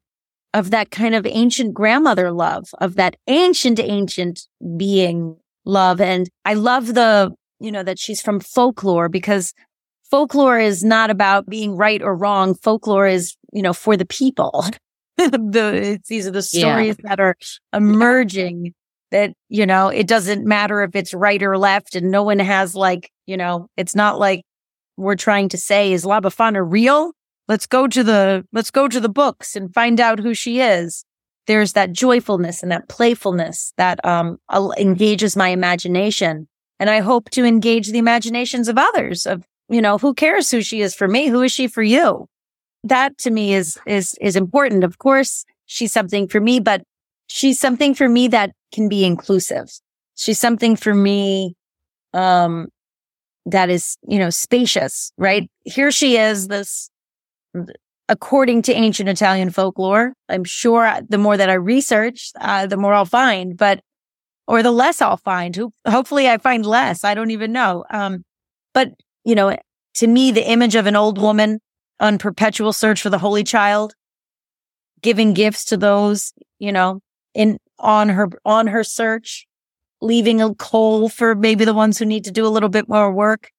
of 0.55 0.71
that 0.71 0.91
kind 0.91 1.15
of 1.15 1.27
ancient 1.27 1.75
grandmother 1.75 2.31
love, 2.33 2.69
of 2.81 2.97
that 2.97 3.17
ancient, 3.27 3.79
ancient 3.81 4.47
being 4.77 5.37
love. 5.65 6.01
And 6.01 6.29
I 6.45 6.55
love 6.55 6.95
the, 6.95 7.33
you 7.61 7.73
know, 7.73 7.83
that 7.83 7.99
she's 7.99 8.21
from 8.21 8.41
folklore 8.41 9.09
because 9.09 9.53
folklore 10.11 10.59
is 10.59 10.85
not 10.85 11.11
about 11.11 11.49
being 11.49 11.77
right 11.77 12.03
or 12.03 12.15
wrong. 12.15 12.55
Folklore 12.55 13.07
is, 13.07 13.37
you 13.53 13.63
know, 13.63 13.73
for 13.73 13.97
the 13.97 14.07
people. 14.07 14.65
the 15.17 15.71
it's, 15.75 16.09
these 16.09 16.27
are 16.27 16.31
the 16.31 16.47
Yeah. 16.53 16.61
stories 16.61 16.97
that 17.03 17.21
are 17.21 17.37
emerging 17.73 18.75
that 19.11 19.33
you 19.49 19.67
know 19.67 19.89
it 19.89 20.07
doesn't 20.07 20.45
matter 20.45 20.83
if 20.83 20.95
it's 20.95 21.15
right 21.15 21.43
or 21.43 21.57
left 21.59 21.95
and 21.95 22.11
no 22.11 22.23
one 22.23 22.39
has 22.39 22.75
like 22.75 23.11
you 23.27 23.37
know 23.37 23.69
it's 23.77 23.95
not 23.95 24.19
like 24.19 24.43
we're 24.97 25.17
trying 25.17 25.49
to 25.51 25.59
say 25.59 25.93
is 25.93 26.07
La 26.07 26.21
Befana 26.21 26.65
real? 26.67 27.13
Let's 27.49 27.67
go 27.67 27.87
to 27.87 28.03
the 28.03 28.45
let's 28.53 28.71
go 28.71 28.89
to 28.89 29.01
the 29.01 29.09
books 29.09 29.55
and 29.55 29.73
find 29.73 30.01
out 30.01 30.19
who 30.19 30.35
she 30.35 30.61
is. 30.61 31.05
There's 31.47 31.75
that 31.75 31.93
joyfulness 31.93 32.63
and 32.63 32.73
that 32.73 32.89
playfulness 32.89 33.73
that 33.77 34.05
um 34.05 34.39
engages 34.79 35.37
my 35.37 35.49
imagination. 35.49 36.49
And 36.79 36.91
i 36.91 37.01
hope 37.01 37.31
to 37.31 37.45
engage 37.45 37.89
the 37.89 37.99
imaginations 37.99 38.69
of 38.69 38.77
others 38.79 39.27
of 39.27 39.45
you 39.69 39.81
know 39.83 39.99
who 39.99 40.15
cares 40.15 40.51
who 40.51 40.63
she 40.63 40.81
is 40.81 40.95
for 40.95 41.09
me? 41.09 41.29
Who 41.29 41.43
is 41.43 41.53
she 41.53 41.67
for 41.69 41.83
you? 41.83 42.27
That 42.85 43.19
to 43.19 43.31
me 43.31 43.55
is 43.55 43.79
is 43.87 44.17
is 44.21 44.37
important. 44.37 44.85
Of 44.85 44.99
course, 44.99 45.45
she's 45.67 45.93
something 45.93 46.29
for 46.29 46.41
me, 46.41 46.61
but 46.61 46.83
she's 47.27 47.59
something 47.61 47.95
for 47.95 48.09
me 48.09 48.29
that 48.29 48.53
can 48.73 48.89
be 48.89 49.05
inclusive. 49.05 49.71
She's 50.17 50.39
something 50.41 50.77
for 50.77 50.95
me 50.95 51.55
um 52.15 52.69
that 53.47 53.71
is, 53.71 53.97
you 54.09 54.19
know, 54.19 54.31
spacious, 54.31 55.13
right? 55.19 55.51
Here 55.65 55.91
she 55.93 56.17
is 56.17 56.49
this 56.49 56.91
according 58.09 58.63
to 58.63 58.73
ancient 58.75 59.09
Italian 59.09 59.51
folklore. 59.51 60.13
I'm 60.29 60.45
sure 60.45 61.01
the 61.09 61.19
more 61.19 61.37
that 61.37 61.51
I 61.51 61.55
research, 61.55 62.31
uh, 62.41 62.67
the 62.67 62.77
more 62.77 62.95
I'll 62.95 63.05
find, 63.05 63.57
but 63.57 63.81
or 64.49 64.63
the 64.63 64.73
less 64.73 65.03
I'll 65.03 65.17
find. 65.19 65.57
Ho- 65.57 65.73
Hopefully 65.89 66.29
I 66.29 66.39
find 66.39 66.67
less. 66.67 67.05
I 67.05 67.15
don't 67.15 67.31
even 67.33 67.53
know. 67.53 67.85
Um 67.91 68.25
but 68.75 68.91
you 69.25 69.35
know, 69.35 69.57
to 69.97 70.07
me 70.07 70.33
the 70.33 70.49
image 70.49 70.75
of 70.77 70.87
an 70.87 70.97
old 70.97 71.19
woman 71.21 71.61
on 72.01 72.19
perpetual 72.19 72.73
search 72.73 73.03
for 73.03 73.11
the 73.11 73.19
holy 73.19 73.45
child, 73.45 73.95
giving 75.03 75.35
gifts 75.35 75.65
to 75.67 75.77
those, 75.77 76.33
you 76.59 76.73
know, 76.73 77.01
in 77.37 77.59
on 77.79 78.09
her 78.09 78.29
on 78.45 78.67
her 78.67 78.83
search, 78.83 79.47
leaving 80.01 80.41
a 80.41 80.55
coal 80.55 81.09
for 81.09 81.35
maybe 81.35 81.65
the 81.65 81.75
ones 81.75 81.99
who 81.99 82.05
need 82.05 82.25
to 82.25 82.33
do 82.33 82.47
a 82.47 82.49
little 82.49 82.69
bit 82.69 82.89
more 82.89 83.13
work. 83.13 83.51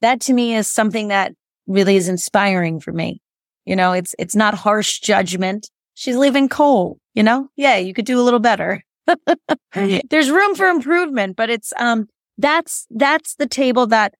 That 0.00 0.20
to 0.22 0.32
me 0.32 0.54
is 0.54 0.68
something 0.68 1.08
that 1.08 1.32
really 1.66 1.96
is 1.96 2.08
inspiring 2.08 2.80
for 2.80 2.92
me. 2.92 3.22
You 3.64 3.76
know, 3.76 3.92
it's 3.92 4.14
it's 4.18 4.34
not 4.34 4.54
harsh 4.54 4.98
judgment. 5.00 5.70
She's 5.94 6.16
leaving 6.16 6.48
coal, 6.48 6.98
you 7.14 7.22
know? 7.22 7.48
Yeah, 7.56 7.76
you 7.76 7.92
could 7.92 8.04
do 8.04 8.20
a 8.20 8.22
little 8.22 8.40
better. 8.40 8.82
There's 10.10 10.30
room 10.30 10.54
for 10.54 10.66
improvement, 10.66 11.36
but 11.36 11.50
it's 11.50 11.72
um 11.78 12.08
that's 12.36 12.86
that's 12.90 13.34
the 13.36 13.46
table 13.46 13.86
that 13.88 14.14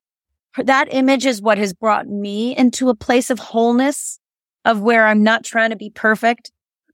that 0.57 0.93
image 0.93 1.25
is 1.25 1.41
what 1.41 1.59
has 1.59 1.73
brought 1.73 2.09
me 2.09 2.57
into 2.57 2.89
a 2.89 2.95
place 2.95 3.31
of 3.31 3.39
wholeness 3.39 4.19
of 4.65 4.81
where 4.81 5.07
I'm 5.07 5.23
not 5.23 5.45
trying 5.45 5.71
to 5.71 5.77
be 5.77 5.91
perfect, 5.91 6.51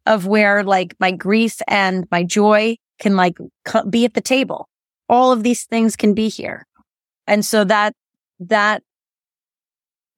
of 0.06 0.26
where 0.26 0.62
like 0.62 0.94
my 1.00 1.10
grief 1.10 1.60
and 1.66 2.06
my 2.10 2.22
joy 2.22 2.76
can 2.98 3.16
like 3.16 3.36
be 3.88 4.04
at 4.04 4.14
the 4.14 4.20
table. 4.20 4.68
All 5.08 5.32
of 5.32 5.42
these 5.42 5.64
things 5.64 5.96
can 5.96 6.14
be 6.14 6.28
here. 6.28 6.66
And 7.26 7.44
so 7.44 7.64
that, 7.64 7.94
that, 8.40 8.82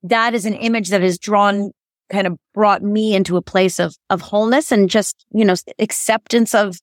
that 0.03 0.35
is 0.35 0.45
an 0.45 0.55
image 0.55 0.89
that 0.89 1.03
has 1.03 1.19
drawn 1.19 1.71
kind 2.11 2.27
of 2.27 2.37
brought 2.55 2.83
me 2.83 3.15
into 3.15 3.37
a 3.37 3.43
place 3.43 3.81
of, 3.81 3.97
of 4.11 4.21
wholeness 4.21 4.71
and 4.71 4.89
just, 4.89 5.25
you 5.33 5.45
know, 5.45 5.55
acceptance 5.79 6.55
of, 6.55 6.77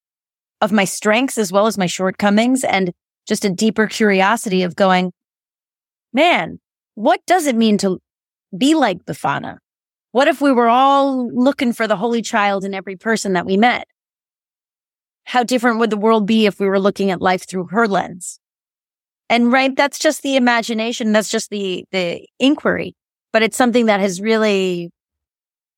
of 0.59 0.71
my 0.71 0.85
strengths 0.85 1.37
as 1.37 1.51
well 1.51 1.67
as 1.67 1.77
my 1.77 1.85
shortcomings 1.85 2.63
and 2.63 2.91
just 3.25 3.45
a 3.45 3.49
deeper 3.49 3.87
curiosity 3.87 4.63
of 4.63 4.75
going, 4.75 5.11
man, 6.11 6.59
what 6.95 7.21
does 7.25 7.47
it 7.47 7.55
mean 7.55 7.77
to 7.79 7.99
be 8.57 8.75
like 8.75 9.05
Befana? 9.05 9.57
What 10.13 10.27
if 10.27 10.41
we 10.41 10.51
were 10.51 10.69
all 10.69 11.27
looking 11.33 11.73
for 11.73 11.87
the 11.87 11.95
Holy 11.95 12.21
Child 12.21 12.63
in 12.63 12.75
every 12.75 12.95
person 12.95 13.33
that 13.33 13.47
we 13.47 13.57
met? 13.57 13.87
How 15.23 15.41
different 15.41 15.79
would 15.79 15.89
the 15.89 15.97
world 15.97 16.27
be 16.27 16.45
if 16.45 16.59
we 16.59 16.67
were 16.67 16.79
looking 16.79 17.09
at 17.09 17.19
life 17.19 17.47
through 17.47 17.69
her 17.71 17.87
lens? 17.87 18.39
And 19.27 19.51
right, 19.51 19.75
that's 19.75 19.97
just 19.97 20.21
the 20.21 20.35
imagination. 20.35 21.13
That's 21.13 21.29
just 21.29 21.49
the, 21.49 21.85
the 21.91 22.27
inquiry, 22.37 22.95
but 23.31 23.41
it's 23.41 23.57
something 23.57 23.87
that 23.87 24.01
has 24.01 24.21
really, 24.21 24.91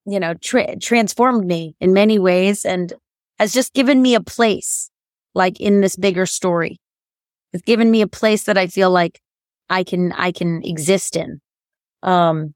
you 0.05 0.19
know, 0.19 0.33
tra- 0.33 0.75
transformed 0.79 1.47
me 1.47 1.77
in 1.79 1.93
many 1.93 2.19
ways 2.19 2.65
and 2.65 2.91
has 3.39 3.53
just 3.53 3.73
given 3.73 4.01
me 4.01 4.15
a 4.15 4.21
place 4.21 4.89
like 5.33 5.61
in 5.61 5.79
this 5.79 5.95
bigger 5.95 6.25
story. 6.25 6.81
It's 7.53 7.63
given 7.63 7.89
me 7.89 8.01
a 8.01 8.07
place 8.07 8.43
that 8.43 8.57
I 8.57 8.67
feel 8.67 8.91
like 8.91 9.21
I 9.69 9.85
can, 9.85 10.11
I 10.11 10.33
can 10.33 10.61
exist 10.65 11.15
in. 11.15 11.39
Um, 12.03 12.53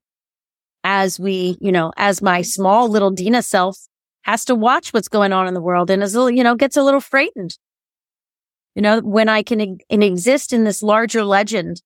as 0.84 1.20
we, 1.20 1.56
you 1.60 1.72
know, 1.72 1.92
as 1.96 2.22
my 2.22 2.42
small 2.42 2.88
little 2.88 3.10
Dina 3.10 3.42
self 3.42 3.78
has 4.22 4.44
to 4.46 4.54
watch 4.54 4.92
what's 4.92 5.08
going 5.08 5.32
on 5.32 5.46
in 5.46 5.54
the 5.54 5.60
world 5.60 5.90
and 5.90 6.02
is, 6.02 6.14
you 6.14 6.44
know, 6.44 6.54
gets 6.54 6.76
a 6.76 6.82
little 6.82 7.00
frightened. 7.00 7.56
You 8.74 8.82
know, 8.82 9.00
when 9.00 9.28
I 9.28 9.42
can 9.42 9.78
exist 9.90 10.52
in 10.52 10.64
this 10.64 10.82
larger 10.82 11.24
legend, 11.24 11.82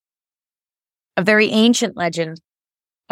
a 1.17 1.23
very 1.23 1.49
ancient 1.51 1.97
legend, 1.97 2.41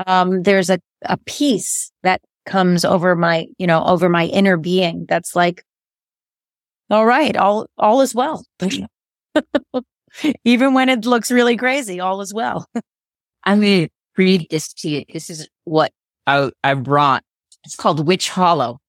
um, 0.07 0.43
there's 0.43 0.71
a, 0.71 0.79
a 1.05 1.17
peace 1.19 1.91
that 2.03 2.21
comes 2.47 2.85
over 2.85 3.15
my, 3.17 3.47
you 3.59 3.67
know, 3.67 3.85
over 3.85 4.09
my 4.09 4.27
inner 4.27 4.57
being. 4.57 5.07
That's 5.09 5.35
like, 5.35 5.65
all 6.91 7.07
right, 7.07 7.37
all, 7.37 7.67
all 7.79 8.01
is 8.03 8.15
well. 8.15 8.45
Even 10.45 10.75
when 10.75 10.89
it 10.89 11.07
looks 11.07 11.31
really 11.31 11.57
crazy, 11.57 12.01
all 12.01 12.21
is 12.21 12.35
well. 12.35 12.67
Going 13.47 13.61
to 13.61 13.89
read 14.17 14.47
this 14.51 14.73
to 14.75 14.89
you. 14.89 15.05
This 15.13 15.31
is 15.31 15.49
what 15.65 15.93
I, 16.27 16.51
I 16.63 16.75
brought. 16.75 17.25
It's 17.65 17.77
called 17.77 18.07
Witch 18.07 18.31
Hollow. 18.31 18.81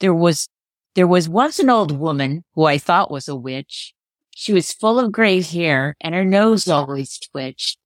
There 0.00 0.14
was, 0.14 0.48
there 0.94 1.06
was 1.06 1.28
once 1.28 1.58
an 1.58 1.70
old 1.70 1.98
woman 1.98 2.44
who 2.54 2.64
I 2.64 2.78
thought 2.78 3.10
was 3.10 3.28
a 3.28 3.36
witch. 3.36 3.94
She 4.30 4.52
was 4.52 4.72
full 4.72 4.98
of 4.98 5.12
gray 5.12 5.42
hair 5.42 5.96
and 6.00 6.14
her 6.14 6.24
nose 6.24 6.68
always 6.68 7.18
twitched. 7.18 7.78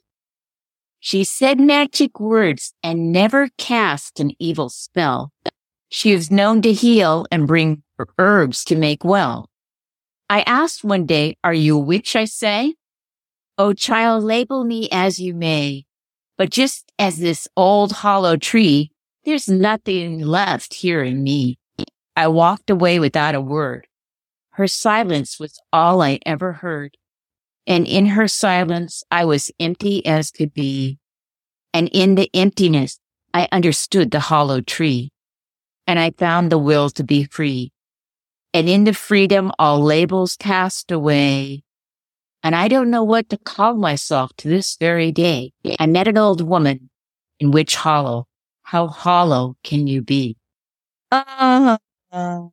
She 1.00 1.24
said 1.24 1.60
magic 1.60 2.18
words 2.18 2.72
and 2.82 3.12
never 3.12 3.50
cast 3.58 4.20
an 4.20 4.32
evil 4.38 4.68
spell. 4.68 5.32
She 5.90 6.12
is 6.12 6.30
known 6.30 6.62
to 6.62 6.72
heal 6.72 7.26
and 7.30 7.46
bring 7.46 7.82
herbs 8.18 8.64
to 8.64 8.76
make 8.76 9.04
well. 9.04 9.50
I 10.30 10.40
asked 10.42 10.82
one 10.82 11.06
day, 11.06 11.36
are 11.44 11.52
you 11.54 11.76
a 11.76 11.80
witch? 11.80 12.16
I 12.16 12.24
say, 12.24 12.74
Oh, 13.56 13.72
child, 13.72 14.24
label 14.24 14.64
me 14.64 14.88
as 14.90 15.20
you 15.20 15.34
may. 15.34 15.84
But 16.36 16.50
just 16.50 16.90
as 16.98 17.18
this 17.18 17.46
old 17.56 17.92
hollow 17.92 18.36
tree, 18.36 18.90
there's 19.24 19.48
nothing 19.48 20.20
left 20.20 20.74
here 20.74 21.02
in 21.02 21.22
me. 21.22 21.58
I 22.16 22.28
walked 22.28 22.70
away 22.70 22.98
without 22.98 23.34
a 23.34 23.40
word. 23.40 23.86
Her 24.52 24.68
silence 24.68 25.40
was 25.40 25.58
all 25.72 26.02
I 26.02 26.20
ever 26.24 26.54
heard. 26.54 26.96
And 27.66 27.86
in 27.86 28.06
her 28.06 28.28
silence, 28.28 29.02
I 29.10 29.24
was 29.24 29.50
empty 29.58 30.04
as 30.06 30.30
could 30.30 30.52
be. 30.52 30.98
And 31.72 31.88
in 31.92 32.14
the 32.14 32.30
emptiness, 32.34 33.00
I 33.32 33.48
understood 33.50 34.10
the 34.10 34.20
hollow 34.20 34.60
tree. 34.60 35.10
And 35.86 35.98
I 35.98 36.10
found 36.10 36.52
the 36.52 36.58
will 36.58 36.90
to 36.90 37.02
be 37.02 37.24
free. 37.24 37.72
And 38.52 38.68
in 38.68 38.84
the 38.84 38.94
freedom, 38.94 39.50
all 39.58 39.80
labels 39.80 40.36
cast 40.36 40.92
away. 40.92 41.64
And 42.44 42.54
I 42.54 42.68
don't 42.68 42.90
know 42.90 43.02
what 43.02 43.30
to 43.30 43.38
call 43.38 43.74
myself 43.74 44.30
to 44.36 44.48
this 44.48 44.76
very 44.76 45.10
day. 45.10 45.52
I 45.78 45.86
met 45.86 46.06
an 46.06 46.18
old 46.18 46.42
woman 46.46 46.90
in 47.40 47.50
Witch 47.52 47.74
Hollow. 47.74 48.26
How 48.64 48.86
hollow 48.86 49.56
can 49.64 49.86
you 49.86 50.02
be? 50.02 50.36
Uh, 51.10 51.78
oh 52.12 52.52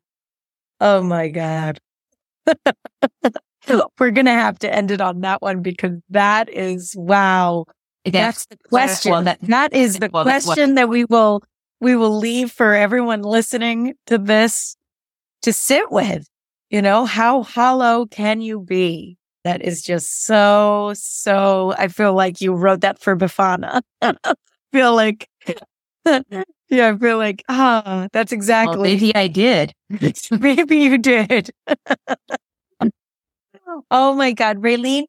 my 0.80 1.28
God. 1.28 1.82
We're 4.00 4.12
going 4.12 4.26
to 4.26 4.32
have 4.32 4.60
to 4.60 4.74
end 4.74 4.92
it 4.92 5.02
on 5.02 5.22
that 5.22 5.42
one 5.42 5.62
because 5.62 5.98
that 6.10 6.50
is 6.50 6.96
wow. 6.96 7.66
That's, 8.06 8.46
the 8.46 8.58
question. 8.70 9.12
Well, 9.12 9.24
that, 9.24 9.42
that 9.42 9.74
is 9.74 10.00
the 10.00 10.10
well, 10.12 10.24
question 10.24 10.76
that 10.76 10.88
we 10.88 11.04
will 11.04 11.44
we 11.82 11.96
will 11.98 12.18
leave 12.18 12.52
for 12.52 12.74
everyone 12.74 13.24
listening 13.24 13.96
to 14.08 14.18
this 14.18 14.78
to 15.42 15.52
sit 15.52 15.92
with. 15.92 16.28
You 16.70 16.82
know, 16.82 17.06
how 17.06 17.44
hollow 17.44 18.06
can 18.06 18.40
you 18.40 18.62
be? 18.62 19.18
That 19.44 19.64
is 19.64 19.82
just 19.82 20.26
so, 20.26 20.94
so, 20.96 21.74
I 21.78 21.88
feel 21.88 22.14
like 22.14 22.42
you 22.42 22.54
wrote 22.54 22.82
that 22.82 23.00
for 23.00 23.16
Befana. 23.16 23.82
I 24.02 24.14
feel 24.72 24.96
like, 24.96 25.28
yeah, 26.06 26.44
I 26.70 26.98
feel 26.98 27.18
like, 27.18 27.44
ah, 27.50 28.08
that's 28.14 28.32
exactly. 28.32 28.76
Well, 28.76 28.84
maybe 28.84 29.16
I 29.16 29.28
did. 29.28 29.74
maybe 30.32 30.78
you 30.78 30.98
did. 31.00 31.50
Oh 33.90 34.14
my 34.14 34.32
God, 34.34 34.58
Raylene, 34.58 35.06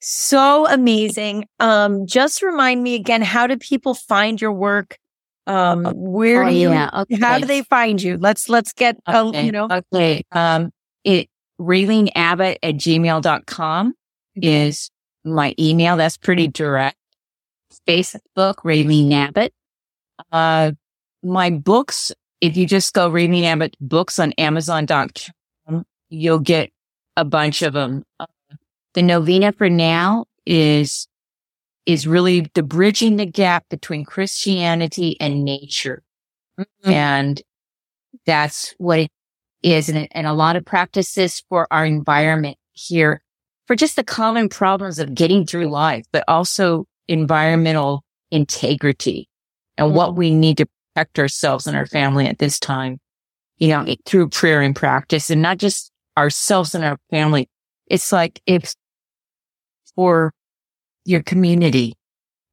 so 0.00 0.66
amazing. 0.66 1.46
Um, 1.60 2.06
just 2.06 2.42
remind 2.42 2.82
me 2.82 2.94
again, 2.94 3.22
how 3.22 3.46
do 3.46 3.56
people 3.56 3.94
find 3.94 4.40
your 4.40 4.52
work? 4.52 4.98
Um, 5.46 5.84
where 5.94 6.44
oh, 6.44 6.50
do 6.50 6.54
you, 6.54 6.70
yeah. 6.70 6.90
okay. 6.94 7.16
how 7.16 7.38
do 7.38 7.46
they 7.46 7.62
find 7.62 8.00
you? 8.00 8.16
Let's, 8.16 8.48
let's 8.48 8.72
get, 8.72 8.96
okay. 9.08 9.40
a, 9.40 9.42
you 9.42 9.52
know, 9.52 9.68
okay. 9.70 10.22
Um, 10.30 10.70
it, 11.04 11.28
Raylene 11.60 12.10
Abbott 12.14 12.58
at 12.62 12.74
gmail.com 12.74 13.94
is 14.36 14.90
my 15.24 15.54
email. 15.58 15.96
That's 15.96 16.16
pretty 16.16 16.48
direct. 16.48 16.96
Facebook, 17.86 18.56
Raylene 18.64 19.12
Abbott. 19.12 19.52
Uh, 20.30 20.72
my 21.22 21.50
books, 21.50 22.12
if 22.40 22.56
you 22.56 22.66
just 22.66 22.92
go 22.94 23.10
Raylene 23.10 23.44
Abbott 23.44 23.76
books 23.80 24.18
on 24.18 24.32
Amazon.com, 24.32 25.84
you'll 26.10 26.38
get 26.38 26.70
a 27.16 27.24
bunch 27.24 27.62
of 27.62 27.72
them. 27.72 28.04
Uh, 28.20 28.26
the 28.94 29.02
novena 29.02 29.52
for 29.52 29.70
now 29.70 30.26
is, 30.44 31.06
is 31.86 32.06
really 32.06 32.50
the 32.54 32.62
bridging 32.62 33.16
the 33.16 33.26
gap 33.26 33.64
between 33.70 34.04
Christianity 34.04 35.16
and 35.20 35.44
nature. 35.44 36.02
Mm-hmm. 36.58 36.90
And 36.90 37.42
that's 38.26 38.74
what 38.78 39.00
it 39.00 39.10
is. 39.62 39.88
And, 39.88 40.08
and 40.12 40.26
a 40.26 40.32
lot 40.32 40.56
of 40.56 40.64
practices 40.64 41.42
for 41.48 41.66
our 41.70 41.84
environment 41.84 42.56
here 42.72 43.22
for 43.66 43.76
just 43.76 43.96
the 43.96 44.04
common 44.04 44.48
problems 44.48 44.98
of 44.98 45.14
getting 45.14 45.46
through 45.46 45.68
life, 45.68 46.04
but 46.12 46.24
also 46.28 46.86
environmental 47.08 48.04
integrity 48.30 49.28
and 49.76 49.88
mm-hmm. 49.88 49.96
what 49.96 50.16
we 50.16 50.34
need 50.34 50.58
to 50.58 50.66
protect 50.94 51.18
ourselves 51.18 51.66
and 51.66 51.76
our 51.76 51.86
family 51.86 52.26
at 52.26 52.38
this 52.38 52.58
time, 52.58 52.98
you 53.58 53.68
know, 53.68 53.86
through 54.06 54.28
prayer 54.28 54.60
and 54.60 54.74
practice 54.74 55.30
and 55.30 55.42
not 55.42 55.58
just 55.58 55.90
ourselves 56.18 56.74
and 56.74 56.84
our 56.84 56.98
family. 57.10 57.48
It's 57.86 58.12
like 58.12 58.40
if 58.46 58.74
for 59.94 60.32
your 61.04 61.22
community. 61.22 61.94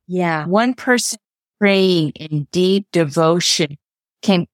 Yeah. 0.07 0.45
One 0.45 0.74
person 0.74 1.20
praying 1.60 2.12
in 2.12 2.47
deep 2.51 2.88
devotion 2.91 3.78
can, 4.22 4.47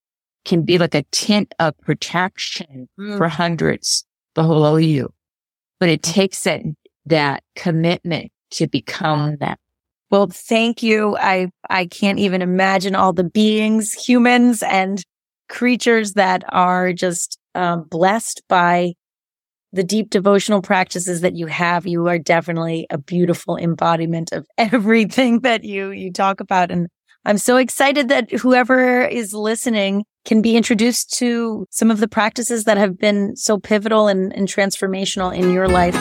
can 0.45 0.63
be 0.63 0.77
like 0.77 0.95
a 0.95 1.03
tent 1.11 1.53
of 1.59 1.77
protection 1.79 2.87
mm. 2.99 3.17
for 3.17 3.27
hundreds 3.27 4.05
below 4.33 4.77
you. 4.77 5.11
But 5.79 5.89
it 5.89 6.03
takes 6.03 6.43
that, 6.43 6.61
that 7.05 7.43
commitment 7.55 8.31
to 8.51 8.67
become 8.67 9.37
that. 9.37 9.59
Well, 10.11 10.27
thank 10.27 10.81
you. 10.81 11.17
I, 11.17 11.49
I 11.69 11.87
can't 11.87 12.19
even 12.19 12.41
imagine 12.41 12.95
all 12.95 13.11
the 13.11 13.23
beings, 13.23 13.91
humans 13.93 14.63
and 14.63 15.03
creatures 15.49 16.13
that 16.13 16.43
are 16.49 16.93
just 16.93 17.37
um, 17.55 17.83
blessed 17.89 18.43
by 18.47 18.93
the 19.73 19.83
deep 19.83 20.09
devotional 20.09 20.61
practices 20.61 21.21
that 21.21 21.35
you 21.35 21.47
have. 21.47 21.85
You 21.85 22.07
are 22.07 22.17
definitely 22.17 22.87
a 22.89 22.97
beautiful 22.97 23.57
embodiment 23.57 24.31
of 24.31 24.47
everything 24.57 25.41
that 25.41 25.63
you 25.63 25.91
you 25.91 26.11
talk 26.11 26.39
about, 26.39 26.71
and 26.71 26.87
I'm 27.25 27.39
so 27.39 27.57
excited 27.57 28.09
that 28.09 28.31
whoever 28.31 29.03
is 29.03 29.33
listening 29.33 30.05
can 30.25 30.43
be 30.43 30.55
introduced 30.55 31.11
to 31.17 31.65
some 31.71 31.89
of 31.89 31.99
the 31.99 32.07
practices 32.07 32.65
that 32.65 32.77
have 32.77 32.99
been 32.99 33.35
so 33.35 33.57
pivotal 33.57 34.07
and, 34.07 34.31
and 34.35 34.47
transformational 34.47 35.35
in 35.35 35.51
your 35.51 35.67
life. 35.67 35.95